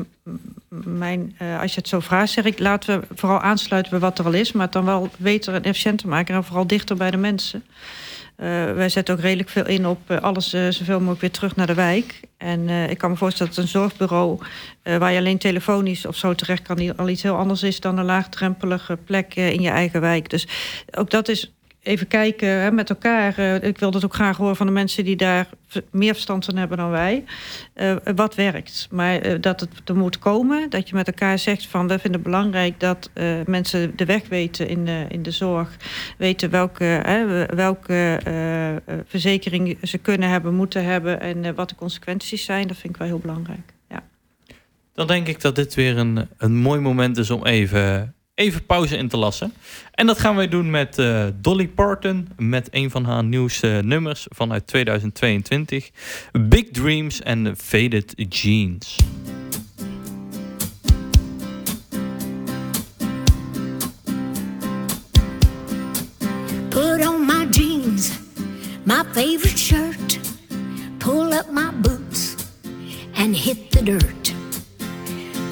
mijn, 0.68 1.36
als 1.60 1.74
je 1.74 1.80
het 1.80 1.88
zo 1.88 2.00
vraagt, 2.00 2.32
zeg 2.32 2.44
ik... 2.44 2.58
laten 2.58 3.00
we 3.00 3.06
vooral 3.14 3.40
aansluiten 3.40 3.90
bij 3.90 4.00
wat 4.00 4.18
er 4.18 4.24
al 4.24 4.32
is... 4.32 4.52
maar 4.52 4.64
het 4.64 4.72
dan 4.72 4.84
wel 4.84 5.08
beter 5.16 5.54
en 5.54 5.62
efficiënter 5.62 6.08
maken... 6.08 6.34
en 6.34 6.44
vooral 6.44 6.66
dichter 6.66 6.96
bij 6.96 7.10
de 7.10 7.16
mensen. 7.16 7.64
Eh, 8.36 8.72
wij 8.72 8.88
zetten 8.88 9.14
ook 9.14 9.20
redelijk 9.20 9.48
veel 9.48 9.66
in 9.66 9.86
op 9.86 10.10
eh, 10.10 10.20
alles 10.20 10.52
eh, 10.52 10.68
zoveel 10.68 10.98
mogelijk 10.98 11.20
weer 11.20 11.30
terug 11.30 11.56
naar 11.56 11.66
de 11.66 11.74
wijk. 11.74 12.20
En 12.36 12.68
ik 12.68 12.98
kan 12.98 13.10
me 13.10 13.16
voorstellen 13.16 13.54
dat 13.54 13.64
een 13.64 13.70
zorgbureau... 13.70 14.38
waar 14.82 15.12
je 15.12 15.18
alleen 15.18 15.38
telefonisch 15.38 16.06
of 16.06 16.16
zo 16.16 16.34
terecht 16.34 16.62
kan... 16.62 16.96
al 16.96 17.08
iets 17.08 17.22
heel 17.22 17.36
anders 17.36 17.62
is 17.62 17.80
dan 17.80 17.98
een 17.98 18.04
laagdrempelige 18.04 18.96
plek 19.04 19.34
in 19.34 19.60
je 19.60 19.68
eigen 19.68 20.00
wijk. 20.00 20.30
Dus 20.30 20.48
ook 20.90 21.10
dat 21.10 21.28
is 21.28 21.52
even 21.84 22.08
kijken 22.08 22.48
hè, 22.48 22.70
met 22.70 22.90
elkaar. 22.90 23.38
Eh, 23.38 23.62
ik 23.62 23.78
wil 23.78 23.90
dat 23.90 24.04
ook 24.04 24.14
graag 24.14 24.36
horen 24.36 24.56
van 24.56 24.66
de 24.66 24.72
mensen 24.72 25.04
die 25.04 25.16
daar 25.16 25.48
meer 25.90 26.12
verstand 26.12 26.44
van 26.44 26.56
hebben 26.56 26.76
dan 26.78 26.90
wij. 26.90 27.24
Eh, 27.72 27.96
wat 28.14 28.34
werkt. 28.34 28.88
Maar 28.90 29.18
eh, 29.20 29.40
dat 29.40 29.60
het 29.60 29.88
er 29.88 29.96
moet 29.96 30.18
komen, 30.18 30.70
dat 30.70 30.88
je 30.88 30.94
met 30.94 31.06
elkaar 31.06 31.38
zegt 31.38 31.66
van 31.66 31.88
we 31.88 31.98
vinden 31.98 32.20
het 32.20 32.30
belangrijk 32.30 32.80
dat 32.80 33.10
mensen 33.46 33.96
de 33.96 34.04
weg 34.04 34.28
weten 34.28 34.68
in 34.68 34.84
de, 34.84 35.06
in 35.08 35.22
de 35.22 35.30
zorg. 35.30 35.76
Weten 36.18 36.50
welke, 36.50 37.02
welke 37.54 38.20
verzekering 39.06 39.78
ze 39.82 39.98
kunnen 39.98 40.28
hebben, 40.28 40.54
moeten 40.54 40.84
hebben 40.84 41.20
en 41.20 41.54
wat 41.54 41.68
de 41.68 41.74
consequenties 41.74 42.44
zijn. 42.44 42.68
Dat 42.68 42.76
vind 42.76 42.92
ik 42.92 42.98
wel 42.98 43.08
heel 43.08 43.18
belangrijk. 43.18 43.72
Ja. 43.88 44.02
Dan 44.94 45.06
denk 45.06 45.28
ik 45.28 45.40
dat 45.40 45.56
dit 45.56 45.74
weer 45.74 45.98
een, 45.98 46.28
een 46.38 46.56
mooi 46.56 46.80
moment 46.80 47.16
is 47.16 47.30
om 47.30 47.44
even, 47.44 48.13
even 48.34 48.66
pauze 48.66 48.96
in 48.96 49.08
te 49.08 49.16
lassen. 49.16 49.54
En 49.90 50.06
dat 50.06 50.18
gaan 50.18 50.36
wij 50.36 50.48
doen 50.48 50.70
met 50.70 50.98
eh, 50.98 51.26
Dolly 51.34 51.68
Parton. 51.68 52.28
Met 52.36 52.68
een 52.70 52.90
van 52.90 53.04
haar 53.04 53.24
nieuwste 53.24 53.80
nummers 53.84 54.26
vanuit 54.28 54.66
2022. 54.66 55.90
Big 56.32 56.70
Dreams 56.70 57.22
en 57.22 57.56
Faded 57.56 58.14
Jeans. 58.28 58.96
Put 66.68 67.06
on 67.06 67.26
my 67.26 67.46
jeans, 67.50 68.10
my 68.82 69.02
favorite 69.12 69.58
shirt, 69.58 70.18
pull 70.98 71.32
up 71.32 71.46
my 71.50 71.70
boots, 71.80 72.34
and 73.14 73.36
hit 73.36 73.70
the 73.70 73.82
dirt. 73.82 74.34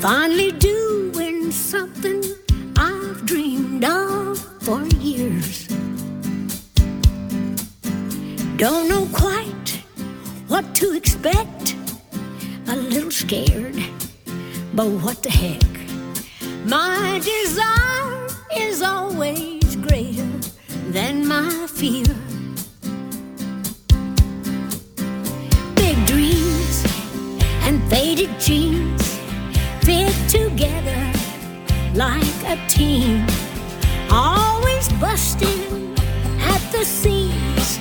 Finally 0.00 0.56
doing 0.58 1.52
something 1.52 2.41
I've 2.84 3.24
dreamed 3.26 3.84
of 3.84 4.38
for 4.64 4.82
years. 4.98 5.68
Don't 8.56 8.88
know 8.88 9.06
quite 9.12 9.70
what 10.48 10.74
to 10.80 10.96
expect, 10.96 11.76
a 12.66 12.74
little 12.74 13.12
scared, 13.12 13.80
but 14.74 14.88
what 15.04 15.22
the 15.22 15.30
heck? 15.30 15.72
My 16.66 17.20
desire 17.22 18.26
is 18.56 18.82
always 18.82 19.76
greater 19.76 20.32
than 20.90 21.24
my 21.24 21.68
fear. 21.68 22.16
Big 25.76 25.96
dreams 26.06 26.84
and 27.62 27.80
faded 27.88 28.40
jeans 28.40 29.20
fit 29.84 30.16
together 30.28 31.11
like 31.94 32.42
a 32.46 32.56
team. 32.68 33.26
Always 34.10 34.88
busting 34.94 35.94
at 36.40 36.60
the 36.72 36.84
seams. 36.84 37.78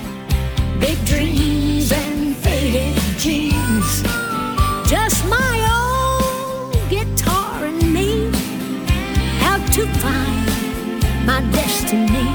Big 0.80 0.97
dreams 1.06 1.91
and 1.91 2.36
faded 2.36 2.95
jeans. 3.17 4.04
Just 4.89 5.26
my 5.30 5.54
old 5.80 6.89
guitar 6.89 7.65
and 7.65 7.93
me 7.93 8.28
out 9.41 9.65
to 9.74 9.86
find 10.04 11.26
my 11.26 11.41
destiny. 11.52 12.30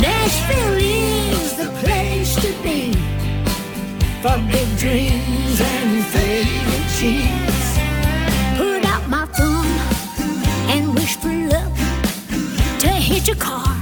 Nashville 0.00 0.76
is 0.76 1.56
the 1.56 1.70
place 1.82 2.34
to 2.36 2.52
be 2.62 2.92
for 4.22 4.36
big 4.52 4.68
dreams 4.76 5.60
and 5.60 6.04
faded 6.06 6.88
jeans. 6.98 7.57
To 13.28 13.34
hit 13.34 13.42
a 13.42 13.44
car, 13.44 13.77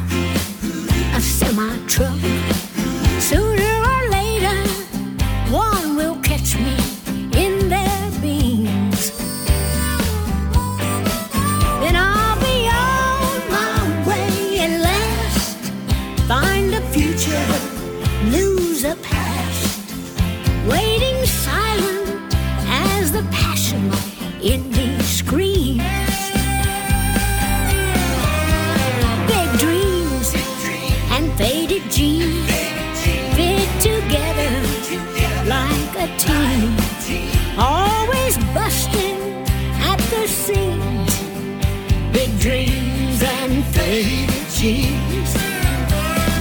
dreams 42.47 43.21
and 43.25 43.65
faded 43.75 44.31
jeans. 44.55 45.35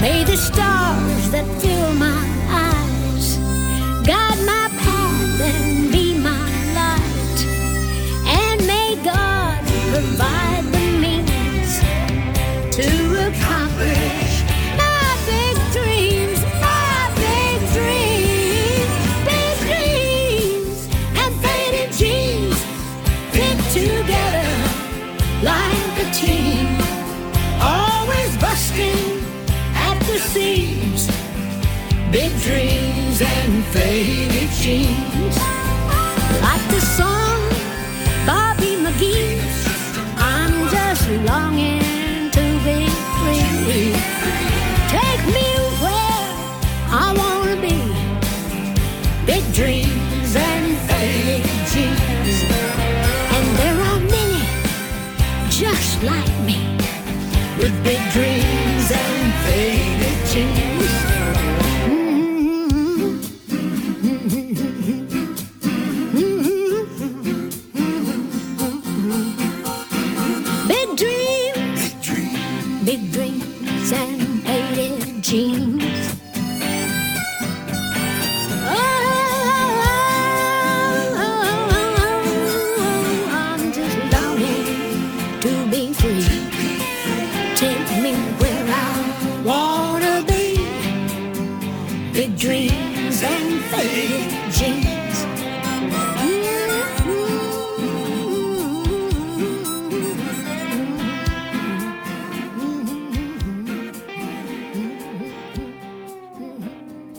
May 0.02 0.24
the 0.24 0.38
stars 0.38 1.32
that 1.32 1.55
team, 26.20 26.68
always 27.62 28.38
busting 28.38 29.20
at 29.76 30.00
the 30.08 30.18
seams. 30.18 31.08
Big 32.12 32.32
dreams 32.40 33.22
and 33.22 33.66
faded 33.74 34.50
jeans, 34.62 35.38
like 36.42 36.66
the 36.70 36.80
song 36.80 37.40
Bobby 38.26 38.78
McGee's. 38.86 39.58
I'm 40.16 40.70
just 40.70 41.06
longing 41.30 42.32
to 42.32 42.46
be 42.64 42.88
free. 43.18 43.92
Take 44.96 45.24
me 45.38 45.50
where 45.84 46.28
I 47.04 47.14
wanna 47.22 47.58
be. 47.68 47.78
Big 49.26 49.44
dreams 49.54 49.95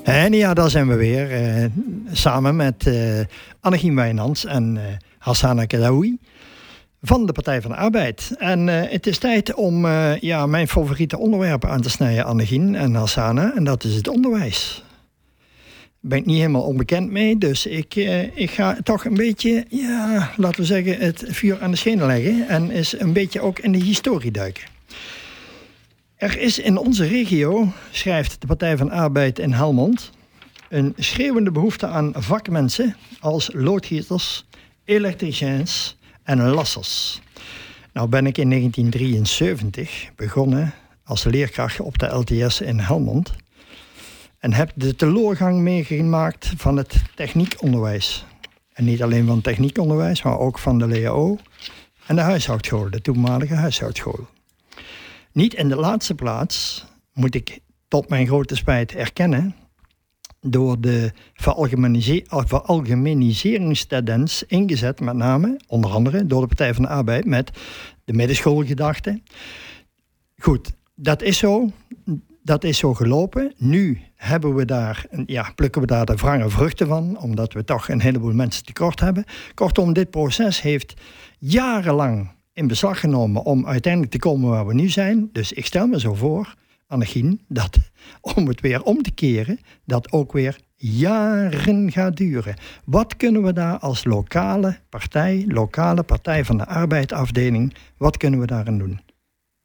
En 0.07 0.33
ja, 0.33 0.55
daar 0.55 0.71
zijn 0.71 0.89
we 0.89 0.95
weer. 0.95 1.33
eh, 1.33 1.65
samen 2.13 2.57
met 2.57 2.87
eh 2.87 3.21
Annegien 3.61 3.95
Wijnands 3.95 4.45
en 4.45 4.77
eh 4.77 4.83
Hassana 5.19 5.65
Kadaoui 5.65 6.19
van 7.03 7.27
de 7.27 7.33
Partij 7.33 7.63
van 7.63 7.71
de 7.71 7.77
Arbeid. 7.77 8.31
En 8.39 8.67
het 8.67 9.07
is 9.07 9.19
tijd 9.19 9.55
om 9.55 9.87
ja, 10.21 10.47
mijn 10.47 10.69
favoriete 10.69 11.19
onderwerpen 11.19 11.69
aan 11.71 11.81
te 11.81 11.91
snijden, 11.91 12.25
Annegien 12.25 12.75
en 12.75 12.95
Hassana. 12.95 13.53
En 13.55 13.65
dat 13.65 13.85
is 13.85 13.95
het 13.95 14.09
onderwijs. 14.09 14.83
Daar 16.01 16.11
ben 16.11 16.19
ik 16.19 16.27
niet 16.27 16.37
helemaal 16.37 16.63
onbekend 16.63 17.11
mee. 17.11 17.39
Dus 17.39 17.67
ik, 17.67 17.95
ik 18.35 18.51
ga 18.51 18.77
toch 18.83 19.05
een 19.05 19.15
beetje, 19.15 19.65
ja, 19.69 20.31
laten 20.37 20.61
we 20.61 20.67
zeggen, 20.67 20.99
het 20.99 21.25
vuur 21.27 21.63
aan 21.63 21.71
de 21.71 21.77
schenen 21.77 22.07
leggen. 22.07 22.49
En 22.49 22.71
is 22.71 23.01
een 23.01 23.13
beetje 23.13 23.41
ook 23.41 23.59
in 23.59 23.73
de 23.73 23.83
historie 23.83 24.31
duiken. 24.31 24.65
Er 26.17 26.39
is 26.39 26.59
in 26.59 26.77
onze 26.77 27.07
regio, 27.07 27.73
schrijft 27.91 28.41
de 28.41 28.47
Partij 28.47 28.77
van 28.77 28.91
Arbeid 28.91 29.39
in 29.39 29.53
Helmond, 29.53 30.11
een 30.69 30.93
schreeuwende 30.97 31.51
behoefte 31.51 31.87
aan 31.87 32.13
vakmensen 32.15 32.97
als 33.21 33.51
loodgieters, 33.53 34.47
elektriciens 34.85 35.97
en 36.23 36.49
lassers. 36.49 37.21
Nou 37.93 38.09
ben 38.09 38.27
ik 38.27 38.39
in 38.39 38.49
1973 38.51 40.11
begonnen 40.15 40.75
als 41.05 41.25
leerkracht 41.25 41.81
op 41.81 41.99
de 41.99 42.07
LTS 42.07 42.61
in 42.61 42.79
Helmond. 42.79 43.33
En 44.39 44.53
heb 44.53 44.73
de 44.75 44.97
teleurgang 44.97 45.59
meegemaakt 45.59 46.53
van 46.57 46.77
het 46.77 47.03
techniekonderwijs. 47.15 48.25
En 48.73 48.85
niet 48.85 49.03
alleen 49.03 49.27
van 49.27 49.41
techniekonderwijs, 49.41 50.23
maar 50.23 50.39
ook 50.39 50.59
van 50.59 50.79
de 50.79 50.87
LEO 50.87 51.39
en 52.07 52.17
de 52.17 52.23
huishoudschool, 52.23 52.91
de 52.91 53.01
toenmalige 53.01 53.55
huishoudschool. 53.55 54.27
Niet 55.37 55.55
in 55.55 55.69
de 55.69 55.77
laatste 55.77 56.15
plaats, 56.15 56.85
moet 57.13 57.35
ik 57.35 57.61
tot 57.89 58.09
mijn 58.09 58.27
grote 58.27 58.57
spijt 58.57 58.95
erkennen, 58.95 59.55
door 60.41 60.81
de 60.81 61.13
eh, 61.35 62.41
veralgemeniseringstendens 62.45 64.43
ingezet, 64.43 65.01
met 65.01 65.15
name, 65.15 65.61
onder 65.67 65.91
andere, 65.91 66.27
door 66.27 66.41
de 66.41 66.47
Partij 66.47 66.75
van 66.75 66.83
de 66.83 66.89
Arbeid 66.89 67.25
met 67.25 67.51
de 68.05 68.13
middenschoolgedachte. 68.13 69.23
Goed, 70.39 70.73
dat 70.95 71.23
is 71.23 71.39
zo. 71.39 71.71
Dat 72.43 72.65
is 72.65 72.79
zo 72.79 72.95
gelopen. 72.95 73.53
Nu 73.57 74.01
hebben 74.15 74.55
we 74.55 74.65
daar, 74.65 75.07
ja, 75.27 75.53
plukken 75.55 75.81
we 75.81 75.87
daar 75.87 76.07
de 76.07 76.15
wrange 76.15 76.51
vruchten 76.51 76.87
van, 76.87 77.19
omdat 77.19 77.53
we 77.53 77.65
toch 77.65 77.89
een 77.89 78.01
heleboel 78.01 78.33
mensen 78.33 78.65
tekort 78.65 79.01
hebben. 79.01 79.25
Kortom, 79.55 79.93
dit 79.93 80.11
proces 80.11 80.63
heeft 80.63 80.95
jarenlang 81.39 82.35
in 82.57 82.67
beslag 82.67 83.01
genomen 83.01 83.45
om 83.45 83.67
uiteindelijk 83.67 84.13
te 84.13 84.19
komen 84.19 84.51
waar 84.51 84.67
we 84.67 84.75
nu 84.75 84.89
zijn. 84.89 85.29
Dus 85.33 85.53
ik 85.53 85.67
stel 85.67 85.87
me 85.87 86.01
zo 86.01 86.15
voor, 86.15 86.55
Annegien, 86.87 87.41
dat 87.49 87.79
om 88.37 88.49
het 88.49 88.61
weer 88.61 88.83
om 88.83 89.03
te 89.03 89.11
keren, 89.11 89.59
dat 89.85 90.13
ook 90.13 90.33
weer 90.33 90.61
jaren 90.75 91.93
gaat 91.93 92.17
duren. 92.17 92.57
Wat 92.85 93.17
kunnen 93.17 93.43
we 93.43 93.53
daar 93.53 93.79
als 93.79 94.05
lokale 94.05 94.79
partij, 94.89 95.45
lokale 95.49 96.03
partij 96.03 96.45
van 96.45 96.57
de 96.57 96.67
arbeidafdeling, 96.67 97.75
wat 97.97 98.17
kunnen 98.17 98.41
we 98.41 98.47
daarin 98.47 98.79
doen? 98.79 99.01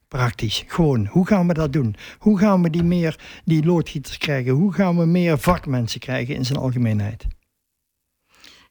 Praktisch, 0.08 0.64
gewoon. 0.68 1.06
Hoe 1.06 1.28
gaan 1.28 1.48
we 1.48 1.54
dat 1.54 1.74
doen? 1.74 1.96
Hoe 2.18 2.38
gaan 2.38 2.62
we 2.62 2.70
die 2.70 2.84
meer, 2.84 3.20
die 3.46 3.66
loodgieters 3.66 4.18
krijgen? 4.18 4.52
Hoe 4.52 4.74
gaan 4.74 4.98
we 4.98 5.06
meer 5.06 5.38
vakmensen 5.38 6.00
krijgen 6.00 6.36
in 6.36 6.46
zijn 6.46 6.60
algemeenheid? 6.60 7.28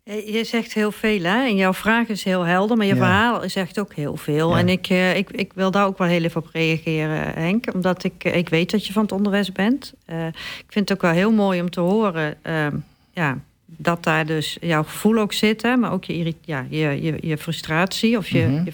Eh, 0.05 0.33
Je 0.35 0.45
zegt 0.45 0.73
heel 0.75 0.93
veel, 0.93 1.23
hè? 1.23 1.45
En 1.47 1.57
jouw 1.57 1.73
vraag 1.75 2.09
is 2.09 2.25
heel 2.25 2.43
helder, 2.43 2.77
maar 2.77 2.87
je 2.87 2.95
Ja. 2.95 2.99
verhaal 3.01 3.49
zegt 3.49 3.79
ook 3.81 3.95
heel 3.95 4.17
veel. 4.17 4.51
Ja. 4.51 4.59
En 4.59 4.69
ik, 4.69 4.87
eh, 4.89 5.17
ik, 5.17 5.31
ik 5.31 5.53
wil 5.55 5.71
daar 5.71 5.87
ook 5.87 5.99
wel 5.99 6.09
heel 6.09 6.23
even 6.25 6.41
op 6.41 6.49
reageren, 6.53 7.33
Henk. 7.43 7.75
Omdat 7.75 8.05
ik, 8.05 8.25
eh, 8.25 8.37
ik 8.37 8.49
weet 8.49 8.71
dat 8.71 8.87
je 8.87 8.93
van 8.93 9.03
het 9.03 9.13
onderwijs 9.13 9.53
bent. 9.53 9.93
Ik 10.59 10.67
vind 10.69 10.89
het 10.89 10.93
ook 10.93 11.03
wel 11.03 11.13
heel 11.13 11.33
mooi 11.33 11.61
om 11.61 11.71
te 11.71 11.81
horen... 11.81 12.37
ehm, 12.43 12.77
ja, 13.13 13.39
dat 13.67 14.05
daar 14.05 14.27
dus 14.27 14.57
jouw 14.61 14.83
gevoel 14.83 15.19
ook 15.19 15.33
zit, 15.33 15.63
hè? 15.63 15.77
maar 15.77 15.93
ook 15.93 16.05
je, 16.05 16.35
ja, 16.45 16.67
je, 16.69 17.03
je, 17.03 17.17
je 17.21 17.39
frustratie. 17.39 18.17
Of 18.17 18.29
je, 18.29 18.39
Mhm. 18.47 18.65
je, 18.65 18.73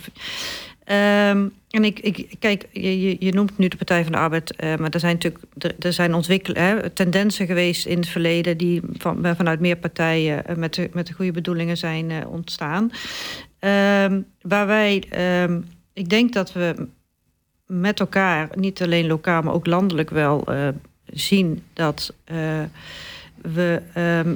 Ehm, 0.85 1.47
en 1.77 1.85
ik, 1.85 1.99
ik 1.99 2.35
kijk, 2.39 2.69
je, 2.73 3.17
je, 3.19 3.33
noemt 3.33 3.59
nu 3.59 3.69
de 3.69 3.77
Partij 3.77 4.03
van 4.03 4.13
de 4.13 4.19
Arbeid, 4.19 4.57
eh, 4.57 4.77
maar 4.77 4.91
er 4.91 5.01
zijn 5.01 5.13
natuurlijk 5.13 5.45
er, 5.79 5.93
zijn 5.93 6.15
ontwikkel, 6.15 6.55
hè, 6.55 6.91
tendensen 6.91 7.47
geweest 7.47 7.87
in 7.87 7.99
het 7.99 8.09
verleden 8.09 8.57
die 8.57 8.81
van, 8.99 9.35
vanuit 9.37 9.61
meer 9.61 9.77
partijen 9.77 10.47
eh, 10.47 10.57
met, 10.57 10.75
de, 10.75 10.91
met 10.93 11.07
de 11.07 11.13
goede 11.13 11.33
bedoelingen 11.33 11.77
zijn 11.77 12.11
eh, 12.11 12.31
ontstaan. 12.31 12.91
Ehm, 13.59 14.21
waar 14.41 14.67
wij, 14.67 15.05
ehm, 15.11 15.61
ik 15.93 16.09
denk 16.09 16.33
dat 16.33 16.53
we 16.53 16.89
met 17.67 18.01
elkaar, 18.01 18.49
niet 18.55 18.83
alleen 18.83 19.07
lokaal, 19.07 19.43
maar 19.43 19.55
ook 19.55 19.67
landelijk 19.67 20.11
wel 20.11 20.45
eh, 20.45 20.69
zien 21.07 21.63
dat 21.73 22.15
eh, 22.25 22.63
we 23.43 23.83
ehm, 23.93 24.35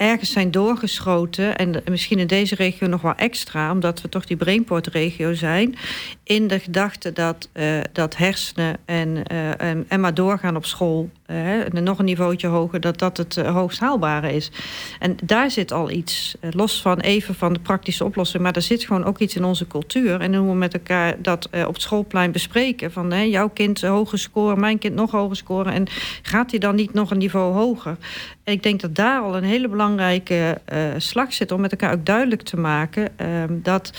ergens 0.00 0.32
zijn 0.32 0.50
doorgeschoten. 0.50 1.56
En 1.56 1.82
misschien 1.90 2.18
in 2.18 2.26
deze 2.26 2.54
regio 2.54 2.86
nog 2.86 3.02
wel 3.02 3.14
extra, 3.14 3.70
omdat 3.70 4.00
we 4.00 4.08
toch 4.08 4.26
die 4.26 4.36
Brainport-regio 4.36 5.34
zijn. 5.34 5.76
In 6.24 6.46
de 6.46 6.58
gedachte 6.58 7.12
dat, 7.12 7.48
eh, 7.52 7.80
dat 7.92 8.16
hersenen 8.16 8.76
en, 8.84 9.24
eh, 9.24 9.70
en, 9.88 10.00
maar 10.00 10.14
doorgaan 10.14 10.56
op 10.56 10.64
school. 10.64 11.10
eh, 11.26 11.82
nog 11.82 11.98
een 11.98 12.04
niveautje 12.04 12.46
hoger, 12.46 12.80
dat 12.80 12.98
dat 12.98 13.16
het 13.16 13.36
hoogst 13.36 13.80
haalbare 13.80 14.32
is. 14.32 14.50
En 14.98 15.16
daar 15.24 15.50
zit 15.50 15.72
al 15.72 15.90
iets, 15.90 16.34
los 16.50 16.80
van 16.80 17.00
even 17.00 17.34
van 17.34 17.52
de 17.52 17.58
praktische 17.58 18.04
oplossing, 18.04 18.42
maar 18.42 18.52
er 18.52 18.62
zit 18.62 18.84
gewoon 18.84 19.04
ook 19.04 19.18
iets 19.18 19.36
in 19.36 19.44
onze 19.44 19.66
cultuur. 19.66 20.20
En 20.20 20.34
hoe 20.34 20.48
we 20.48 20.54
met 20.54 20.74
elkaar 20.74 21.16
dat 21.22 21.48
op 21.66 21.72
het 21.72 21.82
schoolplein 21.82 22.32
bespreken. 22.32 22.92
Van 22.92 23.30
jouw 23.30 23.48
kind 23.48 23.80
hoger 23.80 24.18
scoren, 24.18 24.60
mijn 24.60 24.78
kind 24.78 24.94
nog 24.94 25.10
hoger 25.10 25.36
scoren. 25.36 25.72
En 25.72 25.86
gaat 26.22 26.50
hij 26.50 26.60
dan 26.60 26.74
niet 26.74 26.92
nog 26.92 27.10
een 27.10 27.18
niveau 27.18 27.54
hoger? 27.54 27.96
En 28.44 28.52
ik 28.52 28.62
denk 28.62 28.80
dat 28.80 28.94
daar 28.94 29.20
al 29.22 29.36
een 29.36 29.44
hele 29.44 29.68
belangrijke 29.68 30.60
eh, 30.64 30.80
slag 30.96 31.32
zit 31.32 31.52
om 31.52 31.60
met 31.60 31.70
elkaar 31.70 31.92
ook 31.92 32.06
duidelijk 32.06 32.42
te 32.42 32.56
maken 32.56 33.08
ehm, 33.18 33.54
dat. 33.62 33.92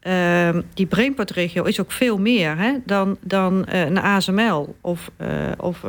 ehm, 0.00 0.62
die 0.74 0.86
Brainport-regio 0.86 1.62
is 1.64 1.80
ook 1.80 1.92
veel 1.92 2.18
meer 2.18 2.56
hè, 2.58 2.72
dan, 2.86 3.16
dan 3.20 3.64
eh, 3.66 3.80
een 3.80 3.98
ASML 3.98 4.76
of, 4.80 5.10
eh, 5.16 5.28
of 5.56 5.84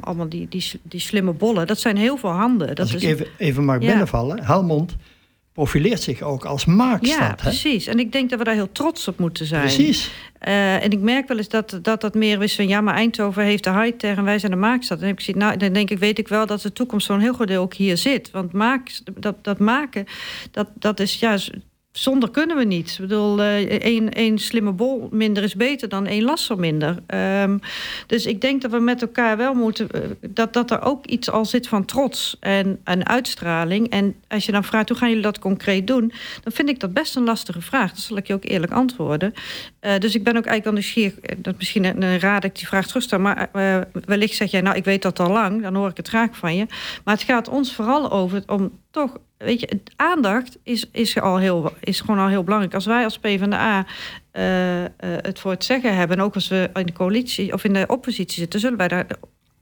allemaal 0.00 0.28
die, 0.28 0.46
die, 0.48 0.70
die 0.82 1.00
slimme 1.00 1.32
bollen. 1.32 1.66
Dat 1.66 1.78
zijn 1.78 1.96
heel 1.96 2.16
veel 2.16 2.30
handen. 2.30 2.66
Dat 2.66 2.78
Als 2.80 2.94
is 2.94 3.02
ik 3.02 3.08
even, 3.08 3.26
even 3.36 3.64
mag 3.64 3.80
Ja. 3.80 3.86
binnenvallen, 3.86 4.44
Helmond 4.44 4.96
profileert 5.58 6.02
zich 6.02 6.22
ook 6.22 6.44
als 6.44 6.64
maakstad. 6.64 7.18
ja, 7.18 7.28
hè? 7.28 7.34
precies. 7.34 7.86
En 7.86 7.98
ik 7.98 8.12
denk 8.12 8.30
dat 8.30 8.38
we 8.38 8.44
daar 8.44 8.54
heel 8.54 8.72
trots 8.72 9.08
op 9.08 9.18
moeten 9.18 9.46
zijn. 9.46 9.62
Precies. 9.62 10.10
Eh, 10.38 10.84
en 10.84 10.90
ik 10.90 11.00
merk 11.00 11.28
wel 11.28 11.36
eens 11.36 11.48
dat 11.48 11.78
dat, 11.82 12.00
dat 12.00 12.14
meer 12.14 12.42
is 12.42 12.54
van... 12.54 12.68
ja, 12.68 12.80
maar 12.80 12.94
Eindhoven 12.94 13.42
heeft 13.42 13.64
de 13.64 13.70
high-tech 13.70 14.16
en 14.16 14.24
wij 14.24 14.38
zijn 14.38 14.52
de 14.52 14.58
maakstad. 14.58 15.00
En 15.00 15.08
ik 15.08 15.18
gezien, 15.18 15.38
nou, 15.38 15.56
dan 15.56 15.72
denk 15.72 15.90
ik, 15.90 15.98
weet 15.98 16.18
ik 16.18 16.28
wel 16.28 16.46
dat 16.46 16.60
de 16.60 16.72
toekomst 16.72 17.08
een 17.08 17.20
heel 17.20 17.32
groot 17.32 17.48
deel 17.48 17.62
ook 17.62 17.74
hier 17.74 17.96
zit. 17.96 18.30
Want 18.30 18.52
maak, 18.52 18.90
dat, 19.14 19.44
dat 19.44 19.58
maken, 19.58 20.04
dat, 20.50 20.68
dat 20.74 21.00
is... 21.00 21.18
Ja, 21.18 21.38
zonder 21.98 22.30
kunnen 22.30 22.56
we 22.56 22.64
niet. 22.64 22.90
Ik 22.90 22.98
bedoel, 22.98 23.40
eh, 23.42 23.64
één, 23.80 24.12
één 24.12 24.38
slimme 24.38 24.72
bol 24.72 25.08
minder 25.12 25.42
is 25.42 25.54
beter 25.54 25.88
dan 25.88 26.06
één 26.06 26.22
lasser 26.22 26.58
minder. 26.58 26.96
Ehm, 27.06 27.58
dus 28.06 28.26
ik 28.26 28.40
denk 28.40 28.62
dat 28.62 28.70
we 28.70 28.78
met 28.78 29.02
elkaar 29.02 29.36
wel 29.36 29.54
moeten... 29.54 29.90
eh, 29.90 30.00
dat, 30.30 30.52
dat 30.52 30.70
er 30.70 30.82
ook 30.82 31.06
iets 31.06 31.30
al 31.30 31.44
zit 31.44 31.68
van 31.68 31.84
trots 31.84 32.36
en, 32.40 32.80
en 32.84 33.06
uitstraling. 33.06 33.90
En 33.90 34.14
als 34.28 34.46
je 34.46 34.52
dan 34.52 34.64
vraagt, 34.64 34.88
hoe 34.88 34.98
gaan 34.98 35.08
jullie 35.08 35.22
dat 35.22 35.38
concreet 35.38 35.86
doen? 35.86 36.12
Dan 36.42 36.52
vind 36.52 36.68
ik 36.68 36.80
dat 36.80 36.92
best 36.92 37.16
een 37.16 37.24
lastige 37.24 37.60
vraag. 37.60 37.90
Dat 37.90 38.00
zal 38.00 38.16
ik 38.16 38.26
je 38.26 38.34
ook 38.34 38.44
eerlijk 38.44 38.72
antwoorden. 38.72 39.32
Eh, 39.80 39.98
dus 39.98 40.14
ik 40.14 40.24
ben 40.24 40.36
ook 40.36 40.46
eigenlijk 40.46 40.64
wel 40.64 40.72
nieuwsgierig. 40.72 41.18
eh, 41.18 41.36
Dat 41.42 41.56
misschien 41.56 41.84
een, 41.84 42.18
raad 42.20 42.44
ik 42.44 42.56
die 42.56 42.66
vraag 42.66 42.86
terugstel. 42.86 43.18
Maar 43.18 43.48
wellicht 44.04 44.34
zeg 44.34 44.50
jij, 44.50 44.60
nou, 44.60 44.76
ik 44.76 44.84
weet 44.84 45.02
dat 45.02 45.20
al 45.20 45.30
lang. 45.30 45.62
Dan 45.62 45.74
hoor 45.74 45.88
ik 45.88 45.96
het 45.96 46.08
graag 46.08 46.36
van 46.36 46.56
je. 46.56 46.66
Maar 47.04 47.14
het 47.14 47.22
gaat 47.24 47.48
ons 47.48 47.74
vooral 47.74 48.10
over 48.10 48.42
om 48.46 48.70
toch... 48.90 49.16
Weet 49.38 49.60
je, 49.60 49.80
aandacht 49.96 50.58
is, 50.62 50.90
is, 50.92 51.20
al 51.20 51.38
heel, 51.38 51.72
is 51.80 52.00
gewoon 52.00 52.18
al 52.18 52.28
heel 52.28 52.44
belangrijk. 52.44 52.74
Als 52.74 52.86
wij 52.86 53.04
als 53.04 53.18
PvdA 53.18 53.86
eh, 54.30 54.84
eh, 54.84 54.90
het 55.00 55.38
voor 55.38 55.50
het 55.50 55.64
zeggen 55.64 55.96
hebben... 55.96 56.16
en 56.16 56.22
ook 56.22 56.34
als 56.34 56.48
we 56.48 56.70
in 56.74 56.86
de 56.86 56.92
coalitie 56.92 57.52
of 57.52 57.64
in 57.64 57.72
de 57.72 57.84
oppositie 57.86 58.38
zitten... 58.38 58.60
zullen 58.60 58.78
wij 58.78 58.88
daar 58.88 59.06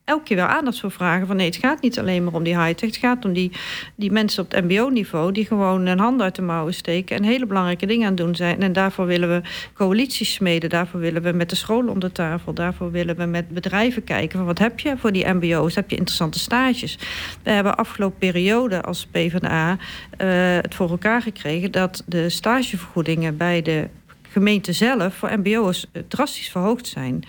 elke 0.07 0.23
keer 0.23 0.37
wel 0.37 0.47
aandacht 0.47 0.81
voor 0.81 0.91
vragen. 0.91 1.27
Van 1.27 1.37
nee, 1.37 1.47
het 1.47 1.57
gaat 1.57 1.81
niet 1.83 1.99
alleen 1.99 2.25
maar 2.25 2.33
om 2.33 2.43
die 2.43 2.61
high-tech. 2.61 2.89
Het 2.89 2.99
gaat 2.99 3.25
om 3.25 3.33
die, 3.33 3.53
die 3.95 4.11
mensen 4.11 4.43
op 4.43 4.51
het 4.53 4.65
mbo-niveau... 4.65 5.33
die 5.33 5.47
gewoon 5.47 5.87
een 5.87 5.99
hand 5.99 6.21
uit 6.21 6.35
de 6.35 6.43
mouwen 6.43 6.75
steken... 6.75 7.17
en 7.17 7.23
hele 7.23 7.47
belangrijke 7.47 7.87
dingen 7.87 8.07
aan 8.07 8.15
het 8.15 8.25
doen 8.25 8.35
zijn. 8.35 8.63
En 8.63 8.73
daarvoor 8.73 9.07
willen 9.07 9.29
we 9.29 9.49
coalities 9.75 10.33
smeden. 10.33 10.71
Daarvoor 10.71 11.01
willen 11.01 11.23
we 11.23 11.33
met 11.33 11.51
de 11.51 11.57
scholen 11.57 11.93
om 11.93 11.99
de 11.99 12.13
tafel. 12.13 12.55
Daarvoor 12.55 12.91
willen 12.91 13.17
we 13.17 13.25
met 13.25 13.49
bedrijven 13.49 14.05
kijken... 14.05 14.39
van 14.39 14.47
wat 14.47 14.59
heb 14.59 14.81
je 14.81 14.97
voor 14.97 15.13
die 15.13 15.29
mbo's? 15.29 15.75
Heb 15.75 15.91
je 15.91 15.97
interessante 15.97 16.39
stages? 16.39 16.99
We 17.43 17.51
hebben 17.51 17.77
afgelopen 17.77 18.19
periode 18.19 18.83
als 18.83 19.07
PvdA 19.07 19.77
eh, 20.17 20.29
het 20.61 20.75
voor 20.75 20.91
elkaar 20.91 21.23
gekregen... 21.23 21.71
dat 21.71 22.03
de 22.07 22.29
stagevergoedingen 22.29 23.37
bij 23.37 23.63
de 23.63 23.89
gemeente 24.37 24.73
zelf 24.73 25.15
voor 25.15 25.39
mbo's 25.39 25.87
eh, 25.93 26.03
drastisch 26.09 26.49
verhoogd 26.49 26.87
zijn. 26.87 27.25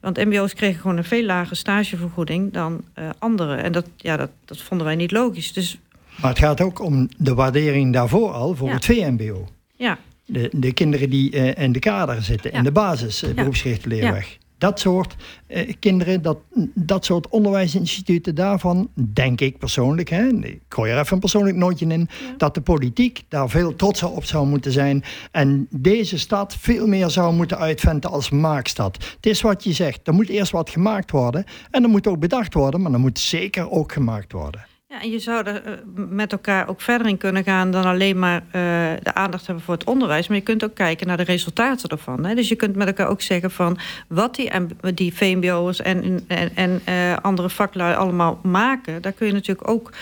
Want 0.00 0.24
mbo's 0.24 0.54
kregen 0.54 0.80
gewoon 0.80 0.96
een 0.96 1.04
veel 1.04 1.24
lagere 1.24 1.54
stagevergoeding 1.54 2.52
dan 2.52 2.84
eh, 2.94 3.08
anderen. 3.18 3.62
En 3.62 3.72
dat, 3.72 3.86
ja, 3.96 4.16
dat, 4.16 4.30
dat 4.44 4.62
vonden 4.62 4.86
wij 4.86 4.96
niet 4.96 5.10
logisch. 5.12 5.52
Dus 5.52 5.78
Maar 6.20 6.30
het 6.30 6.38
gaat 6.38 6.60
ook 6.60 6.80
om 6.80 7.08
de 7.16 7.34
waardering 7.34 7.92
daarvoor 7.92 8.32
al 8.32 8.54
voor 8.54 8.68
Ja. 8.68 8.74
het 8.74 8.84
VMBO. 8.84 9.48
ja, 9.76 9.98
De, 10.26 10.48
de 10.52 10.72
kinderen 10.72 11.10
die 11.10 11.30
eh, 11.30 11.64
in 11.64 11.72
de 11.72 11.78
kader 11.78 12.22
zitten, 12.22 12.50
Ja. 12.52 12.58
in 12.58 12.64
de 12.64 12.72
basis, 12.72 13.20
Ja. 13.20 13.32
beroepsgerichte 13.34 13.88
leerweg. 13.88 14.38
Dat 14.58 14.80
soort 14.80 15.16
eh, 15.46 15.72
kinderen, 15.78 16.22
dat, 16.22 16.38
dat 16.74 17.04
soort 17.04 17.28
onderwijsinstituten, 17.28 18.34
daarvan 18.34 18.90
denk 18.94 19.40
ik 19.40 19.58
persoonlijk, 19.58 20.08
hè, 20.08 20.28
ik 20.28 20.60
gooi 20.68 20.92
er 20.92 20.98
even 20.98 21.12
een 21.12 21.20
persoonlijk 21.20 21.56
nootje 21.56 21.86
in, 21.86 22.08
dat 22.36 22.54
de 22.54 22.60
politiek 22.60 23.22
daar 23.28 23.50
veel 23.50 23.76
trotser 23.76 24.10
op 24.10 24.24
zou 24.24 24.46
moeten 24.46 24.72
zijn 24.72 25.04
en 25.30 25.66
deze 25.70 26.18
stad 26.18 26.56
veel 26.58 26.86
meer 26.86 27.10
zou 27.10 27.34
moeten 27.34 27.58
uitventen 27.58 28.10
als 28.10 28.30
maakstad. 28.30 28.96
Het 29.16 29.26
is 29.26 29.40
wat 29.40 29.64
je 29.64 29.72
zegt, 29.72 30.06
er 30.06 30.14
moet 30.14 30.28
eerst 30.28 30.52
wat 30.52 30.70
gemaakt 30.70 31.10
worden 31.10 31.44
en 31.70 31.82
er 31.82 31.88
moet 31.88 32.06
ook 32.06 32.18
bedacht 32.18 32.54
worden, 32.54 32.82
maar 32.82 32.92
er 32.92 33.00
moet 33.00 33.18
zeker 33.18 33.70
ook 33.70 33.92
gemaakt 33.92 34.32
worden. 34.32 34.67
Ja, 34.90 35.02
en 35.02 35.10
je 35.10 35.18
zou 35.18 35.46
er 35.46 35.64
eh, 35.64 35.72
met 35.94 36.32
elkaar 36.32 36.68
ook 36.68 36.80
verder 36.80 37.06
in 37.06 37.16
kunnen 37.16 37.44
gaan 37.44 37.70
dan 37.70 37.84
alleen 37.84 38.18
maar 38.18 38.42
eh, 38.50 38.62
de 39.02 39.14
aandacht 39.14 39.46
hebben 39.46 39.64
voor 39.64 39.74
het 39.74 39.84
onderwijs. 39.84 40.28
Maar 40.28 40.36
je 40.36 40.42
kunt 40.42 40.64
ook 40.64 40.74
kijken 40.74 41.06
naar 41.06 41.16
de 41.16 41.22
resultaten 41.22 41.88
ervan. 41.88 42.24
Hè? 42.24 42.34
Dus 42.34 42.48
je 42.48 42.56
kunt 42.56 42.76
met 42.76 42.86
elkaar 42.86 43.08
ook 43.08 43.20
zeggen 43.20 43.50
van 43.50 43.78
wat 44.08 44.34
die, 44.34 44.50
die 44.94 45.14
VMBO'ers 45.14 45.80
en, 45.80 46.24
en, 46.26 46.56
en 46.56 46.80
uh, 46.88 47.16
andere 47.16 47.50
vaklui 47.50 47.94
allemaal 47.94 48.40
maken. 48.42 49.02
Daar 49.02 49.12
kun 49.12 49.26
je 49.26 49.32
natuurlijk 49.32 49.68
ook 49.68 49.92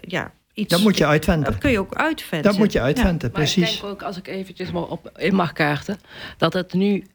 ja, 0.00 0.32
Iets, 0.54 0.68
dat 0.68 0.80
moet 0.80 0.98
je 0.98 1.06
uitventen. 1.06 1.52
Dat 1.52 1.60
kun 1.60 1.70
je 1.70 1.78
ook 1.78 1.94
uitventen. 1.94 2.50
Dat 2.50 2.58
moet 2.58 2.72
je 2.72 2.80
uitventen, 2.80 3.28
ja, 3.28 3.34
precies. 3.34 3.74
ik 3.74 3.80
denk 3.80 3.92
ook, 3.92 4.02
als 4.02 4.16
ik 4.16 4.28
eventjes 4.28 4.70
maar 4.70 4.82
op 4.82 5.10
in 5.16 5.34
mag 5.34 5.52
kaarten... 5.52 5.98
dat 6.36 6.52
het 6.52 6.72
nu, 6.72 7.06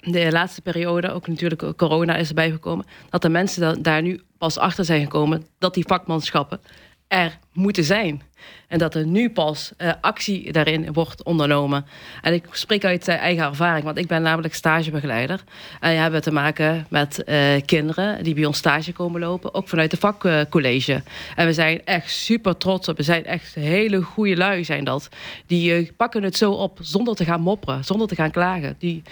de 0.00 0.28
laatste 0.30 0.60
periode, 0.60 1.10
ook 1.10 1.26
natuurlijk 1.26 1.76
corona 1.76 2.16
is 2.16 2.28
erbij 2.28 2.50
gekomen... 2.50 2.86
dat 3.10 3.22
de 3.22 3.28
mensen 3.28 3.82
daar 3.82 4.02
nu 4.02 4.20
pas 4.38 4.58
achter 4.58 4.84
zijn 4.84 5.02
gekomen 5.02 5.46
dat 5.58 5.74
die 5.74 5.84
vakmanschappen 5.86 6.60
er 7.12 7.38
moeten 7.52 7.84
zijn. 7.84 8.22
En 8.68 8.78
dat 8.78 8.94
er 8.94 9.06
nu 9.06 9.30
pas 9.30 9.72
uh, 9.78 9.92
actie 10.00 10.52
daarin 10.52 10.92
wordt 10.92 11.22
ondernomen. 11.22 11.86
En 12.22 12.32
ik 12.32 12.44
spreek 12.50 12.84
uit 12.84 13.08
uh, 13.08 13.14
eigen 13.14 13.44
ervaring, 13.44 13.84
want 13.84 13.98
ik 13.98 14.06
ben 14.06 14.22
namelijk 14.22 14.54
stagebegeleider. 14.54 15.44
En 15.80 15.90
we 15.90 15.96
hebben 15.96 16.22
te 16.22 16.32
maken 16.32 16.86
met 16.88 17.22
uh, 17.26 17.38
kinderen 17.64 18.24
die 18.24 18.34
bij 18.34 18.44
ons 18.44 18.58
stage 18.58 18.92
komen 18.92 19.20
lopen, 19.20 19.54
ook 19.54 19.68
vanuit 19.68 19.90
de 19.90 19.96
vakcollege. 19.96 21.02
en 21.36 21.46
we 21.46 21.52
zijn 21.52 21.84
echt 21.84 22.10
super 22.10 22.56
trots 22.56 22.88
op. 22.88 22.96
We 22.96 23.02
zijn 23.02 23.24
echt 23.24 23.54
hele 23.54 24.02
goede 24.02 24.36
lui, 24.36 24.64
zijn 24.64 24.84
dat. 24.84 25.08
Die 25.46 25.92
pakken 25.96 26.22
het 26.22 26.36
zo 26.36 26.52
op 26.52 26.78
zonder 26.82 27.14
te 27.14 27.24
gaan 27.24 27.40
mopperen, 27.40 27.84
zonder 27.84 28.08
te 28.08 28.14
gaan 28.14 28.30
klagen. 28.30 28.76
Die 28.78 29.02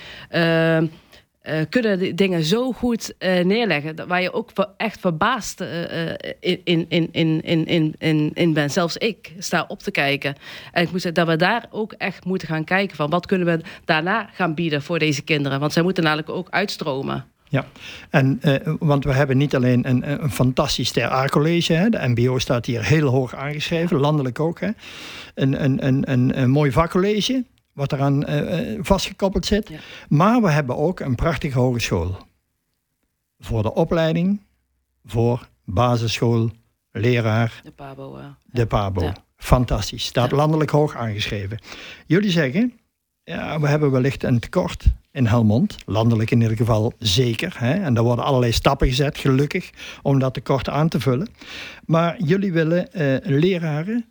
uh, 1.51 1.61
kunnen 1.69 2.17
dingen 2.17 2.45
zo 2.45 2.73
goed 2.73 3.15
uh, 3.19 3.45
neerleggen. 3.45 4.07
Waar 4.09 4.23
je 4.23 4.33
ook 4.33 4.51
echt 4.77 5.01
verbaasd 5.01 5.61
uh, 5.61 5.69
in, 6.41 6.63
in, 6.65 6.87
in, 6.89 7.43
in, 7.43 7.95
in, 7.99 8.31
in, 8.35 8.53
bent. 8.53 8.73
Zelfs 8.73 8.97
ik 8.97 9.33
sta 9.39 9.65
op 9.69 9.83
te 9.83 9.91
kijken. 9.91 10.35
En 10.73 10.83
ik 10.83 10.91
moet 10.91 11.01
zeggen 11.01 11.25
dat 11.25 11.33
we 11.33 11.45
daar 11.45 11.67
ook 11.71 11.93
echt 11.93 12.25
moeten 12.25 12.49
gaan 12.49 12.65
kijken 12.65 12.97
van 12.97 13.11
wat 13.11 13.27
kunnen 13.27 13.47
we 13.47 13.61
daarna 13.85 14.29
gaan 14.33 14.55
bieden 14.55 14.83
voor 14.83 14.99
deze 14.99 15.23
kinderen. 15.23 15.61
Want 15.61 15.73
zij 15.73 15.83
moeten 15.83 16.05
namelijk 16.05 16.29
ook 16.29 16.51
uitstromen. 16.51 17.25
Ja, 17.49 17.67
en, 18.11 18.41
want 18.79 19.05
we 19.05 19.13
hebben 19.13 19.37
niet 19.37 19.55
alleen 19.55 19.89
een, 19.89 20.23
een 20.23 20.31
fantastisch 20.31 20.91
TRA-college. 20.91 21.73
Hè. 21.73 21.89
De 21.89 22.09
MBO 22.09 22.39
staat 22.39 22.67
hier 22.67 22.85
heel 22.85 23.09
hoog 23.09 23.35
aangeschreven, 23.35 23.97
landelijk 23.97 24.41
ook. 24.41 24.61
Hè. 24.61 24.69
Een, 25.35 25.65
een, 25.65 25.87
een, 26.11 26.41
een 26.41 26.51
mooi 26.51 26.73
vakcollege 26.73 27.45
wat 27.81 27.93
eraan 27.93 28.31
uh, 28.31 28.79
vastgekoppeld 28.81 29.47
zit. 29.47 29.71
Maar 30.09 30.43
we 30.43 30.51
hebben 30.51 30.77
ook 30.77 31.01
een 31.01 31.15
prachtige 31.15 31.59
hogeschool. 31.59 32.17
Voor 33.39 33.63
de 33.63 33.75
opleiding, 33.75 34.41
voor 35.05 35.49
basisschool, 35.65 36.51
leraar. 36.93 37.61
De 37.65 37.71
PABO. 37.71 38.19
Uh, 38.19 38.25
de 38.45 38.67
PABO. 38.67 39.13
Fantastisch. 39.37 40.05
Staat 40.05 40.31
landelijk 40.31 40.71
hoog 40.71 40.97
aangeschreven. 40.97 41.59
Jullie 42.07 42.31
zeggen, 42.31 42.73
ja, 43.25 43.61
we 43.61 43.69
hebben 43.69 43.91
wellicht 43.91 44.23
een 44.23 44.39
tekort 44.39 44.85
in 45.11 45.27
Helmond. 45.27 45.77
Landelijk 45.87 46.31
in 46.31 46.41
ieder 46.41 46.57
geval 46.57 46.93
zeker. 46.99 47.55
Hè? 47.59 47.73
En 47.73 47.95
daar 47.95 48.05
worden 48.05 48.25
allerlei 48.25 48.53
stappen 48.53 48.89
gezet, 48.89 49.19
gelukkig, 49.19 49.71
om 50.03 50.19
dat 50.19 50.35
tekort 50.35 50.69
aan 50.69 50.89
te 50.89 51.01
vullen. 51.01 51.29
Maar 51.85 52.23
jullie 52.23 52.53
willen 52.53 52.89
leraren 53.23 54.05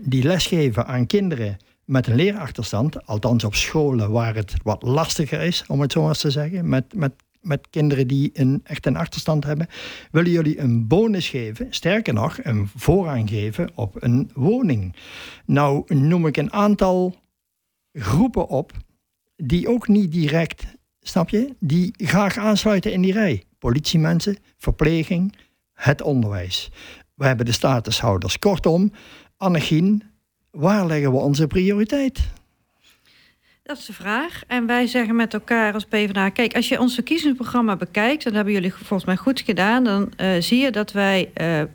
die 0.00 0.22
lesgeven 0.22 0.86
aan 0.86 1.06
kinderen 1.06 1.58
met 1.92 2.06
een 2.06 2.14
leerachterstand, 2.14 3.06
althans 3.06 3.44
op 3.44 3.54
scholen 3.54 4.10
waar 4.10 4.34
het 4.34 4.54
wat 4.62 4.82
lastiger 4.82 5.40
is, 5.40 5.64
om 5.68 5.80
het 5.80 5.92
zo 5.92 6.08
eens 6.08 6.18
te 6.18 6.30
zeggen, 6.30 6.68
met, 6.68 6.94
met, 6.94 7.12
met 7.40 7.70
kinderen 7.70 8.06
die 8.06 8.30
een, 8.32 8.60
echt 8.64 8.86
een 8.86 8.96
achterstand 8.96 9.44
hebben, 9.44 9.66
willen 10.10 10.30
jullie 10.30 10.58
een 10.58 10.86
bonus 10.86 11.28
geven, 11.28 11.66
sterker 11.70 12.14
nog, 12.14 12.38
een 12.42 12.68
voorrang 12.76 13.28
geven 13.28 13.70
op 13.74 14.02
een 14.02 14.30
woning. 14.34 14.96
Nou 15.46 15.94
noem 15.94 16.26
ik 16.26 16.36
een 16.36 16.52
aantal 16.52 17.14
groepen 17.92 18.48
op 18.48 18.72
die 19.36 19.68
ook 19.68 19.88
niet 19.88 20.12
direct, 20.12 20.64
snap 21.00 21.28
je, 21.28 21.54
die 21.58 21.94
graag 21.96 22.36
aansluiten 22.36 22.92
in 22.92 23.02
die 23.02 23.12
rij. 23.12 23.44
Politiemensen, 23.58 24.36
verpleging, 24.56 25.36
het 25.72 26.02
onderwijs. 26.02 26.70
We 27.14 27.26
hebben 27.26 27.46
de 27.46 27.52
statushouders. 27.52 28.38
Kortom, 28.38 28.92
Annegien, 29.36 30.11
waar 30.52 30.86
leggen 30.86 31.12
we 31.12 31.18
onze 31.18 31.46
prioriteit? 31.46 32.30
Dat 33.62 33.78
is 33.78 33.86
de 33.86 33.92
vraag. 33.92 34.42
En 34.46 34.66
wij 34.66 34.86
zeggen 34.86 35.16
met 35.16 35.34
elkaar 35.34 35.74
als 35.74 35.84
PvdA... 35.84 36.28
kijk, 36.28 36.54
als 36.54 36.68
je 36.68 36.80
ons 36.80 36.94
verkiezingsprogramma 36.94 37.76
bekijkt... 37.76 38.24
dat 38.24 38.32
hebben 38.32 38.52
jullie 38.52 38.74
volgens 38.74 39.04
mij 39.04 39.16
goed 39.16 39.40
gedaan... 39.40 39.84
dan 39.84 40.12
uh, 40.16 40.30
zie 40.38 40.60
je 40.60 40.70
dat 40.70 40.92
wij 40.92 41.30
uh, 41.40 41.58
uh, 41.58 41.66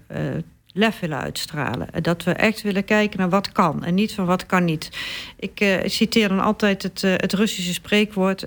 lef 0.73 0.99
willen 0.99 1.19
uitstralen. 1.19 1.87
Dat 2.01 2.23
we 2.23 2.31
echt 2.31 2.61
willen 2.61 2.85
kijken 2.85 3.19
naar 3.19 3.29
wat 3.29 3.51
kan 3.51 3.83
en 3.83 3.93
niet 3.93 4.13
van 4.13 4.25
wat 4.25 4.45
kan 4.45 4.65
niet. 4.65 4.89
Ik 5.39 5.81
citeer 5.85 6.27
dan 6.29 6.39
altijd 6.39 6.83
het, 6.83 7.01
het 7.01 7.33
Russische 7.33 7.73
spreekwoord... 7.73 8.45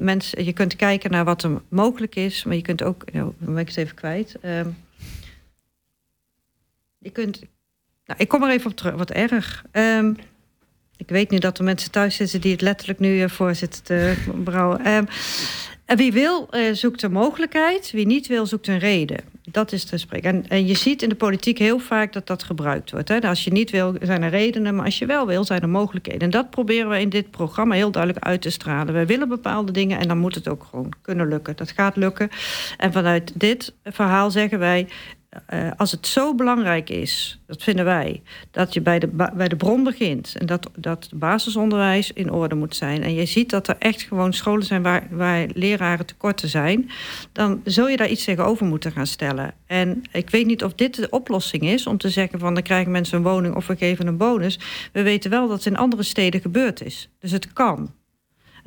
mensen, 0.00 0.44
je 0.44 0.52
kunt 0.52 0.76
kijken 0.76 1.10
naar 1.10 1.24
wat 1.24 1.42
er 1.42 1.62
mogelijk 1.68 2.14
is... 2.14 2.44
maar 2.44 2.56
je 2.56 2.62
kunt 2.62 2.82
ook... 2.82 3.12
Nou, 3.12 3.32
ben 3.38 3.58
ik 3.58 3.68
het 3.68 3.76
even 3.76 3.94
kwijt... 3.94 4.36
Ehm, 4.40 4.68
je 6.98 7.10
kunt 7.10 7.42
nou, 8.06 8.20
ik 8.20 8.28
kom 8.28 8.42
er 8.42 8.50
even 8.50 8.70
op 8.70 8.76
terug. 8.76 8.94
Wat 8.94 9.10
erg. 9.10 9.64
Um, 9.72 10.16
ik 10.96 11.08
weet 11.08 11.30
nu 11.30 11.38
dat 11.38 11.58
er 11.58 11.64
mensen 11.64 11.90
thuis 11.90 12.16
zitten 12.16 12.40
die 12.40 12.52
het 12.52 12.60
letterlijk 12.60 12.98
nu 12.98 13.20
uh, 13.20 13.28
voor 13.28 13.54
zitten 13.54 13.82
te 13.82 14.14
brouwen. 14.44 14.84
En 14.84 15.08
wie 15.96 16.12
wil, 16.12 16.48
uh, 16.50 16.72
zoekt 16.72 17.02
een 17.02 17.12
mogelijkheid. 17.12 17.90
Wie 17.90 18.06
niet 18.06 18.26
wil, 18.26 18.46
zoekt 18.46 18.68
een 18.68 18.78
reden. 18.78 19.18
Dat 19.50 19.72
is 19.72 19.84
te 19.84 19.96
spreken. 19.96 20.30
En, 20.30 20.48
en, 20.48 20.66
je 20.66 20.74
ziet 20.74 21.02
in 21.02 21.08
de 21.08 21.14
politiek 21.14 21.58
heel 21.58 21.78
vaak 21.78 22.12
dat 22.12 22.26
dat 22.26 22.42
gebruikt 22.42 22.90
wordt. 22.90 23.08
Hè? 23.08 23.14
Nou, 23.14 23.28
als 23.28 23.44
je 23.44 23.52
niet 23.52 23.70
wil, 23.70 23.94
zijn 24.00 24.22
er 24.22 24.30
redenen. 24.30 24.74
Maar 24.74 24.84
als 24.84 24.98
je 24.98 25.06
wel 25.06 25.26
wil, 25.26 25.44
zijn 25.44 25.60
er 25.60 25.68
mogelijkheden. 25.68 26.20
En 26.20 26.30
dat 26.30 26.50
proberen 26.50 26.88
we 26.88 27.00
in 27.00 27.08
dit 27.08 27.30
programma 27.30 27.74
heel 27.74 27.90
duidelijk 27.90 28.24
uit 28.24 28.42
te 28.42 28.50
stralen. 28.50 28.94
We 28.94 29.06
willen 29.06 29.28
bepaalde 29.28 29.72
dingen 29.72 29.98
en 29.98 30.08
dan 30.08 30.18
moet 30.18 30.34
het 30.34 30.48
ook 30.48 30.66
gewoon 30.70 30.92
kunnen 31.02 31.28
lukken. 31.28 31.56
Dat 31.56 31.70
gaat 31.70 31.96
lukken. 31.96 32.30
En 32.76 32.92
vanuit 32.92 33.32
dit 33.34 33.74
verhaal 33.84 34.30
zeggen 34.30 34.58
wij... 34.58 34.88
Uh, 35.54 35.70
als 35.76 35.90
het 35.90 36.06
zo 36.06 36.34
belangrijk 36.34 36.90
is, 36.90 37.40
dat 37.46 37.62
vinden 37.62 37.84
wij, 37.84 38.22
dat 38.50 38.74
je 38.74 38.80
bij 38.80 38.98
de, 38.98 39.06
bij 39.34 39.48
de 39.48 39.56
bron 39.56 39.84
begint 39.84 40.34
en 40.38 40.46
dat, 40.46 40.70
dat 40.76 41.08
basisonderwijs 41.14 42.12
in 42.12 42.32
orde 42.32 42.54
moet 42.54 42.76
zijn. 42.76 43.02
En 43.02 43.14
je 43.14 43.26
ziet 43.26 43.50
dat 43.50 43.68
er 43.68 43.76
echt 43.78 44.02
gewoon 44.02 44.32
scholen 44.32 44.66
zijn 44.66 44.82
waar, 44.82 45.06
waar 45.10 45.46
leraren 45.54 46.06
tekorten 46.06 46.48
zijn, 46.48 46.90
dan 47.32 47.60
zul 47.64 47.88
je 47.88 47.96
daar 47.96 48.08
iets 48.08 48.24
tegenover 48.24 48.66
moeten 48.66 48.92
gaan 48.92 49.06
stellen. 49.06 49.54
En 49.66 50.02
ik 50.12 50.30
weet 50.30 50.46
niet 50.46 50.64
of 50.64 50.74
dit 50.74 50.94
de 50.94 51.10
oplossing 51.10 51.62
is 51.62 51.86
om 51.86 51.98
te 51.98 52.08
zeggen 52.08 52.38
van 52.38 52.54
dan 52.54 52.62
krijgen 52.62 52.92
mensen 52.92 53.16
een 53.16 53.22
woning 53.22 53.54
of 53.54 53.66
we 53.66 53.76
geven 53.76 54.06
een 54.06 54.16
bonus. 54.16 54.58
We 54.92 55.02
weten 55.02 55.30
wel 55.30 55.48
dat 55.48 55.56
het 55.56 55.66
in 55.66 55.76
andere 55.76 56.02
steden 56.02 56.40
gebeurd 56.40 56.84
is. 56.84 57.08
Dus 57.18 57.30
het 57.30 57.52
kan. 57.52 57.90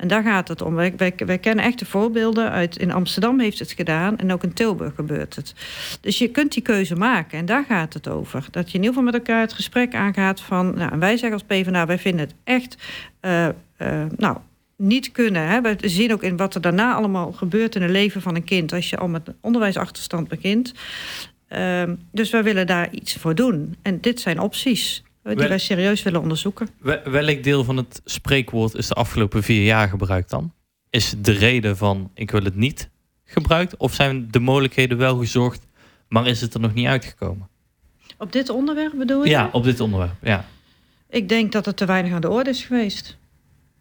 En 0.00 0.08
daar 0.08 0.22
gaat 0.22 0.48
het 0.48 0.62
om. 0.62 0.74
Wij, 0.74 1.38
kennen 1.40 1.64
echte 1.64 1.86
voorbeelden. 1.86 2.50
Uit, 2.50 2.76
in 2.76 2.92
Amsterdam 2.92 3.40
heeft 3.40 3.58
het 3.58 3.72
gedaan 3.72 4.18
en 4.18 4.32
ook 4.32 4.42
in 4.42 4.52
Tilburg 4.52 4.94
gebeurt 4.94 5.36
het. 5.36 5.54
Dus 6.00 6.18
je 6.18 6.28
kunt 6.28 6.52
die 6.52 6.62
keuze 6.62 6.96
maken 6.96 7.38
en 7.38 7.46
daar 7.46 7.64
gaat 7.68 7.94
het 7.94 8.08
over. 8.08 8.46
Dat 8.50 8.70
je 8.70 8.78
in 8.78 8.84
ieder 8.84 8.88
geval 8.88 9.02
met 9.02 9.14
elkaar 9.14 9.40
het 9.40 9.52
gesprek 9.52 9.94
aangaat 9.94 10.40
van... 10.40 10.74
Nou, 10.74 10.98
wij 10.98 11.16
zeggen 11.16 11.32
als 11.32 11.42
PvdA, 11.42 11.86
wij 11.86 11.98
vinden 11.98 12.20
het 12.20 12.34
echt... 12.44 12.76
Uh, 13.20 13.48
uh, 13.78 14.04
nou, 14.16 14.36
niet 14.76 15.12
kunnen. 15.12 15.48
Hè. 15.48 15.60
We 15.60 15.76
zien 15.88 16.12
ook 16.12 16.22
in 16.22 16.36
wat 16.36 16.54
er 16.54 16.60
daarna 16.60 16.94
allemaal 16.94 17.32
gebeurt 17.32 17.74
in 17.74 17.82
het 17.82 17.90
leven 17.90 18.22
van 18.22 18.34
een 18.34 18.44
kind... 18.44 18.72
als 18.72 18.90
je 18.90 18.96
al 18.96 19.08
met 19.08 19.28
een 19.28 19.36
onderwijsachterstand 19.40 20.28
begint. 20.28 20.74
Uh, 21.48 21.82
dus 22.12 22.30
wij 22.30 22.42
willen 22.42 22.66
daar 22.66 22.88
iets 22.90 23.16
voor 23.16 23.34
doen. 23.34 23.76
En 23.82 24.00
dit 24.00 24.20
zijn 24.20 24.40
opties 24.40 25.02
die 25.22 25.48
wij 25.48 25.58
serieus 25.58 26.02
willen 26.02 26.20
onderzoeken. 26.20 26.68
Welk 27.04 27.42
deel 27.42 27.64
van 27.64 27.76
het 27.76 28.00
spreekwoord 28.04 28.74
is 28.74 28.86
de 28.88 28.94
afgelopen 28.94 29.42
vier 29.42 29.64
jaar 29.64 29.88
gebruikt 29.88 30.30
dan? 30.30 30.52
Is 30.90 31.14
de 31.18 31.32
reden 31.32 31.76
van 31.76 32.10
ik 32.14 32.30
wil 32.30 32.44
het 32.44 32.56
niet 32.56 32.90
gebruikt? 33.24 33.76
Of 33.76 33.94
zijn 33.94 34.28
de 34.30 34.40
mogelijkheden 34.40 34.98
wel 34.98 35.16
gezorgd, 35.18 35.66
maar 36.08 36.26
is 36.26 36.40
het 36.40 36.54
er 36.54 36.60
nog 36.60 36.74
niet 36.74 36.86
uitgekomen? 36.86 37.48
Op 38.18 38.32
dit 38.32 38.48
onderwerp 38.48 38.92
bedoel 38.96 39.24
je? 39.24 39.30
Ja, 39.30 39.48
op 39.52 39.64
dit 39.64 39.80
onderwerp, 39.80 40.16
ja. 40.22 40.44
Ik 41.08 41.28
denk 41.28 41.52
dat 41.52 41.66
het 41.66 41.76
te 41.76 41.84
weinig 41.84 42.12
aan 42.12 42.20
de 42.20 42.30
orde 42.30 42.50
is 42.50 42.64
geweest. 42.64 43.18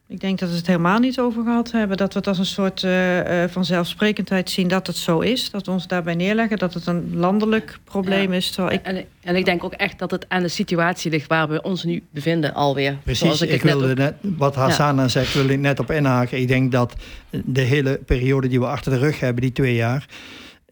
Ik 0.09 0.19
denk 0.19 0.39
dat 0.39 0.49
we 0.49 0.55
het 0.55 0.67
helemaal 0.67 0.99
niet 0.99 1.19
over 1.19 1.43
gehad 1.43 1.71
hebben. 1.71 1.97
Dat 1.97 2.13
we 2.13 2.19
het 2.19 2.27
als 2.27 2.37
een 2.37 2.45
soort 2.45 2.83
uh, 2.83 3.43
vanzelfsprekendheid 3.47 4.49
zien 4.49 4.67
dat 4.67 4.87
het 4.87 4.95
zo 4.95 5.19
is. 5.19 5.51
Dat 5.51 5.65
we 5.65 5.71
ons 5.71 5.87
daarbij 5.87 6.15
neerleggen 6.15 6.57
dat 6.57 6.73
het 6.73 6.87
een 6.87 7.15
landelijk 7.15 7.79
probleem 7.83 8.33
is. 8.33 8.57
Ik... 8.57 8.81
En, 8.83 9.05
en, 9.21 9.35
ik 9.35 9.45
denk 9.45 9.63
ook 9.63 9.73
echt 9.73 9.99
dat 9.99 10.11
het 10.11 10.25
aan 10.29 10.41
de 10.41 10.47
situatie 10.47 11.11
ligt 11.11 11.27
waar 11.27 11.49
we 11.49 11.61
ons 11.61 11.83
nu 11.83 12.03
bevinden 12.11 12.53
alweer. 12.53 12.97
Precies, 13.03 13.41
ik, 13.41 13.49
ik 13.49 13.61
wilde 13.61 13.93
net, 13.93 14.13
wat 14.21 14.55
Hassana 14.55 15.07
zegt, 15.07 15.33
wil 15.33 15.49
ik 15.49 15.59
net 15.59 15.79
op 15.79 15.91
inhaken. 15.91 16.39
Ik 16.39 16.47
denk 16.47 16.71
dat 16.71 16.93
de 17.29 17.61
hele 17.61 17.99
periode 18.05 18.47
die 18.47 18.59
we 18.59 18.65
achter 18.65 18.91
de 18.91 18.97
rug 18.97 19.19
hebben, 19.19 19.41
die 19.41 19.51
twee 19.51 19.75
jaar, 19.75 20.05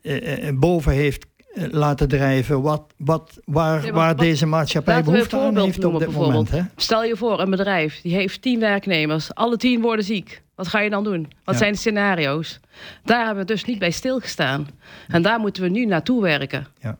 uh, 0.01 0.49
boven 0.53 0.91
heeft 0.91 1.25
laten 1.71 2.07
drijven 2.07 2.61
wat, 2.61 2.93
wat, 2.97 3.39
waar, 3.43 3.91
waar 3.91 4.15
deze 4.15 4.45
maatschappij 4.45 5.03
behoefte 5.03 5.37
aan 5.37 5.57
heeft 5.57 5.83
op 5.83 5.99
dit 5.99 6.11
moment. 6.11 6.49
Hè? 6.49 6.61
Stel 6.75 7.03
je 7.03 7.15
voor, 7.15 7.39
een 7.39 7.49
bedrijf 7.49 8.01
die 8.01 8.13
heeft 8.13 8.41
tien 8.41 8.59
werknemers, 8.59 9.33
alle 9.33 9.57
tien 9.57 9.81
worden 9.81 10.05
ziek. 10.05 10.41
Wat 10.55 10.67
ga 10.67 10.79
je 10.79 10.89
dan 10.89 11.03
doen? 11.03 11.31
Wat 11.43 11.57
zijn 11.57 11.71
de 11.71 11.77
scenario's? 11.77 12.59
Daar 13.03 13.25
hebben 13.25 13.45
we 13.45 13.51
dus 13.51 13.65
niet 13.65 13.79
bij 13.79 13.91
stilgestaan. 13.91 14.67
En 15.07 15.21
daar 15.21 15.39
moeten 15.39 15.63
we 15.63 15.69
nu 15.69 15.85
naartoe 15.85 16.21
werken. 16.21 16.67
Ja. 16.79 16.97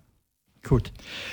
Goed. 0.62 0.92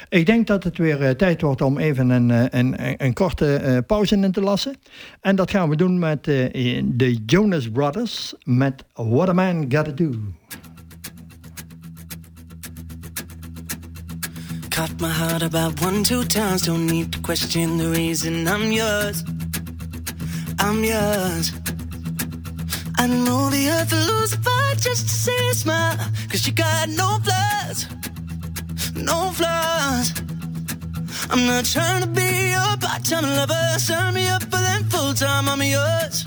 Ik 0.09 0.27
denk 0.27 0.47
dat 0.47 0.65
het 0.65 0.79
weer 0.79 1.03
uh, 1.03 1.11
tijd 1.11 1.41
wordt 1.41 1.61
om 1.61 1.79
even 1.79 2.11
een, 2.11 2.29
uh, 2.29 2.45
een, 2.49 2.75
een 3.05 3.13
korte 3.13 3.61
uh, 3.65 3.79
pauze 3.87 4.17
in 4.17 4.33
te 4.33 4.41
lassen. 4.41 4.75
En 5.21 5.37
dat 5.37 5.51
gaan 5.51 5.69
we 5.69 5.77
doen 5.77 5.99
met 5.99 6.25
de 6.25 7.19
Jonas 7.27 7.71
Brothers 7.71 8.35
met 8.43 8.85
What 8.93 9.29
a 9.29 9.33
Man 9.33 9.65
Gotta 9.69 9.93
Do. 9.93 10.11
Cut 14.75 15.01
my 15.01 15.09
heart 15.09 15.43
about 15.43 15.81
one, 15.83 16.03
two 16.03 16.25
times. 16.25 16.63
Don't 16.63 16.89
need 16.89 17.13
to 17.13 17.21
question 17.21 17.79
the 17.79 17.91
reason 17.91 18.49
I'm 18.49 18.73
yours. 18.73 19.23
I'm 20.59 20.83
yours. 20.83 21.53
I 22.99 23.07
know 23.07 23.51
the 23.51 23.71
earth 23.71 23.93
will 23.93 24.07
lose 24.13 24.33
a 24.33 24.39
fight 24.39 24.79
just 24.81 25.03
to 25.09 25.15
see 25.15 25.49
a 25.53 25.55
smile. 25.55 25.97
Cause 26.29 26.45
you 26.45 26.53
got 26.53 26.89
no 26.89 27.21
flaws. 27.23 27.87
No 28.97 29.31
flaws. 29.39 30.13
I'm 31.31 31.47
not 31.47 31.65
trying 31.67 32.03
to 32.03 32.09
be 32.09 32.51
your 32.51 32.77
part-time 32.79 33.27
lover. 33.39 33.79
Sign 33.79 34.15
me 34.15 34.27
up 34.27 34.43
for 34.43 34.59
them 34.59 34.83
full-time. 34.91 35.49
I'm 35.49 35.63
yours. 35.63 36.27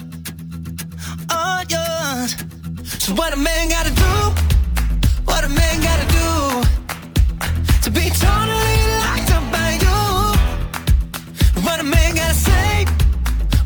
All 1.29 1.63
yours. 1.67 2.31
So 3.03 3.13
what 3.13 3.33
a 3.33 3.37
man 3.37 3.67
gotta 3.67 3.91
do? 3.91 4.13
What 5.25 5.43
a 5.43 5.49
man 5.49 5.81
gotta 5.81 6.07
do? 6.13 6.76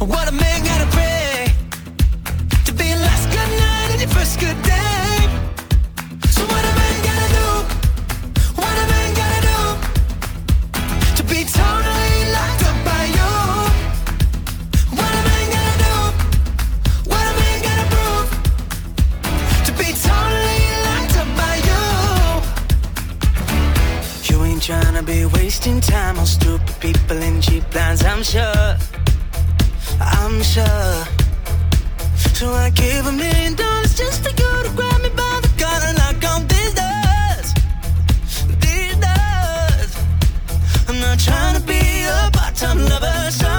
What 0.02 0.28
a 0.28 0.32
man 0.32 0.51
wasting 25.62 25.82
time 25.82 26.18
on 26.18 26.26
stupid 26.26 26.76
people 26.80 27.18
in 27.22 27.39
cheap 27.39 27.64
lines. 27.76 28.03
I'm 28.03 28.24
sure, 28.24 28.78
I'm 29.99 30.41
sure. 30.41 31.05
So 32.34 32.51
I 32.51 32.72
give 32.72 33.05
a 33.05 33.12
million 33.12 33.53
dollars 33.53 33.95
just 33.95 34.24
for 34.24 34.30
you 34.30 34.64
to 34.64 34.72
grab 34.76 35.01
me 35.03 35.09
by 35.09 35.39
the 35.43 35.51
collar 35.59 35.86
and 35.89 35.97
knock 35.99 36.24
on 36.34 36.47
these 36.47 36.74
doors, 36.74 37.53
these 38.59 38.95
doors. 39.05 39.91
I'm 40.89 40.99
not 40.99 41.20
trying 41.20 41.55
to 41.59 41.62
be 41.62 41.82
a 42.05 42.32
part-time 42.34 42.80
lover. 42.80 43.32
Sign 43.32 43.51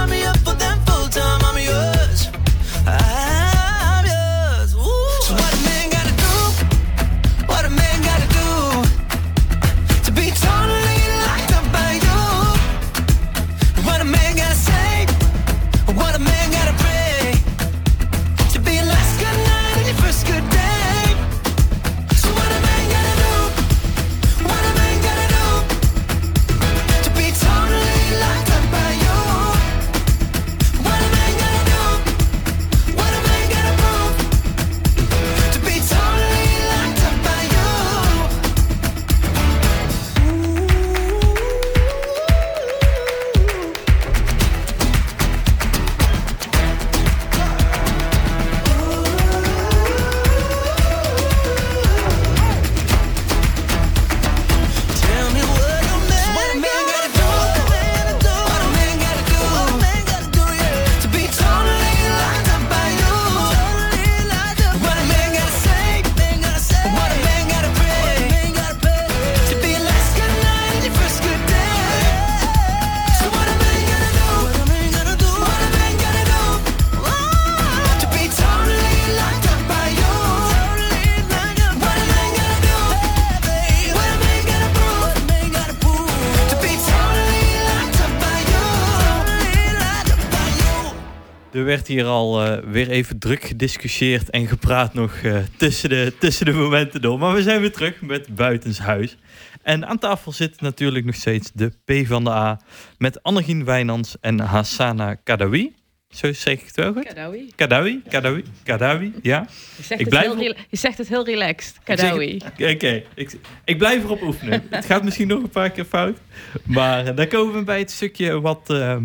werd 91.89 91.95
hier 91.95 92.11
al 92.13 92.47
uh, 92.47 92.59
weer 92.71 92.91
even 92.91 93.19
druk 93.19 93.45
gediscussieerd 93.45 94.31
en 94.31 94.47
gepraat 94.47 94.95
nog 94.95 95.23
uh, 95.23 95.37
tussen, 95.57 95.89
de, 95.89 96.13
tussen 96.19 96.47
de 96.47 96.53
momenten 96.53 97.01
door. 97.03 97.19
Maar 97.19 97.35
we 97.35 97.43
zijn 97.43 97.61
weer 97.61 97.73
terug 97.73 98.01
met 98.01 98.35
Buitenshuis. 98.35 99.17
En 99.63 99.87
aan 99.87 99.99
tafel 99.99 100.33
zit 100.33 100.61
natuurlijk 100.61 101.05
nog 101.05 101.15
steeds 101.15 101.51
de 101.55 101.73
P 101.85 102.07
van 102.07 102.25
de 102.25 102.31
A 102.31 102.61
met 102.99 103.23
Annegien 103.23 103.65
Wijnands 103.65 104.17
en 104.21 104.41
Hassana 104.41 105.15
Kadawi. 105.15 105.75
Zo 106.09 106.33
zeg 106.33 106.61
ik 106.61 106.67
het 106.67 106.77
wel 106.77 106.93
goed? 106.93 107.05
Kadawi. 107.05 107.53
Kadawi, 107.57 108.03
Kadawi, 108.09 108.45
Kadawi, 108.65 109.13
ja. 109.23 109.47
Je 109.77 109.83
zegt, 109.83 110.01
ik 110.01 110.09
blijf 110.09 110.31
het, 110.31 110.39
heel, 110.39 110.55
je 110.69 110.77
zegt 110.77 110.99
het 110.99 111.09
heel 111.09 111.25
relaxed, 111.25 111.79
Kadawi. 111.85 112.41
Oké, 112.59 113.03
ik, 113.15 113.37
ik 113.65 113.79
blijf 113.79 114.05
erop 114.05 114.23
oefenen. 114.23 114.63
het 114.71 114.85
gaat 114.85 115.05
misschien 115.05 115.29
nog 115.29 115.43
een 115.43 115.51
paar 115.51 115.71
keer 115.71 115.85
fout. 115.85 116.19
Maar 116.65 117.07
uh, 117.07 117.17
dan 117.17 117.29
komen 117.29 117.55
we 117.55 117.63
bij 117.63 117.79
het 117.79 117.91
stukje 117.91 118.41
wat... 118.41 118.71
Ehm, 118.71 119.05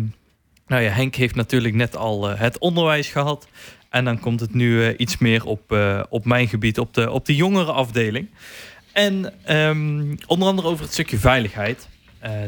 nou 0.68 0.82
ja, 0.82 0.90
Henk 0.90 1.14
heeft 1.14 1.34
natuurlijk 1.34 1.74
net 1.74 1.96
al 1.96 2.30
uh, 2.30 2.38
het 2.38 2.58
onderwijs 2.58 3.08
gehad. 3.08 3.48
En 3.90 4.04
dan 4.04 4.20
komt 4.20 4.40
het 4.40 4.54
nu 4.54 4.84
uh, 4.84 4.94
iets 4.96 5.18
meer 5.18 5.44
op, 5.44 5.72
uh, 5.72 6.02
op 6.08 6.24
mijn 6.24 6.48
gebied, 6.48 6.78
op 6.78 6.94
de, 6.94 7.10
op 7.10 7.26
de 7.26 7.36
jongere 7.36 7.72
afdeling. 7.72 8.28
En 8.92 9.34
um, 9.48 10.18
onder 10.26 10.48
andere 10.48 10.68
over 10.68 10.84
het 10.84 10.92
stukje 10.92 11.18
veiligheid. 11.18 11.88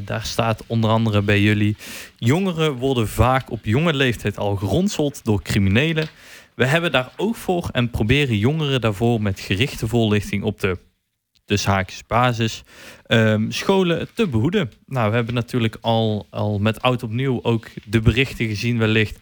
daar 0.05 0.25
staat 0.25 0.65
onder 0.67 0.91
andere 0.91 1.23
bij 1.23 1.41
jullie... 1.41 1.77
jongeren 2.19 2.73
worden 2.73 3.09
vaak 3.09 3.51
op 3.51 3.65
jonge 3.65 3.95
leeftijd 3.95 4.39
al 4.39 4.57
geronseld 4.57 5.25
door 5.25 5.43
criminelen. 5.43 6.09
We 6.55 6.67
hebben 6.67 6.93
daar 6.93 7.13
oog 7.17 7.37
voor 7.37 7.69
en 7.73 7.91
proberen 7.91 8.39
jongeren 8.39 8.81
daarvoor 8.81 9.23
met 9.23 9.41
gerichte 9.41 9.89
voorlichting 9.89 10.43
op 10.43 10.61
de 10.61 10.79
dus 11.51 11.65
haakjes 11.65 12.07
basis, 12.07 12.63
um, 13.07 13.53
scholen 13.53 14.09
te 14.15 14.27
behoeden. 14.27 14.73
Nou, 14.87 15.11
we 15.11 15.17
hebben 15.17 15.35
natuurlijk 15.35 15.77
al, 15.81 16.27
al 16.31 16.59
met 16.59 16.83
oud 16.83 17.03
opnieuw 17.03 17.43
ook 17.43 17.69
de 17.85 18.01
berichten 18.01 18.47
gezien 18.47 18.79
wellicht. 18.79 19.19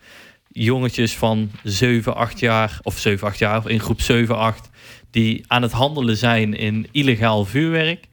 Jongetjes 0.53 1.17
van 1.17 1.51
7, 1.63 2.15
8 2.15 2.39
jaar, 2.39 2.79
of 2.83 2.99
7, 2.99 3.27
8 3.27 3.39
jaar, 3.39 3.59
of 3.59 3.69
in 3.69 3.81
groep 3.81 4.01
7, 4.01 4.37
8, 4.37 4.71
die 5.11 5.45
aan 5.47 5.63
het 5.63 5.73
handelen 5.73 6.17
zijn 6.17 6.55
in 6.55 6.87
illegaal 6.93 7.45
vuurwerk. 7.45 8.07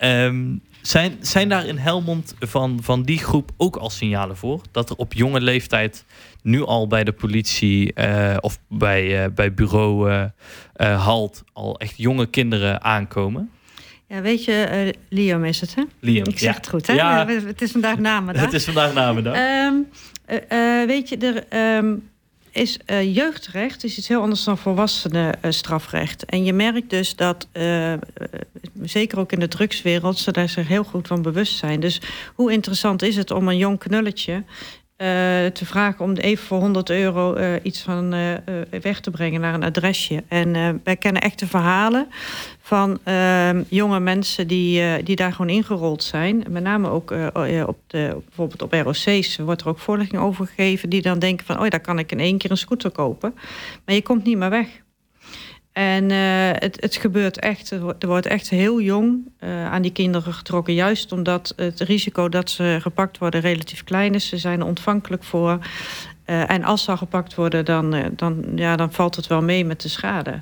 Um, 0.00 0.62
Zijn, 0.86 1.16
zijn 1.20 1.48
daar 1.48 1.66
in 1.66 1.78
Helmond 1.78 2.34
van, 2.38 2.78
van 2.82 3.02
die 3.02 3.18
groep 3.18 3.50
ook 3.56 3.76
al 3.76 3.90
signalen 3.90 4.36
voor? 4.36 4.60
Dat 4.70 4.90
er 4.90 4.96
op 4.96 5.12
jonge 5.12 5.40
leeftijd 5.40 6.04
nu 6.42 6.62
al 6.62 6.86
bij 6.86 7.04
de 7.04 7.12
politie 7.12 7.92
eh, 7.92 8.36
of 8.40 8.58
bij, 8.68 9.24
eh, 9.24 9.30
bij 9.34 9.54
bureau 9.54 10.10
eh, 10.72 11.04
Halt 11.04 11.44
al 11.52 11.78
echt 11.78 11.96
jonge 11.96 12.26
kinderen 12.26 12.82
aankomen? 12.82 13.50
Ja, 14.08 14.20
weet 14.20 14.44
je, 14.44 14.94
Liam 15.08 15.44
is 15.44 15.60
het, 15.60 15.74
hè? 15.74 15.82
Liam, 16.00 16.26
Ik 16.26 16.38
zeg 16.38 16.50
ja. 16.50 16.56
het 16.56 16.68
goed, 16.68 16.86
hè? 16.86 16.92
Ja. 16.92 17.26
Het 17.26 17.62
is 17.62 17.70
vandaag 17.70 17.98
namendag. 17.98 18.44
Het 18.44 18.52
is 18.52 18.64
vandaag 18.64 18.94
namendag. 18.94 19.34
Ehm, 19.34 19.74
eh, 20.24 20.80
eh, 20.80 20.86
weet 20.86 21.08
je, 21.08 21.16
er 21.16 21.44
ehm, 21.48 21.94
is 22.56 22.78
eh, 22.84 23.14
jeugdrecht 23.14 23.84
is 23.84 23.98
iets 23.98 24.08
heel 24.08 24.20
anders 24.20 24.44
dan 24.44 24.58
volwassenen 24.58 25.42
eh, 25.42 25.50
strafrecht. 25.50 26.24
En 26.24 26.44
je 26.44 26.52
merkt 26.52 26.90
dus 26.90 27.16
dat, 27.16 27.48
eh, 27.52 27.92
zeker 28.82 29.18
ook 29.18 29.32
in 29.32 29.40
de 29.40 29.48
drugswereld, 29.48 30.18
ze 30.18 30.32
daar 30.32 30.48
zich 30.48 30.68
heel 30.68 30.84
goed 30.84 31.06
van 31.06 31.22
bewust 31.22 31.56
zijn. 31.56 31.80
Dus 31.80 32.00
hoe 32.34 32.52
interessant 32.52 33.02
is 33.02 33.16
het 33.16 33.30
om 33.30 33.48
een 33.48 33.56
jong 33.56 33.78
knulletje 33.78 34.44
te 35.52 35.64
vragen 35.64 36.04
om 36.04 36.14
even 36.14 36.46
voor 36.46 36.58
100 36.58 36.90
euro 36.90 37.56
iets 37.62 37.80
van 37.80 38.10
weg 38.70 39.00
te 39.00 39.10
brengen 39.10 39.40
naar 39.40 39.54
een 39.54 39.64
adresje. 39.64 40.22
En 40.28 40.80
wij 40.84 40.96
kennen 40.96 41.22
echte 41.22 41.46
verhalen 41.46 42.08
van 42.66 42.98
ehm, 43.02 43.62
jonge 43.68 44.00
mensen 44.00 44.46
die, 44.46 44.80
eh, 44.80 45.04
die 45.04 45.16
daar 45.16 45.32
gewoon 45.32 45.50
ingerold 45.50 46.02
zijn. 46.02 46.44
Met 46.50 46.62
name 46.62 46.88
ook 46.88 47.10
eh, 47.10 47.60
eh, 47.60 47.68
op 47.68 47.78
de, 47.86 48.16
bijvoorbeeld 48.24 48.62
op 48.62 48.72
ROC's 48.72 49.36
wordt 49.36 49.60
er 49.60 49.68
ook 49.68 49.78
voorlichting 49.78 50.22
over 50.22 50.46
gegeven... 50.46 50.88
die 50.88 51.02
dan 51.02 51.18
denken 51.18 51.46
van, 51.46 51.60
oh 51.60 51.68
daar 51.68 51.80
kan 51.80 51.98
ik 51.98 52.12
in 52.12 52.20
één 52.20 52.38
keer 52.38 52.50
een 52.50 52.56
scooter 52.56 52.90
kopen. 52.90 53.34
Maar 53.84 53.94
je 53.94 54.02
komt 54.02 54.24
niet 54.24 54.36
meer 54.36 54.50
weg. 54.50 54.68
En 55.72 56.10
het, 56.10 56.80
het 56.80 56.96
gebeurt 56.96 57.38
echt, 57.38 57.70
er 57.70 58.06
wordt- 58.06 58.26
echt 58.26 58.50
heel 58.50 58.80
jong 58.80 59.28
aan 59.70 59.82
die 59.82 59.92
kinderen 59.92 60.32
getrokken. 60.32 60.74
Juist 60.74 61.12
omdat 61.12 61.52
het 61.56 61.80
risico 61.80 62.28
dat 62.28 62.50
ze 62.50 62.78
gepakt 62.80 63.18
worden 63.18 63.40
relatief 63.40 63.84
klein 63.84 64.14
is. 64.14 64.28
Ze 64.28 64.36
zijn 64.36 64.60
er 64.60 64.66
ontvankelijk 64.66 65.24
voor. 65.24 65.58
En 66.24 66.64
als 66.64 66.84
ze 66.84 66.90
al 66.90 66.96
gepakt 66.96 67.34
worden, 67.34 67.64
dan, 67.64 68.12
dan, 68.16 68.44
ja, 68.54 68.76
dan 68.76 68.92
valt 68.92 69.16
het 69.16 69.26
wel 69.26 69.42
mee 69.42 69.64
met 69.64 69.80
de 69.80 69.88
schade. 69.88 70.40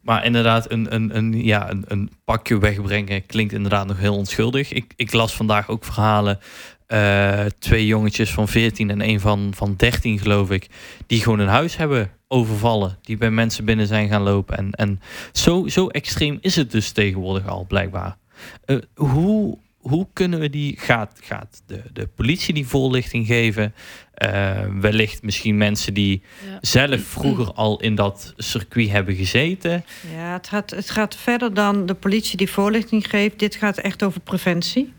Maar 0.00 0.24
inderdaad, 0.24 0.70
een, 0.70 0.94
een, 0.94 1.16
een, 1.16 1.44
ja, 1.44 1.70
een, 1.70 1.84
een 1.88 2.10
pakje 2.24 2.58
wegbrengen 2.58 3.26
klinkt 3.26 3.52
inderdaad 3.52 3.86
nog 3.86 3.98
heel 3.98 4.16
onschuldig. 4.16 4.72
Ik, 4.72 4.92
ik 4.96 5.12
las 5.12 5.34
vandaag 5.34 5.68
ook 5.68 5.84
verhalen. 5.84 6.38
eh, 6.86 7.44
twee 7.58 7.86
jongetjes 7.86 8.30
van 8.32 8.48
14 8.48 8.90
en 8.90 9.00
een 9.08 9.20
van, 9.20 9.52
van 9.54 9.74
13, 9.76 10.18
geloof 10.18 10.50
ik. 10.50 10.66
Die 11.06 11.22
gewoon 11.22 11.38
een 11.38 11.48
huis 11.48 11.76
hebben 11.76 12.10
overvallen. 12.28 12.98
Die 13.02 13.16
bij 13.16 13.30
mensen 13.30 13.64
binnen 13.64 13.86
zijn 13.86 14.08
gaan 14.08 14.22
lopen. 14.22 14.56
En, 14.56 14.70
en 14.70 15.00
zo, 15.32 15.68
zo 15.68 15.86
extreem 15.88 16.38
is 16.40 16.56
het 16.56 16.70
dus 16.70 16.90
tegenwoordig 16.90 17.46
al, 17.48 17.64
blijkbaar. 17.68 18.16
Eh, 18.64 18.76
hoe, 18.94 19.58
hoe 19.80 20.06
kunnen 20.12 20.40
we 20.40 20.50
die. 20.50 20.78
Gaat, 20.78 21.18
gaat 21.22 21.62
de, 21.66 21.82
de 21.92 22.06
politie 22.06 22.54
die 22.54 22.66
voorlichting 22.66 23.26
geven? 23.26 23.74
Eh, 24.14 24.60
wellicht 24.80 25.22
misschien 25.22 25.56
mensen 25.56 25.94
die 25.94 26.22
Ja. 26.46 26.58
zelf 26.60 27.00
vroeger 27.00 27.52
al 27.52 27.80
in 27.80 27.94
dat 27.94 28.32
circuit 28.36 28.90
hebben 28.90 29.14
gezeten. 29.14 29.84
Ja, 30.14 30.32
het 30.32 30.48
gaat, 30.48 30.70
het 30.70 30.90
gaat 30.90 31.16
verder 31.16 31.54
dan 31.54 31.86
de 31.86 31.94
politie 31.94 32.36
die 32.36 32.50
voorlichting 32.50 33.10
geeft. 33.10 33.38
Dit 33.38 33.54
gaat 33.56 33.78
echt 33.78 34.02
over 34.02 34.20
preventie. 34.20 34.92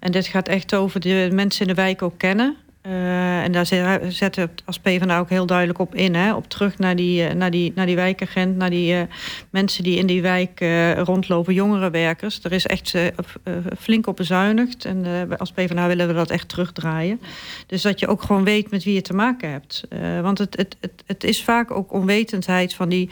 En 0.00 0.12
dit 0.12 0.26
gaat 0.26 0.48
echt 0.48 0.74
over 0.74 1.00
de 1.00 1.28
mensen 1.32 1.60
in 1.62 1.74
de 1.74 1.82
wijk 1.82 2.02
ook 2.02 2.18
kennen. 2.18 2.56
Eh, 2.82 3.42
en 3.42 3.52
daar 3.52 3.66
zet- 3.66 4.14
zetten 4.14 4.44
we 4.44 4.62
als 4.64 4.78
PvdA 4.78 5.18
ook 5.18 5.28
heel 5.28 5.46
duidelijk 5.46 5.78
op 5.78 5.94
in. 5.94 6.14
Hè? 6.14 6.34
Op 6.34 6.48
terug 6.48 6.78
naar 6.78 6.96
die, 6.96 7.26
eh, 7.26 7.34
naar 7.34 7.50
die, 7.50 7.72
naar 7.74 7.86
die 7.86 7.96
wijkagent, 7.96 8.56
naar 8.56 8.70
die 8.70 8.94
eh, 8.94 9.02
mensen 9.50 9.82
die 9.82 9.98
in 9.98 10.06
die 10.06 10.22
wijk 10.22 10.60
rondlopen, 10.96 11.54
jongerenwerkers. 11.54 12.40
Er 12.42 12.52
is 12.52 12.66
echt 12.66 12.94
flink 13.78 14.06
op 14.06 14.16
bezuinigd. 14.16 14.84
En 14.84 15.28
als 15.38 15.52
PvdA 15.52 15.86
willen 15.86 16.06
we 16.06 16.14
dat 16.14 16.30
echt 16.30 16.48
terugdraaien. 16.48 17.20
Dus 17.66 17.82
dat 17.82 18.00
je 18.00 18.06
ook 18.06 18.22
gewoon 18.22 18.44
weet 18.44 18.70
met 18.70 18.84
wie 18.84 18.94
je 18.94 19.02
te 19.02 19.12
maken 19.14 19.50
hebt. 19.50 19.84
Want 20.22 20.38
het, 20.38 20.56
het, 20.56 20.76
het, 20.80 21.02
het 21.06 21.24
is 21.24 21.44
vaak 21.44 21.70
ook 21.70 21.92
onwetendheid 21.92 22.74
van 22.74 22.88
die, 22.88 23.10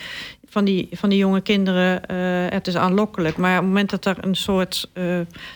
van 0.51 0.65
die, 0.65 0.89
van 0.93 1.09
die 1.09 1.19
jonge 1.19 1.41
kinderen. 1.41 2.07
eh, 2.07 2.17
het 2.49 2.67
is 2.67 2.77
aanlokkelijk. 2.77 3.37
Maar 3.37 3.51
op 3.51 3.57
het 3.57 3.67
moment 3.67 3.91
dat 3.91 4.05
er 4.05 4.17
een 4.21 4.35
soort, 4.35 4.91
eh, 4.93 5.05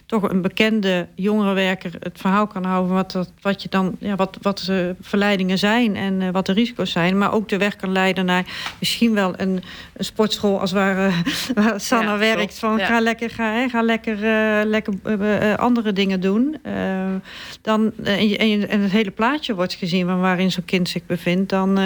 toch 0.07 0.30
een 0.30 0.43
bekende 0.43 1.07
jongerenwerker 1.14 1.93
het 2.01 2.18
verhaal 2.20 2.47
kan 2.47 2.64
houden... 2.64 2.95
wat, 2.95 3.12
dat- 3.12 3.32
wat, 3.40 3.62
je 3.62 3.68
dan, 3.68 3.97
ja, 3.99 4.14
wat, 4.16 4.38
wat 4.43 4.62
de 4.66 4.95
verleidingen 5.01 5.59
zijn 5.59 5.97
en 5.97 6.22
eh, 6.22 6.28
wat 6.30 6.47
de 6.47 6.53
risico's 6.53 6.90
zijn... 6.90 7.18
maar 7.18 7.32
ook 7.32 7.49
de 7.49 7.57
weg 7.59 7.76
kan 7.76 7.93
leiden 7.93 8.24
naar 8.24 8.45
misschien 8.78 9.14
wel 9.14 9.34
een, 9.36 9.62
een 9.97 10.05
sportschool... 10.05 10.61
als 10.61 10.72
waar, 10.72 10.97
waar 11.55 11.80
Sanna 11.80 12.12
Ja, 12.12 12.18
werkt. 12.18 12.59
Van, 12.59 12.76
Ja. 12.76 12.86
Ga 12.86 13.01
lekker, 13.01 13.30
ga, 13.30 13.53
hè, 13.53 13.68
ga 13.68 13.82
lekker, 13.82 14.16
lekker 14.66 14.95
andere 15.57 15.93
dingen 15.93 16.20
doen. 16.20 16.57
Dan, 17.62 17.93
en, 18.05 18.68
en 18.68 18.80
het 18.80 18.90
hele 18.90 19.11
plaatje 19.11 19.55
wordt 19.55 19.74
gezien 19.74 20.07
van 20.07 20.20
waarin 20.20 20.51
zo'n 20.53 20.64
kind 20.64 20.88
zich 20.88 21.07
bevindt... 21.07 21.51
dan... 21.51 21.78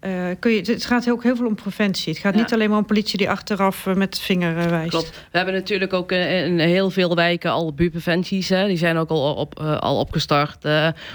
eh, 0.00 0.26
kun 0.38 0.50
je, 0.52 0.60
het 0.72 0.84
gaat 0.84 1.10
ook 1.10 1.22
heel 1.22 1.36
veel 1.36 1.46
om 1.46 1.54
preventie. 1.54 2.12
Het 2.12 2.22
gaat 2.22 2.34
Ja. 2.34 2.40
niet 2.40 2.52
alleen 2.52 2.68
maar 2.68 2.78
om 2.78 2.84
politie 2.86 3.18
die 3.18 3.30
achteraf 3.30 3.86
eh, 3.86 3.94
met 3.94 4.14
de 4.14 4.20
vinger 4.20 4.58
eh, 4.58 4.66
wijst. 4.66 4.90
Klopt. 4.90 5.10
We 5.30 5.36
hebben 5.36 5.54
natuurlijk 5.54 5.92
ook 5.92 6.12
in 6.12 6.58
heel 6.58 6.90
veel 6.90 7.14
wijken 7.14 7.50
al 7.50 7.74
buurpreventies. 7.74 8.48
Hè. 8.48 8.66
Die 8.66 8.76
zijn 8.76 8.96
ook 8.96 9.10
al, 9.10 9.34
op, 9.34 9.60
al 9.60 9.98
opgestart 9.98 10.64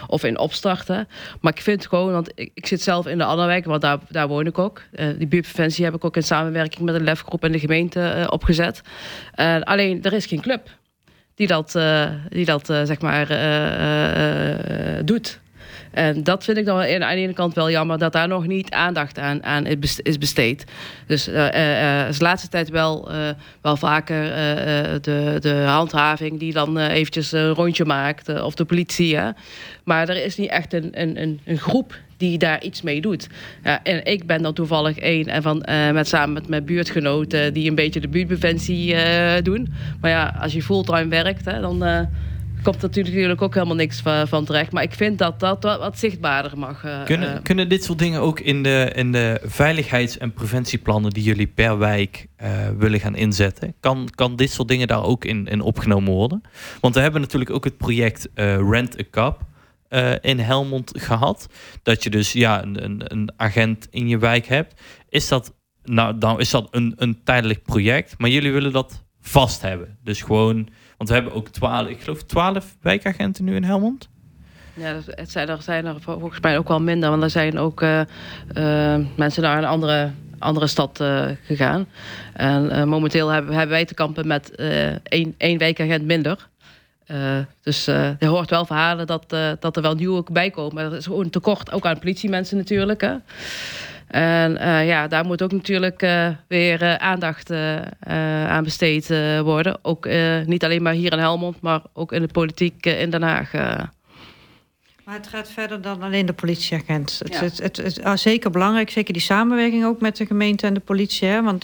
of 0.07 0.23
in 0.23 0.39
opstarten. 0.39 1.07
Maar 1.41 1.53
ik 1.53 1.61
vind 1.61 1.87
gewoon, 1.87 2.11
want 2.11 2.31
ik, 2.35 2.51
ik 2.53 2.67
zit 2.67 2.81
zelf 2.81 3.07
in 3.07 3.17
de 3.17 3.23
Annerwijk, 3.23 3.65
want 3.65 3.81
daar, 3.81 3.99
daar 4.09 4.27
woon 4.27 4.45
ik 4.45 4.57
ook. 4.57 4.81
Die 5.17 5.27
buurpreventie 5.27 5.85
heb 5.85 5.95
ik 5.95 6.05
ook 6.05 6.15
in 6.15 6.23
samenwerking 6.23 6.85
met 6.85 6.95
een 6.95 7.03
lefgroep 7.03 7.45
in 7.45 7.51
de 7.51 7.59
gemeente 7.59 8.27
opgezet. 8.29 8.81
Alleen, 9.63 10.03
er 10.03 10.13
is 10.13 10.25
geen 10.25 10.41
club 10.41 10.69
die 11.35 11.47
dat, 11.47 11.79
die 12.29 12.45
dat 12.45 12.65
zeg 12.65 13.01
maar, 13.01 13.27
doet. 15.05 15.39
En 15.95 16.23
dat 16.23 16.43
vind 16.43 16.57
ik 16.57 16.65
dan 16.65 16.79
aan 16.79 17.15
de 17.15 17.21
ene 17.21 17.33
kant 17.33 17.53
wel 17.53 17.71
jammer 17.71 17.97
dat 17.97 18.13
daar 18.13 18.27
nog 18.27 18.47
niet 18.47 18.71
aandacht 18.71 19.19
aan, 19.19 19.65
is 19.65 19.79
bes- 19.79 19.99
is 19.99 20.17
besteed. 20.17 20.63
Dus 21.07 21.27
eh, 21.27 22.07
is 22.07 22.17
de 22.17 22.23
laatste 22.23 22.47
tijd 22.47 22.69
wel, 22.69 23.09
wel 23.61 23.77
vaker 23.77 24.23
de, 25.01 25.37
de 25.39 25.63
handhaving 25.67 26.39
die 26.39 26.53
dan 26.53 26.77
eventjes 26.77 27.31
een 27.31 27.53
rondje 27.53 27.85
maakt, 27.85 28.41
of 28.41 28.55
de 28.55 28.65
politie. 28.65 29.17
Hè. 29.17 29.29
Maar 29.83 30.09
er 30.09 30.23
is 30.23 30.37
niet 30.37 30.49
echt 30.49 30.73
een, 30.73 30.89
een, 30.91 31.39
een, 31.45 31.57
groep 31.57 31.95
die 32.17 32.37
daar 32.37 32.63
iets 32.63 32.81
mee 32.81 33.01
doet. 33.01 33.27
Ja, 33.63 33.83
en 33.83 34.05
ik 34.05 34.25
ben 34.25 34.41
dan 34.41 34.53
toevallig 34.53 34.97
één 34.97 35.25
en 35.25 35.41
van, 35.41 35.65
met, 35.93 36.07
samen 36.07 36.33
met 36.33 36.47
mijn 36.47 36.65
buurtgenoten 36.65 37.53
die 37.53 37.69
een 37.69 37.75
beetje 37.75 37.99
de 37.99 38.07
buurtpreventie 38.07 38.95
doen. 39.41 39.73
Maar 40.01 40.11
ja, 40.11 40.35
als 40.41 40.53
je 40.53 40.61
fulltime 40.61 41.07
werkt, 41.07 41.45
hè, 41.45 41.61
dan 41.61 42.07
komt 42.65 42.81
natuurlijk 42.81 43.41
ook 43.41 43.53
helemaal 43.53 43.75
niks 43.75 43.99
van, 44.01 44.27
van 44.27 44.45
terecht. 44.45 44.71
Maar 44.71 44.83
ik 44.83 44.93
vind 44.93 45.17
dat 45.17 45.39
dat 45.39 45.63
wat, 45.63 45.79
wat 45.79 45.99
zichtbaarder 45.99 46.57
mag. 46.57 46.83
eh, 46.83 47.03
Kunnen, 47.03 47.35
eh, 47.35 47.43
kunnen 47.43 47.69
dit 47.69 47.83
soort 47.83 47.99
dingen 47.99 48.21
ook 48.21 48.39
in 48.39 48.63
de, 48.63 48.91
in 48.95 49.11
de 49.11 49.41
veiligheids- 49.43 50.17
en 50.17 50.33
preventieplannen 50.33 51.11
die 51.11 51.23
jullie 51.23 51.47
per 51.47 51.77
wijk 51.77 52.27
eh, 52.35 52.49
willen 52.77 52.99
gaan 52.99 53.15
inzetten? 53.15 53.73
Kan, 53.79 54.09
kan 54.15 54.35
dit 54.35 54.51
soort 54.51 54.67
dingen 54.67 54.87
daar 54.87 55.03
ook 55.03 55.25
in, 55.25 55.47
in 55.47 55.61
opgenomen 55.61 56.13
worden? 56.13 56.41
Want 56.79 56.95
we 56.95 57.01
hebben 57.01 57.21
natuurlijk 57.21 57.51
ook 57.51 57.63
het 57.63 57.77
project 57.77 58.29
Rent 58.69 58.99
a 58.99 59.03
Cup 59.11 59.39
in 60.21 60.39
Helmond 60.39 60.91
gehad. 60.97 61.47
Dat 61.83 62.03
je 62.03 62.09
dus 62.09 62.31
ja, 62.31 62.63
een, 62.63 62.83
een, 62.83 63.01
een 63.05 63.31
agent 63.37 63.87
in 63.91 64.07
je 64.07 64.17
wijk 64.17 64.45
hebt. 64.45 64.81
Is 65.09 65.27
dat, 65.27 65.53
nou, 65.83 66.17
dan 66.17 66.39
is 66.39 66.49
dat 66.49 66.67
een, 66.71 66.93
een 66.95 67.23
tijdelijk 67.23 67.63
project, 67.63 68.15
maar 68.17 68.29
jullie 68.29 68.51
willen 68.51 68.71
dat 68.71 69.03
vast 69.21 69.61
hebben. 69.61 69.97
Dus 70.03 70.21
gewoon, 70.21 70.69
want 71.05 71.17
we 71.17 71.23
hebben 71.23 71.43
ook 71.43 71.53
twaalf, 71.53 71.87
ik 71.87 72.01
geloof 72.01 72.23
twaalf 72.23 72.75
wijkagenten 72.81 73.43
nu 73.43 73.55
in 73.55 73.63
Helmond. 73.63 74.09
Ja, 74.73 74.99
het 75.05 75.31
zijn 75.31 75.49
er, 75.49 75.61
zijn 75.61 75.85
er 75.85 75.95
volgens 75.99 76.39
mij 76.39 76.57
ook 76.57 76.67
wel 76.67 76.81
minder. 76.81 77.09
Want 77.09 77.23
er 77.23 77.29
zijn 77.29 77.59
ook 77.59 77.81
eh, 77.81 77.99
eh, 78.01 79.05
mensen 79.15 79.41
naar 79.41 79.57
een 79.57 79.65
andere, 79.65 80.11
andere 80.39 80.67
stad 80.67 80.99
eh, 80.99 81.25
gegaan. 81.45 81.87
En 82.33 82.87
momenteel 82.87 83.29
hebben, 83.29 83.53
hebben 83.53 83.75
wij 83.75 83.85
te 83.85 83.93
kampen 83.93 84.27
met 84.27 84.55
één, 85.03 85.35
één 85.37 85.57
wijkagent 85.57 86.05
minder. 86.05 86.47
Dus 87.61 87.85
je 87.85 88.17
hoort 88.19 88.49
wel 88.49 88.65
verhalen 88.65 89.07
dat, 89.07 89.35
dat 89.59 89.75
er 89.75 89.81
wel 89.81 89.95
nieuwe 89.95 90.23
bij 90.31 90.49
komen. 90.49 90.75
Maar 90.75 90.83
dat 90.83 90.93
is 90.93 91.05
gewoon 91.05 91.29
tekort, 91.29 91.71
ook 91.71 91.85
aan 91.85 91.99
politiemensen 91.99 92.57
natuurlijk. 92.57 93.01
Hè. 93.01 93.15
En 94.15 94.57
eh, 94.57 94.87
ja, 94.87 95.07
daar 95.07 95.25
moet 95.25 95.41
ook 95.41 95.51
natuurlijk 95.51 96.01
eh, 96.01 96.27
weer 96.47 96.81
eh, 96.81 96.95
aandacht 96.95 97.51
aan 98.47 98.63
besteed 98.63 99.07
worden. 99.43 99.77
Ook 99.81 100.07
niet 100.45 100.63
alleen 100.63 100.81
maar 100.81 100.93
hier 100.93 101.11
in 101.11 101.19
Helmond, 101.19 101.61
maar 101.61 101.81
ook 101.93 102.11
in 102.11 102.21
de 102.21 102.27
politiek 102.27 102.85
in 102.85 103.09
Den 103.09 103.21
Haag. 103.21 103.51
Maar 103.53 105.15
het 105.15 105.27
gaat 105.27 105.49
verder 105.51 105.81
dan 105.81 106.03
alleen 106.03 106.25
de 106.25 106.33
politieagent. 106.33 107.19
Het, 107.23 107.33
Ja. 107.33 107.39
het, 107.43 107.57
het, 107.57 107.77
het- 107.77 108.03
ah, 108.03 108.15
zeker 108.17 108.49
belangrijk, 108.49 108.89
zeker 108.89 109.13
die 109.13 109.21
samenwerking 109.21 109.85
ook 109.85 110.01
met 110.01 110.17
de 110.17 110.25
gemeente 110.25 110.67
en 110.67 110.73
de 110.73 110.79
politie. 110.79 111.27
Hè? 111.27 111.41
Want 111.43 111.63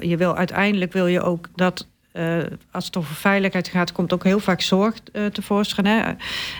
je 0.00 0.14
wil, 0.18 0.36
uiteindelijk 0.36 0.92
wil 0.92 1.06
je 1.06 1.20
ook 1.22 1.48
dat. 1.54 1.86
Eh, 2.16 2.38
als 2.70 2.86
het 2.86 2.96
over 2.96 3.14
veiligheid 3.14 3.68
gaat, 3.68 3.92
komt 3.92 4.12
ook 4.12 4.24
heel 4.24 4.38
vaak 4.38 4.60
zorg 4.60 4.94
eh, 5.12 5.26
tevoorschijn. 5.26 5.86
Hè? 5.86 6.12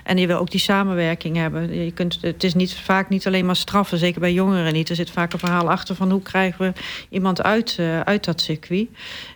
En 0.04 0.18
je 0.18 0.26
wil 0.26 0.38
ook 0.38 0.50
die 0.50 0.60
samenwerking 0.60 1.36
hebben. 1.36 1.84
Je 1.84 1.90
kunt, 1.90 2.18
het 2.20 2.44
is 2.44 2.54
niet, 2.54 2.74
vaak 2.74 3.08
niet 3.08 3.26
alleen 3.26 3.46
maar 3.46 3.56
straffen, 3.56 3.98
zeker 3.98 4.20
bij 4.20 4.32
jongeren 4.32 4.72
niet. 4.72 4.88
Er 4.88 4.96
zit 4.96 5.10
vaak 5.10 5.32
een 5.32 5.38
verhaal 5.38 5.70
achter 5.70 5.94
van 5.94 6.10
hoe 6.10 6.22
krijgen 6.22 6.66
we 6.66 6.80
iemand 7.08 7.42
uit, 7.42 7.76
eh, 7.78 8.00
uit 8.00 8.24
dat 8.24 8.40
circuit. 8.40 8.88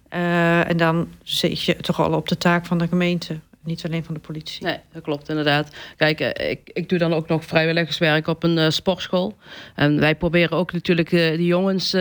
En 0.08 0.76
dan 0.76 1.08
zit 1.22 1.62
je 1.62 1.76
toch 1.76 2.00
al 2.00 2.12
op 2.12 2.28
de 2.28 2.38
taak 2.38 2.66
van 2.66 2.78
de 2.78 2.88
gemeente. 2.88 3.38
Niet 3.64 3.84
alleen 3.84 4.04
van 4.04 4.14
de 4.14 4.20
politie. 4.20 4.64
Nee, 4.64 4.76
dat 4.92 5.02
klopt 5.02 5.28
inderdaad. 5.28 5.76
Kijk, 5.96 6.20
eh, 6.20 6.50
ik, 6.50 6.60
ik 6.72 6.88
doe 6.88 6.98
dan 6.98 7.12
ook 7.12 7.28
nog 7.28 7.44
vrijwilligerswerk 7.44 8.26
op 8.26 8.42
een 8.42 8.58
eh, 8.58 8.68
sportschool. 8.68 9.36
En 9.74 10.00
wij 10.00 10.14
proberen 10.14 10.56
ook 10.56 10.72
natuurlijk 10.72 11.12
uh, 11.12 11.36
die 11.36 11.46
jongens 11.46 11.94
uh, 11.94 12.00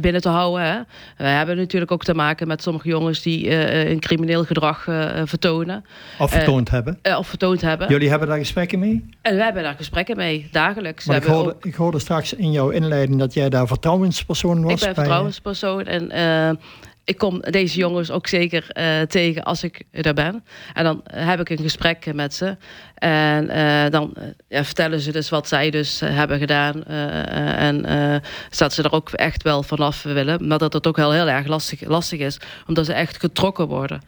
binnen 0.00 0.20
te 0.20 0.28
houden. 0.28 0.64
Hè. 0.64 0.78
We 1.16 1.24
hebben 1.24 1.56
natuurlijk 1.56 1.90
ook 1.92 2.04
te 2.04 2.14
maken 2.14 2.48
met 2.48 2.62
sommige 2.62 2.88
jongens 2.88 3.22
die 3.22 3.50
een 3.90 4.00
crimineel 4.00 4.44
gedrag 4.44 4.82
vertonen. 5.24 5.84
Of 6.18 6.30
vertoond 6.30 6.70
hebben. 6.70 6.98
of 7.02 7.26
vertoond 7.26 7.60
hebben. 7.60 7.88
Jullie 7.88 8.08
hebben 8.08 8.28
daar 8.28 8.38
gesprekken 8.38 8.78
mee? 8.78 9.08
En 9.22 9.36
we 9.36 9.42
hebben 9.42 9.62
daar 9.62 9.74
gesprekken 9.74 10.16
mee, 10.16 10.48
dagelijks. 10.52 11.04
Maar 11.04 11.16
ik 11.16 11.24
hoorde, 11.24 11.54
ook... 11.54 11.64
ik 11.64 11.74
hoorde 11.74 11.98
straks 11.98 12.34
in 12.34 12.52
jouw 12.52 12.70
inleiding 12.70 13.18
dat 13.18 13.34
jij 13.34 13.48
daar 13.48 13.66
vertrouwenspersoon 13.66 14.62
was. 14.62 14.72
Ik 14.72 14.80
ben 14.80 14.94
vertrouwenspersoon 14.94 15.84
en 15.84 16.10
ik 17.04 17.18
kom 17.18 17.40
deze 17.40 17.78
jongens 17.78 18.10
ook 18.10 18.26
zeker 18.26 18.66
uh, 18.78 19.00
tegen 19.00 19.42
als 19.42 19.62
ik 19.62 19.82
er 19.90 20.14
ben. 20.14 20.44
En 20.72 20.84
dan 20.84 21.00
heb 21.04 21.40
ik 21.40 21.48
een 21.50 21.58
gesprek 21.58 22.14
met 22.14 22.34
ze. 22.34 22.56
En 22.94 23.44
uh, 23.44 23.90
dan 23.90 24.14
ja, 24.48 24.64
vertellen 24.64 25.00
ze 25.00 25.12
dus 25.12 25.28
wat 25.28 25.48
zij 25.48 25.70
dus 25.70 26.00
hebben 26.00 26.38
gedaan. 26.38 26.84
En 26.84 27.82
dat 28.56 28.72
ze 28.72 28.82
er 28.82 28.92
ook 28.92 29.10
echt 29.10 29.42
wel 29.42 29.62
vanaf 29.62 30.02
willen. 30.02 30.46
Maar 30.46 30.58
dat 30.58 30.72
het 30.72 30.86
ook 30.86 30.96
heel, 30.96 31.12
heel 31.12 31.28
erg 31.28 31.46
lastig, 31.46 31.80
lastig 31.80 32.20
is. 32.20 32.38
Omdat 32.66 32.86
ze 32.86 32.92
echt 32.92 33.20
getrokken 33.20 33.66
worden 33.66 34.00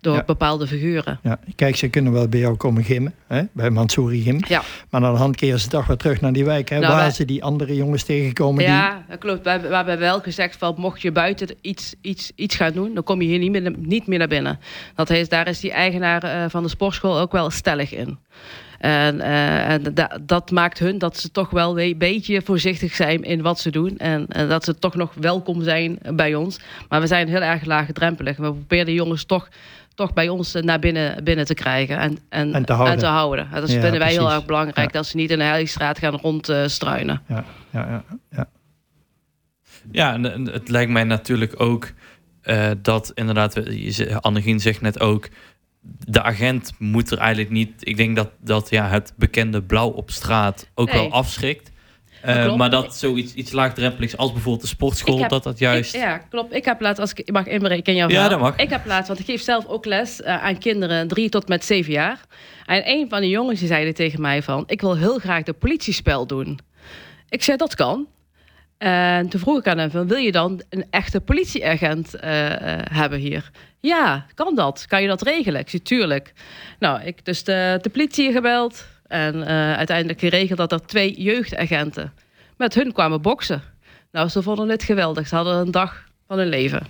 door 0.00 0.22
bepaalde 0.26 0.66
figuren. 0.66 1.20
Ja. 1.22 1.38
Kijk, 1.56 1.76
ze 1.76 1.88
kunnen 1.88 2.12
wel 2.12 2.28
bij 2.28 2.40
jou 2.40 2.56
komen 2.56 2.84
gimmen, 2.84 3.14
hè? 3.26 3.42
bij 3.52 3.70
Mansouri 3.70 4.22
Gim. 4.22 4.40
Ja. 4.48 4.62
Maar 4.90 5.04
aan 5.04 5.12
de 5.12 5.18
hand 5.18 5.36
keren 5.36 5.60
ze 5.60 5.68
toch 5.68 5.86
weer 5.86 5.96
terug 5.96 6.20
naar 6.20 6.32
die 6.32 6.44
wijk, 6.44 6.68
hè? 6.68 6.78
Nou, 6.78 6.92
waar 6.92 7.02
wij... 7.02 7.10
ze 7.10 7.24
die 7.24 7.44
andere 7.44 7.76
jongens 7.76 8.02
tegenkomen. 8.02 8.64
Ja, 8.64 8.90
die... 8.90 9.02
dat 9.08 9.18
klopt. 9.18 9.44
We, 9.44 9.50
hebben 9.50 9.98
wel 9.98 10.20
gezegd, 10.20 10.56
van, 10.56 10.74
mocht 10.76 11.02
je 11.02 11.12
buiten 11.12 11.48
iets, 11.60 11.94
iets, 12.00 12.32
iets 12.34 12.56
gaan 12.56 12.72
doen, 12.72 12.94
dan 12.94 13.02
kom 13.02 13.22
je 13.22 13.28
hier 13.28 13.38
niet 13.38 13.50
meer, 13.50 13.74
niet 13.78 14.06
meer 14.06 14.18
naar 14.18 14.28
binnen. 14.28 14.58
Dat 14.94 15.08
heet, 15.08 15.30
daar 15.30 15.48
is 15.48 15.60
die 15.60 15.72
eigenaar 15.72 16.24
uh, 16.24 16.44
van 16.48 16.62
de 16.62 16.68
sportschool 16.68 17.18
ook 17.18 17.32
wel 17.32 17.50
stellig 17.50 17.94
in. 17.94 18.18
En, 18.80 19.16
uh, 19.16 19.70
en 19.70 19.94
da 19.94 20.18
dat 20.22 20.50
maakt 20.50 20.78
hun 20.78 20.98
dat 20.98 21.16
ze 21.16 21.30
toch 21.30 21.50
wel 21.50 21.80
een 21.80 21.98
beetje 21.98 22.42
voorzichtig 22.42 22.94
zijn 22.94 23.22
in 23.22 23.42
wat 23.42 23.60
ze 23.60 23.70
doen. 23.70 23.98
En, 23.98 24.26
en, 24.28 24.48
dat 24.48 24.64
ze 24.64 24.78
toch 24.78 24.94
nog 24.94 25.12
welkom 25.14 25.62
zijn 25.62 25.98
bij 26.14 26.34
ons. 26.34 26.60
Maar 26.88 27.00
we 27.00 27.06
zijn 27.06 27.28
heel 27.28 27.40
erg 27.40 27.64
laagdrempelig. 27.64 28.36
We 28.36 28.52
proberen 28.52 28.86
de 28.86 28.94
jongens 28.94 29.24
toch 29.24 29.48
toch 30.00 30.12
bij 30.12 30.28
ons 30.28 30.52
naar 30.52 30.78
binnen, 30.78 31.24
binnen 31.24 31.44
te 31.44 31.54
krijgen 31.54 31.98
en, 31.98 32.18
en, 32.28 32.52
en, 32.54 32.64
te, 32.64 32.72
houden. 32.72 32.94
En 32.94 33.00
te 33.00 33.06
houden. 33.06 33.48
Dat 33.52 33.70
ja, 33.70 33.80
vinden 33.80 34.00
wij 34.00 34.12
heel 34.12 34.30
erg 34.30 34.44
belangrijk, 34.44 34.92
dat 34.92 35.06
ze 35.06 35.16
niet 35.16 35.30
in 35.30 35.38
de 35.38 35.44
Heiligstraat 35.44 35.98
gaan 35.98 36.16
rondstruinen. 36.16 37.22
ja, 37.26 37.44
ja, 37.70 37.88
ja, 37.88 38.04
ja. 38.30 38.48
Ja, 39.92 40.12
en 40.12 40.24
het 40.46 40.68
lijkt 40.68 40.90
mij 40.90 41.04
natuurlijk 41.04 41.60
ook 41.60 41.92
uh, 42.44 42.70
dat 42.82 43.10
inderdaad, 43.14 43.62
Annegien 44.20 44.60
zegt 44.60 44.80
net 44.80 45.00
ook, 45.00 45.28
de 46.04 46.22
agent 46.22 46.72
moet 46.78 47.10
er 47.10 47.18
eigenlijk 47.18 47.50
niet. 47.50 47.72
Ik 47.78 47.96
denk 47.96 48.16
dat, 48.16 48.30
dat 48.40 48.70
ja, 48.70 48.88
het 48.88 49.12
bekende 49.16 49.62
blauw 49.62 49.88
op 49.88 50.10
straat 50.10 50.70
ook 50.74 50.92
wel 50.92 51.12
afschrikt. 51.12 51.70
Uh, 52.26 52.56
maar 52.56 52.70
dat 52.70 52.96
zoiets 52.96 53.34
iets 53.34 53.52
laagdrempeligs 53.52 54.16
als 54.16 54.32
bijvoorbeeld 54.32 54.62
de 54.62 54.68
sportschool, 54.68 55.28
dat 55.28 55.42
dat 55.42 55.58
juist... 55.58 55.94
ja, 55.94 56.18
klopt. 56.18 56.54
Ik 56.54 56.64
heb 56.64 56.80
laatst, 56.80 57.00
als 57.00 57.12
ik 57.12 57.32
mag 57.32 57.46
inbreken 57.46 57.92
in 57.92 57.98
jouw 57.98 58.08
Ja, 58.08 58.28
dat 58.28 58.40
mag. 58.40 58.56
Ik 58.56 58.70
heb 58.70 58.86
laatst, 58.86 59.08
want 59.08 59.20
ik 59.20 59.26
geef 59.26 59.42
zelf 59.42 59.66
ook 59.66 59.84
les 59.84 60.20
uh, 60.20 60.44
aan 60.44 60.58
kinderen 60.58 61.08
drie 61.08 61.28
tot 61.28 61.48
met 61.48 61.64
zeven 61.64 61.92
jaar. 61.92 62.20
En 62.66 62.88
een 62.88 63.08
van 63.08 63.20
de 63.20 63.28
jongens 63.28 63.58
die 63.58 63.68
zeiden 63.68 63.94
tegen 63.94 64.20
mij 64.20 64.42
van... 64.42 64.64
ik 64.66 64.80
wil 64.80 64.96
heel 64.96 65.18
graag 65.18 65.42
de 65.42 65.52
politiespel 65.52 66.26
doen. 66.26 66.58
Ik 67.28 67.42
zei, 67.42 67.56
dat 67.56 67.74
kan. 67.74 68.06
En 68.78 69.28
toen 69.28 69.40
vroeg 69.40 69.58
ik 69.58 69.66
aan 69.66 69.78
hem 69.78 69.90
van, 69.90 70.08
wil 70.08 70.16
je 70.16 70.32
dan 70.32 70.62
een 70.68 70.84
echte 70.90 71.20
politieagent 71.20 72.14
uh, 72.14 72.20
hebben 72.92 73.18
hier? 73.18 73.50
Ja, 73.80 74.26
kan 74.34 74.54
dat? 74.54 74.84
Kan 74.86 75.02
je 75.02 75.08
dat 75.08 75.22
regelen? 75.22 75.60
Ik 75.60 75.68
zei, 75.68 75.82
tuurlijk. 75.82 76.32
Nou, 76.78 77.02
ik 77.02 77.24
dus 77.24 77.44
de, 77.44 77.78
de 77.82 77.90
politie 77.90 78.32
gebeld... 78.32 78.86
En 79.10 79.36
uh, 79.36 79.76
uiteindelijk 79.76 80.20
geregeld 80.20 80.58
dat 80.58 80.72
er 80.72 80.86
twee 80.86 81.22
jeugdagenten 81.22 82.12
met 82.56 82.74
hun 82.74 82.92
kwamen 82.92 83.22
boksen. 83.22 83.62
Nou, 84.12 84.28
ze 84.28 84.42
vonden 84.42 84.68
het 84.68 84.82
geweldig. 84.82 85.28
Ze 85.28 85.34
hadden 85.34 85.56
een 85.56 85.70
dag 85.70 86.04
van 86.26 86.38
hun 86.38 86.48
leven. 86.48 86.86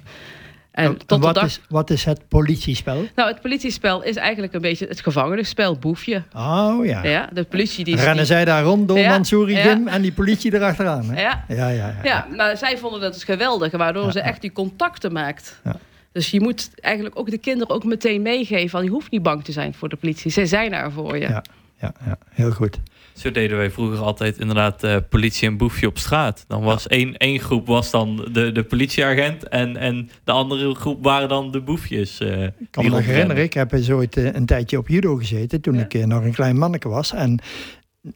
En 0.70 1.06
tot 1.06 1.22
wat, 1.22 1.34
dag... 1.34 1.44
is, 1.44 1.60
wat 1.68 1.90
is 1.90 2.04
het 2.04 2.28
politiespel? 2.28 3.06
Nou, 3.14 3.28
het 3.28 3.40
politiespel 3.40 4.02
is 4.02 4.16
eigenlijk 4.16 4.54
een 4.54 4.60
beetje 4.60 4.86
het 4.86 5.00
gevangenisspel, 5.00 5.76
boefje. 5.76 6.22
Oh 6.36 6.86
ja. 6.86 7.04
Ja, 7.04 7.28
de 7.32 7.44
politie 7.44 7.84
die... 7.84 7.96
Rennen 7.96 8.26
zij 8.26 8.44
daar 8.44 8.62
rond 8.62 8.88
door 8.88 8.98
ja, 8.98 9.08
Mansouri 9.08 9.54
Jim 9.54 9.88
en 9.88 10.02
die 10.02 10.12
politie 10.12 10.54
erachteraan. 10.54 11.10
Hè? 11.10 11.22
Ja. 11.22 11.44
Ja, 11.48 11.68
ja, 11.68 11.68
ja, 11.68 11.94
ja. 12.02 12.26
maar 12.36 12.56
zij 12.56 12.78
vonden 12.78 13.00
dat 13.00 13.12
dus 13.12 13.24
geweldig, 13.24 13.72
waardoor 13.72 14.12
ze 14.12 14.20
echt 14.20 14.40
die 14.40 14.52
contacten 14.52 15.12
maakt. 15.12 15.60
Ja. 15.64 15.76
Dus 16.12 16.30
je 16.30 16.40
moet 16.40 16.70
eigenlijk 16.74 17.18
ook 17.18 17.30
de 17.30 17.38
kinderen 17.38 17.74
ook 17.74 17.84
meteen 17.84 18.22
meegeven 18.22 18.70
van 18.70 18.84
je 18.84 18.90
hoeft 18.90 19.10
niet 19.10 19.22
bang 19.22 19.44
te 19.44 19.52
zijn 19.52 19.74
voor 19.74 19.88
de 19.88 19.96
politie. 19.96 20.30
Zij 20.30 20.46
zijn 20.46 20.72
er 20.72 20.92
voor 20.92 21.18
je. 21.18 21.28
Ja 21.28 21.42
ja, 21.80 21.94
ja, 22.04 22.18
heel 22.30 22.50
goed. 22.50 22.80
Zo 23.12 23.30
deden 23.30 23.56
wij 23.56 23.70
vroeger 23.70 23.98
altijd 23.98 24.38
inderdaad 24.38 24.84
uh, 24.84 24.96
politie 25.08 25.48
en 25.48 25.56
boefje 25.56 25.86
op 25.86 25.98
straat. 25.98 26.44
Dan 26.48 26.62
was 26.62 26.86
één, 26.86 27.16
één 27.16 27.40
groep 27.40 27.66
was 27.66 27.90
dan 27.90 28.28
de, 28.32 28.52
de 28.52 28.62
politieagent 28.62 29.48
en, 29.48 29.76
en 29.76 30.10
de 30.24 30.32
andere 30.32 30.74
groep 30.74 31.04
waren 31.04 31.28
dan 31.28 31.50
de 31.50 31.60
boefjes. 31.60 32.20
Uh, 32.20 32.42
ik 32.42 32.52
kan 32.70 32.84
me 32.84 32.90
nog 32.90 33.04
herinneren, 33.04 33.42
ik 33.42 33.52
heb 33.52 33.72
eens 33.72 33.90
ooit 33.90 34.16
uh, 34.16 34.32
een 34.32 34.46
tijdje 34.46 34.78
op 34.78 34.88
judo 34.88 35.16
gezeten 35.16 35.60
toen 35.60 35.78
ik 35.78 36.06
nog 36.06 36.24
een 36.24 36.32
klein 36.32 36.58
manneke 36.58 36.88
was. 36.88 37.12
En 37.12 37.38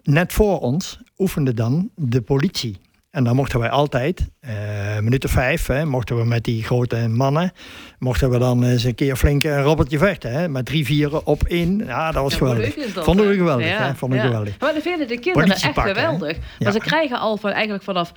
net 0.02 0.32
voor 0.32 0.60
ons 0.60 0.98
oefende 1.18 1.54
dan 1.54 1.90
de 1.94 2.20
politie. 2.20 2.76
En 3.14 3.24
dan 3.24 3.36
mochten 3.36 3.58
wij 3.58 3.70
altijd, 3.70 4.30
uh, 4.40 4.50
minuten 4.98 5.28
vijf, 5.28 5.66
hè, 5.66 5.84
mochten 5.84 6.16
we 6.16 6.24
met 6.24 6.44
die 6.44 6.62
grote 6.62 7.08
mannen, 7.08 7.52
mochten 7.98 8.30
we 8.30 8.38
dan 8.38 8.64
eens 8.64 8.84
een 8.84 8.94
keer 8.94 9.16
flink 9.16 9.44
een 9.44 9.62
robbertje 9.62 9.98
vechten. 9.98 10.32
Hè, 10.32 10.48
met 10.48 10.66
drie, 10.66 10.84
vieren 10.84 11.26
op 11.26 11.42
één. 11.42 11.78
Ja, 11.86 12.10
dat 12.10 12.22
was 12.22 12.32
ja, 12.32 12.38
geweldig. 12.38 12.74
Vonden 12.94 13.28
we 13.28 13.34
geweldig. 13.34 13.66
Ja, 13.66 13.86
hè, 13.86 13.94
vonden 13.94 14.18
ja. 14.18 14.24
geweldig. 14.24 14.58
Maar 14.58 14.72
dan 14.72 14.82
vinden 14.82 15.08
de 15.08 15.18
kinderen 15.18 15.50
echt 15.50 15.80
geweldig. 15.80 16.36
Maar 16.58 16.72
ze 16.72 16.78
krijgen 16.78 17.18
al 17.18 17.36
van, 17.36 17.50
eigenlijk 17.50 17.84
vanaf 17.84 18.12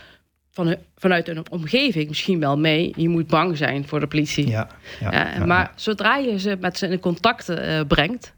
van, 0.51 0.75
vanuit 0.95 1.27
een 1.27 1.51
omgeving 1.51 2.07
misschien 2.07 2.39
wel 2.39 2.57
mee. 2.57 2.93
Je 2.95 3.09
moet 3.09 3.27
bang 3.27 3.57
zijn 3.57 3.87
voor 3.87 3.99
de 3.99 4.07
politie. 4.07 4.47
Ja, 4.47 4.67
ja, 4.99 5.45
maar 5.45 5.71
zodra 5.75 6.15
je 6.15 6.39
ze 6.39 6.57
met 6.59 6.77
ze 6.77 6.87
in 6.87 6.99
contact 6.99 7.49
uh, 7.49 7.79
brengt, 7.87 8.33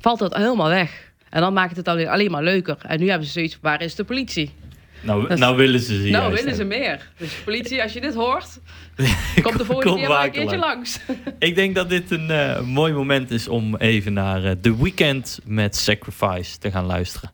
valt 0.00 0.18
dat 0.18 0.36
helemaal 0.36 0.68
weg. 0.68 1.12
En 1.30 1.40
dan 1.40 1.52
maakt 1.52 1.76
het 1.76 1.88
alleen, 1.88 2.08
alleen 2.08 2.30
maar 2.30 2.42
leuker. 2.42 2.76
En 2.82 3.00
nu 3.00 3.08
hebben 3.08 3.26
ze 3.26 3.32
zoiets, 3.32 3.58
waar 3.60 3.82
is 3.82 3.94
de 3.94 4.04
politie? 4.04 4.52
Nou, 5.00 5.36
nou 5.36 5.56
willen 5.56 5.80
ze 5.80 6.02
ze 6.02 6.08
Nou 6.08 6.32
willen 6.32 6.54
ze 6.54 6.64
meer. 6.64 7.08
Dus 7.16 7.32
politie, 7.44 7.82
als 7.82 7.92
je 7.92 8.00
dit 8.00 8.14
hoort, 8.14 8.60
kom 9.42 9.56
de 9.56 9.64
volgende 9.64 9.96
keer 9.96 10.08
maar 10.08 10.24
een 10.24 10.30
keertje 10.30 10.56
langs. 10.56 10.98
Ik 11.38 11.54
denk 11.54 11.74
dat 11.74 11.88
dit 11.88 12.10
een 12.10 12.30
uh, 12.30 12.60
mooi 12.60 12.92
moment 12.92 13.30
is 13.30 13.48
om 13.48 13.76
even 13.76 14.12
naar 14.12 14.44
uh, 14.44 14.50
The 14.60 14.82
Weeknd 14.82 15.40
met 15.44 15.76
Sacrifice 15.76 16.58
te 16.58 16.70
gaan 16.70 16.84
luisteren. 16.84 17.30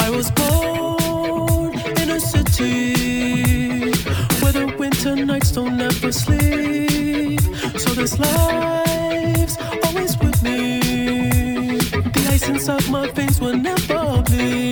I 0.00 0.10
was 0.10 0.32
born 0.32 1.72
in 2.00 2.10
a 2.10 2.18
city 2.18 2.92
where 4.40 4.52
the 4.52 4.74
winter 4.78 5.24
nights 5.24 5.52
don't 5.52 5.80
ever 5.80 6.12
sleep. 6.12 7.40
So 7.76 7.94
this 7.94 8.18
life's 8.18 8.91
Kisses 12.42 12.68
inside 12.68 12.90
my 12.90 13.08
face 13.12 13.38
will 13.38 13.56
never 13.56 14.20
bleed. 14.22 14.71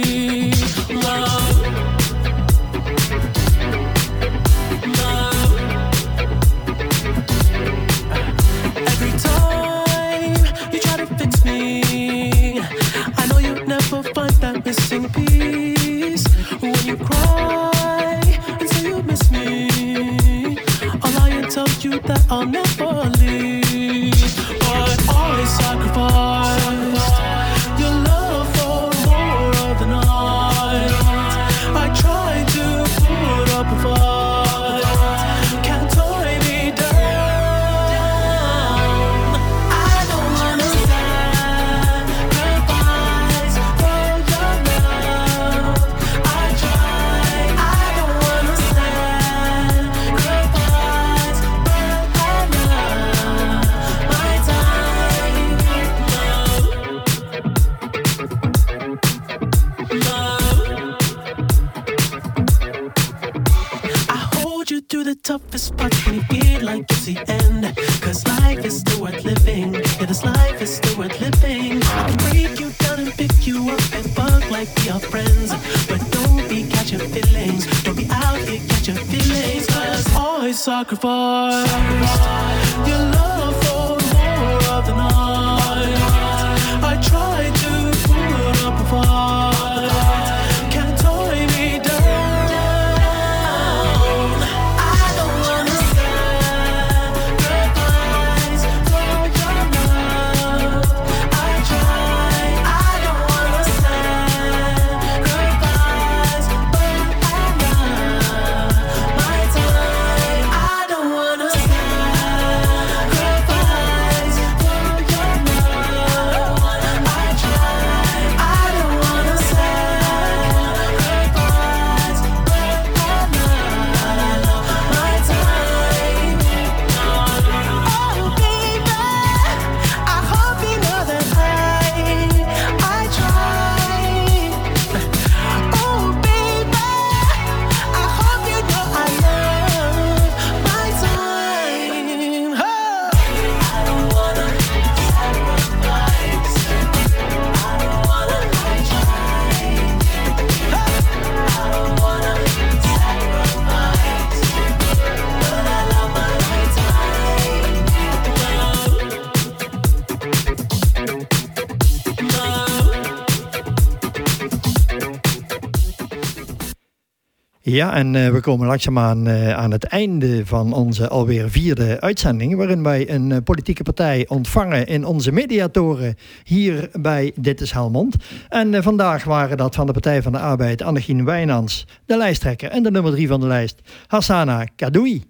Ja, 167.70 167.94
en 167.94 168.14
eh, 168.14 168.30
we 168.30 168.40
komen 168.40 168.66
langzaamaan 168.66 169.26
eh, 169.26 169.52
aan 169.52 169.70
het 169.70 169.84
einde 169.84 170.46
van 170.46 170.72
onze 170.72 171.08
alweer 171.08 171.50
vierde 171.50 172.00
uitzending. 172.00 172.56
Waarin 172.56 172.82
wij 172.82 173.10
een 173.10 173.32
eh, 173.32 173.38
politieke 173.44 173.82
partij 173.82 174.24
ontvangen 174.28 174.86
in 174.86 175.04
onze 175.04 175.32
mediatoren 175.32 176.14
hier 176.44 176.88
bij 176.92 177.32
Dit 177.34 177.60
is 177.60 177.72
Helmond. 177.72 178.16
En 178.48 178.82
vandaag 178.82 179.24
waren 179.24 179.56
dat 179.56 179.74
van 179.74 179.86
de 179.86 179.92
Partij 179.92 180.22
van 180.22 180.32
de 180.32 180.38
Arbeid 180.38 180.82
Annegien 180.82 181.24
Wijnands, 181.24 181.86
de 182.06 182.16
lijsttrekker. 182.16 182.70
En 182.70 182.82
de 182.82 182.90
nummer 182.90 183.12
drie 183.12 183.28
van 183.28 183.40
de 183.40 183.46
lijst, 183.46 183.80
Hassana 184.06 184.64
Kadoui. 184.76 185.24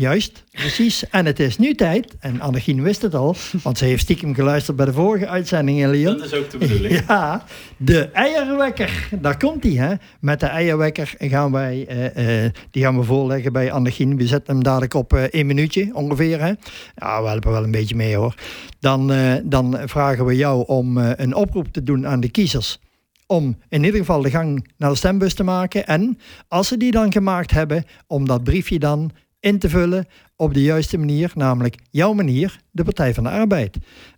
Juist, 0.00 0.44
precies. 0.50 1.08
En 1.08 1.26
het 1.26 1.40
is 1.40 1.58
nu 1.58 1.74
tijd, 1.74 2.16
en 2.20 2.40
Annegien 2.40 2.82
wist 2.82 3.02
het 3.02 3.14
al, 3.14 3.36
want 3.62 3.78
ze 3.78 3.84
heeft 3.84 4.02
stiekem 4.02 4.34
geluisterd 4.34 4.76
bij 4.76 4.86
de 4.86 4.92
vorige 4.92 5.28
uitzending 5.28 5.80
in 5.80 5.90
Lyon. 5.90 6.16
Dat 6.16 6.26
is 6.26 6.34
ook 6.34 6.50
de 6.50 6.58
bedoeling. 6.58 7.00
Ja, 7.08 7.44
de 7.76 8.10
eierwekker. 8.10 9.08
Daar 9.20 9.36
komt 9.36 9.62
hij, 9.62 9.72
hè. 9.72 9.94
Met 10.20 10.40
de 10.40 10.46
eierwekker 10.46 11.14
gaan 11.18 11.52
wij, 11.52 11.86
eh, 11.86 12.44
eh, 12.44 12.52
die 12.70 12.82
gaan 12.82 12.98
we 12.98 13.04
voorleggen 13.04 13.52
bij 13.52 13.72
Annegien. 13.72 14.16
We 14.16 14.26
zetten 14.26 14.54
hem 14.54 14.62
dadelijk 14.62 14.94
op 14.94 15.12
eh 15.12 15.22
één 15.22 15.46
minuutje 15.46 15.90
ongeveer, 15.94 16.40
hè. 16.40 16.52
Ja, 16.94 17.22
we 17.22 17.28
helpen 17.28 17.50
wel 17.50 17.64
een 17.64 17.70
beetje 17.70 17.96
mee, 17.96 18.16
hoor. 18.16 18.34
Dan, 18.78 19.12
dan 19.44 19.78
vragen 19.84 20.24
we 20.24 20.36
jou 20.36 20.64
om 20.66 20.96
een 20.96 21.34
oproep 21.34 21.72
te 21.72 21.82
doen 21.82 22.06
aan 22.06 22.20
de 22.20 22.30
kiezers. 22.30 22.78
Om 23.26 23.58
in 23.68 23.84
ieder 23.84 24.00
geval 24.00 24.22
de 24.22 24.30
gang 24.30 24.68
naar 24.76 24.90
de 24.90 24.96
stembus 24.96 25.34
te 25.34 25.44
maken. 25.44 25.86
En 25.86 26.18
als 26.48 26.68
ze 26.68 26.76
die 26.76 26.90
dan 26.90 27.12
gemaakt 27.12 27.50
hebben, 27.50 27.84
om 28.06 28.26
dat 28.26 28.44
briefje 28.44 28.78
dan 28.78 29.12
in 29.40 29.58
te 29.58 29.68
vullen 29.68 30.06
op 30.36 30.54
de 30.54 30.62
juiste 30.62 30.98
manier. 30.98 31.32
Namelijk 31.34 31.76
jouw 31.90 32.12
manier, 32.12 32.60
de 32.70 32.84
Partij 32.84 33.14
van 33.14 33.24
de 33.24 33.30
Arbeid. 33.30 33.76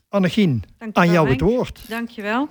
Annegien, 0.08 0.62
Dankjewel, 0.78 1.02
aan 1.02 1.12
jou 1.12 1.30
het 1.30 1.40
woord. 1.40 1.84
Dankjewel. 1.88 2.48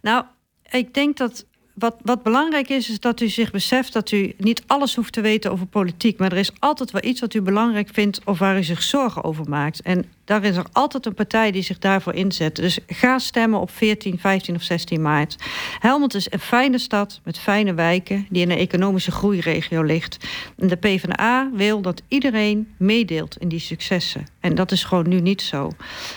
Nou, 0.00 0.24
ik 0.70 0.94
denk 0.94 1.16
dat 1.16 1.46
wat, 1.74 1.96
wat 2.02 2.22
belangrijk 2.22 2.68
is, 2.68 2.90
is 2.90 3.00
dat 3.00 3.20
u 3.20 3.28
zich 3.28 3.50
beseft 3.50 3.92
dat 3.92 4.10
u 4.10 4.34
niet 4.36 4.62
alles 4.66 4.94
hoeft 4.94 5.12
te 5.12 5.20
weten 5.20 5.50
over 5.50 5.66
politiek. 5.66 6.18
Maar 6.18 6.32
er 6.32 6.38
is 6.38 6.52
altijd 6.58 6.90
wel 6.90 7.04
iets 7.04 7.20
wat 7.20 7.34
u 7.34 7.42
belangrijk 7.42 7.88
vindt 7.92 8.20
of 8.24 8.38
waar 8.38 8.58
u 8.58 8.62
zich 8.62 8.82
zorgen 8.82 9.24
over 9.24 9.48
maakt. 9.48 9.82
En 9.82 10.04
daar 10.28 10.44
is 10.44 10.56
er 10.56 10.66
altijd 10.72 11.06
een 11.06 11.14
partij 11.14 11.50
die 11.50 11.62
zich 11.62 11.78
daarvoor 11.78 12.14
inzet. 12.14 12.56
Dus 12.56 12.78
ga 12.86 13.18
stemmen 13.18 13.60
op 13.60 13.70
14, 13.70 14.18
15 14.18 14.54
of 14.54 14.62
16 14.62 15.02
maart. 15.02 15.36
Helmond 15.78 16.14
is 16.14 16.32
een 16.32 16.38
fijne 16.38 16.78
stad 16.78 17.20
met 17.24 17.38
fijne 17.38 17.74
wijken 17.74 18.26
die 18.30 18.42
in 18.42 18.50
een 18.50 18.58
economische 18.58 19.10
groeiregio 19.10 19.82
ligt. 19.82 20.16
En 20.58 20.66
de 20.66 20.76
PvdA 20.76 21.50
wil 21.52 21.80
dat 21.80 22.02
iedereen 22.08 22.74
meedeelt 22.76 23.36
in 23.36 23.48
die 23.48 23.60
successen. 23.60 24.26
En 24.40 24.54
dat 24.54 24.72
is 24.72 24.84
gewoon 24.84 25.08
nu 25.08 25.20
niet 25.20 25.42
zo. 25.42 25.70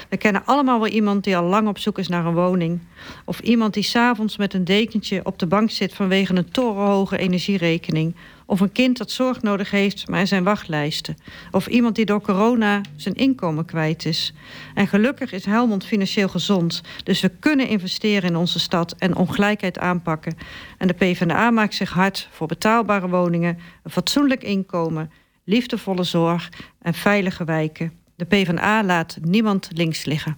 We 0.10 0.18
kennen 0.18 0.46
allemaal 0.46 0.80
wel 0.80 0.90
iemand 0.90 1.24
die 1.24 1.38
al 1.38 1.44
lang 1.44 1.68
op 1.68 1.78
zoek 1.78 1.98
is 1.98 2.08
naar 2.08 2.26
een 2.26 2.34
woning. 2.34 2.80
Of 3.26 3.40
iemand 3.40 3.74
die 3.74 3.84
s'avonds 3.84 4.38
met 4.38 4.54
een 4.54 4.64
dekentje 4.64 5.26
op 5.26 5.40
de 5.40 5.48
bank 5.48 5.72
zit 5.72 5.94
vanwege 5.94 6.36
een 6.36 6.52
torenhoge 6.52 7.18
energierekening. 7.18 8.16
Of 8.52 8.60
een 8.60 8.72
kind 8.72 8.98
dat 8.98 9.12
zorg 9.12 9.42
nodig 9.42 9.72
heeft, 9.72 10.08
maar 10.08 10.20
er 10.20 10.28
zijn 10.28 10.44
wachtlijsten. 10.44 11.18
Of 11.52 11.68
iemand 11.68 11.96
die 11.96 12.06
door 12.06 12.22
corona 12.22 12.82
zijn 12.96 13.16
inkomen 13.16 13.66
kwijt 13.66 14.06
is. 14.06 14.34
En 14.74 14.88
gelukkig 14.88 15.32
is 15.32 15.46
Helmond 15.46 15.86
financieel 15.86 16.28
gezond. 16.28 16.82
Dus 17.04 17.22
we 17.22 17.30
kunnen 17.30 17.68
investeren 17.68 18.30
in 18.30 18.36
onze 18.36 18.60
stad 18.60 18.96
en 18.98 19.16
ongelijkheid 19.16 19.80
aanpakken. 19.80 20.38
En 20.78 20.88
de 20.88 20.94
PvdA 20.94 21.52
maakt 21.52 21.74
zich 21.74 21.90
hard 21.90 22.28
voor 22.32 22.48
betaalbare 22.48 23.10
woningen, 23.10 23.58
een 23.84 23.92
fatsoenlijk 23.92 24.44
inkomen, 24.44 25.12
liefdevolle 25.44 26.04
zorg 26.04 26.50
en 26.82 26.94
veilige 26.94 27.44
wijken. 27.44 27.92
De 28.16 28.26
PvdA 28.26 28.84
laat 28.84 29.18
niemand 29.22 29.70
links 29.74 30.06
liggen. 30.06 30.38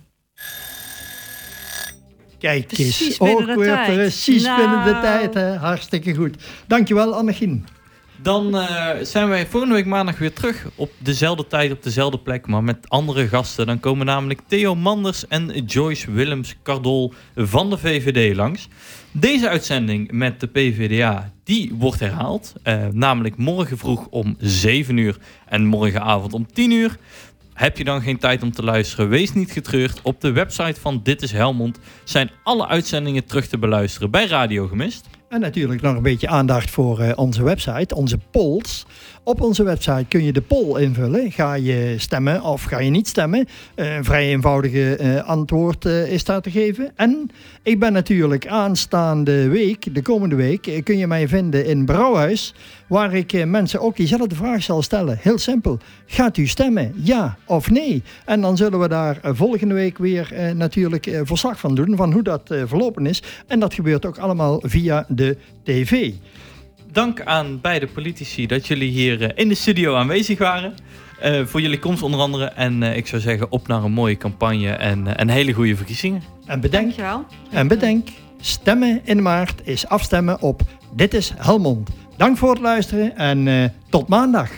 Kijk 2.39 2.77
eens, 2.77 3.19
ook 3.19 3.45
weer 3.45 3.65
tijd. 3.65 3.93
precies 3.93 4.43
Nou. 4.43 4.61
binnen 4.61 4.85
de 4.85 4.99
tijd. 5.01 5.33
Hè? 5.33 5.55
Hartstikke 5.55 6.15
goed. 6.15 6.35
Dankjewel, 6.67 7.15
Annegien. 7.15 7.65
Dan 8.21 8.57
eh, 8.57 8.89
zijn 9.01 9.27
wij 9.29 9.47
volgende 9.47 9.75
week 9.75 9.85
maandag 9.85 10.17
weer 10.17 10.33
terug 10.33 10.67
op 10.75 10.91
dezelfde 10.97 11.47
tijd, 11.47 11.71
op 11.71 11.83
dezelfde 11.83 12.17
plek, 12.17 12.47
maar 12.47 12.63
met 12.63 12.89
andere 12.89 13.27
gasten. 13.27 13.65
Dan 13.65 13.79
komen 13.79 14.05
namelijk 14.05 14.39
Theo 14.47 14.75
Manders 14.75 15.27
en 15.27 15.63
Joyce 15.65 16.11
Willems 16.11 16.55
Cardol 16.63 17.13
van 17.35 17.69
de 17.69 17.77
VVD 17.77 18.35
langs. 18.35 18.67
Deze 19.11 19.49
uitzending 19.49 20.11
met 20.11 20.39
de 20.39 20.47
PVDA, 20.47 21.31
die 21.43 21.71
wordt 21.77 21.99
herhaald. 21.99 22.53
eh, 22.63 22.87
namelijk 22.91 23.37
morgen 23.37 23.77
vroeg 23.77 24.07
om 24.09 24.35
7 24.39 24.97
uur 24.97 25.17
en 25.45 25.65
morgenavond 25.65 26.33
om 26.33 26.47
10 26.53 26.71
uur. 26.71 26.97
Heb 27.53 27.77
je 27.77 27.83
dan 27.83 28.01
geen 28.01 28.17
tijd 28.17 28.43
om 28.43 28.51
te 28.51 28.63
luisteren? 28.63 29.09
Wees 29.09 29.33
niet 29.33 29.51
getreurd. 29.51 30.01
Op 30.01 30.21
de 30.21 30.31
website 30.31 30.79
van 30.79 30.99
Dit 31.03 31.21
is 31.21 31.31
Helmond 31.31 31.79
zijn 32.03 32.31
alle 32.43 32.67
uitzendingen 32.67 33.25
terug 33.25 33.47
te 33.47 33.57
beluisteren 33.57 34.11
bij 34.11 34.25
Radio 34.25 34.67
Gemist. 34.67 35.07
En 35.29 35.39
natuurlijk 35.39 35.81
nog 35.81 35.95
een 35.95 36.01
beetje 36.01 36.27
aandacht 36.27 36.69
voor 36.69 36.99
eh, 36.99 37.17
onze 37.17 37.43
website, 37.43 37.95
onze 37.95 38.17
polls. 38.31 38.85
Op 39.25 39.41
onze 39.41 39.63
website 39.63 40.05
kun 40.07 40.23
je 40.23 40.33
de 40.33 40.41
poll 40.41 40.81
invullen. 40.81 41.31
Ga 41.31 41.53
je 41.53 41.95
stemmen 41.97 42.41
of 42.41 42.63
ga 42.63 42.79
je 42.79 42.89
niet 42.89 43.07
stemmen? 43.07 43.47
Eh, 43.75 43.95
een 43.95 44.03
vrij 44.03 44.27
eenvoudige 44.27 44.95
eh, 44.95 45.23
antwoord 45.27 45.85
eh, 45.85 46.11
is 46.11 46.23
daar 46.23 46.41
te 46.41 46.51
geven. 46.51 46.91
En 46.95 47.29
ik 47.61 47.79
ben 47.79 47.93
natuurlijk 47.93 48.47
aanstaande 48.47 49.47
week, 49.47 49.95
de 49.95 50.01
komende 50.01 50.35
week, 50.35 50.81
kun 50.83 50.97
je 50.97 51.07
mij 51.07 51.27
vinden 51.27 51.65
in 51.65 51.85
Brouwhuis. 51.85 52.53
Waar 52.87 53.13
ik 53.13 53.45
mensen 53.45 53.81
ook 53.81 53.95
diezelfde 53.95 54.35
vraag 54.35 54.63
zal 54.63 54.81
stellen. 54.81 55.17
Heel 55.21 55.37
simpel. 55.37 55.79
Gaat 56.05 56.37
u 56.37 56.47
stemmen? 56.47 56.93
Ja 56.95 57.37
of 57.45 57.69
nee? 57.69 58.03
En 58.25 58.41
dan 58.41 58.57
zullen 58.57 58.79
we 58.79 58.87
daar 58.87 59.19
volgende 59.23 59.73
week 59.73 59.97
weer 59.97 60.53
natuurlijk 60.55 61.21
verslag 61.23 61.59
van 61.59 61.75
doen. 61.75 61.95
Van 61.95 62.13
hoe 62.13 62.23
dat 62.23 62.41
verlopen 62.65 63.05
is. 63.05 63.23
En 63.47 63.59
dat 63.59 63.73
gebeurt 63.73 64.05
ook 64.05 64.17
allemaal 64.17 64.61
via 64.65 65.05
de 65.07 65.37
tv. 65.63 66.11
Dank 66.93 67.21
aan 67.21 67.61
beide 67.61 67.87
politici 67.87 68.47
dat 68.47 68.67
jullie 68.67 68.91
hier 68.91 69.21
eh, 69.21 69.29
in 69.35 69.47
de 69.47 69.55
studio 69.55 69.95
aanwezig 69.95 70.37
waren. 70.37 70.73
Eh, 71.19 71.45
voor 71.45 71.61
jullie 71.61 71.79
komst 71.79 72.03
onder 72.03 72.19
andere. 72.19 72.45
En 72.45 72.83
eh, 72.83 72.97
ik 72.97 73.07
zou 73.07 73.21
zeggen, 73.21 73.51
op 73.51 73.67
naar 73.67 73.83
een 73.83 73.91
mooie 73.91 74.17
campagne 74.17 74.69
en 74.69 75.21
een 75.21 75.29
hele 75.29 75.53
goede 75.53 75.75
verkiezingen. 75.75 76.23
En 76.45 76.59
bedenk, 76.59 76.83
Dankjewel. 76.83 77.25
en 77.51 77.67
bedenk, 77.67 78.07
stemmen 78.39 79.01
in 79.03 79.21
maart 79.21 79.61
is 79.63 79.87
afstemmen 79.87 80.41
op 80.41 80.61
Dit 80.95 81.13
is 81.13 81.33
Helmond. 81.35 81.89
Dank 82.17 82.37
voor 82.37 82.49
het 82.49 82.61
luisteren 82.61 83.17
en 83.17 83.47
eh, 83.47 83.63
tot 83.89 84.07
maandag. 84.07 84.49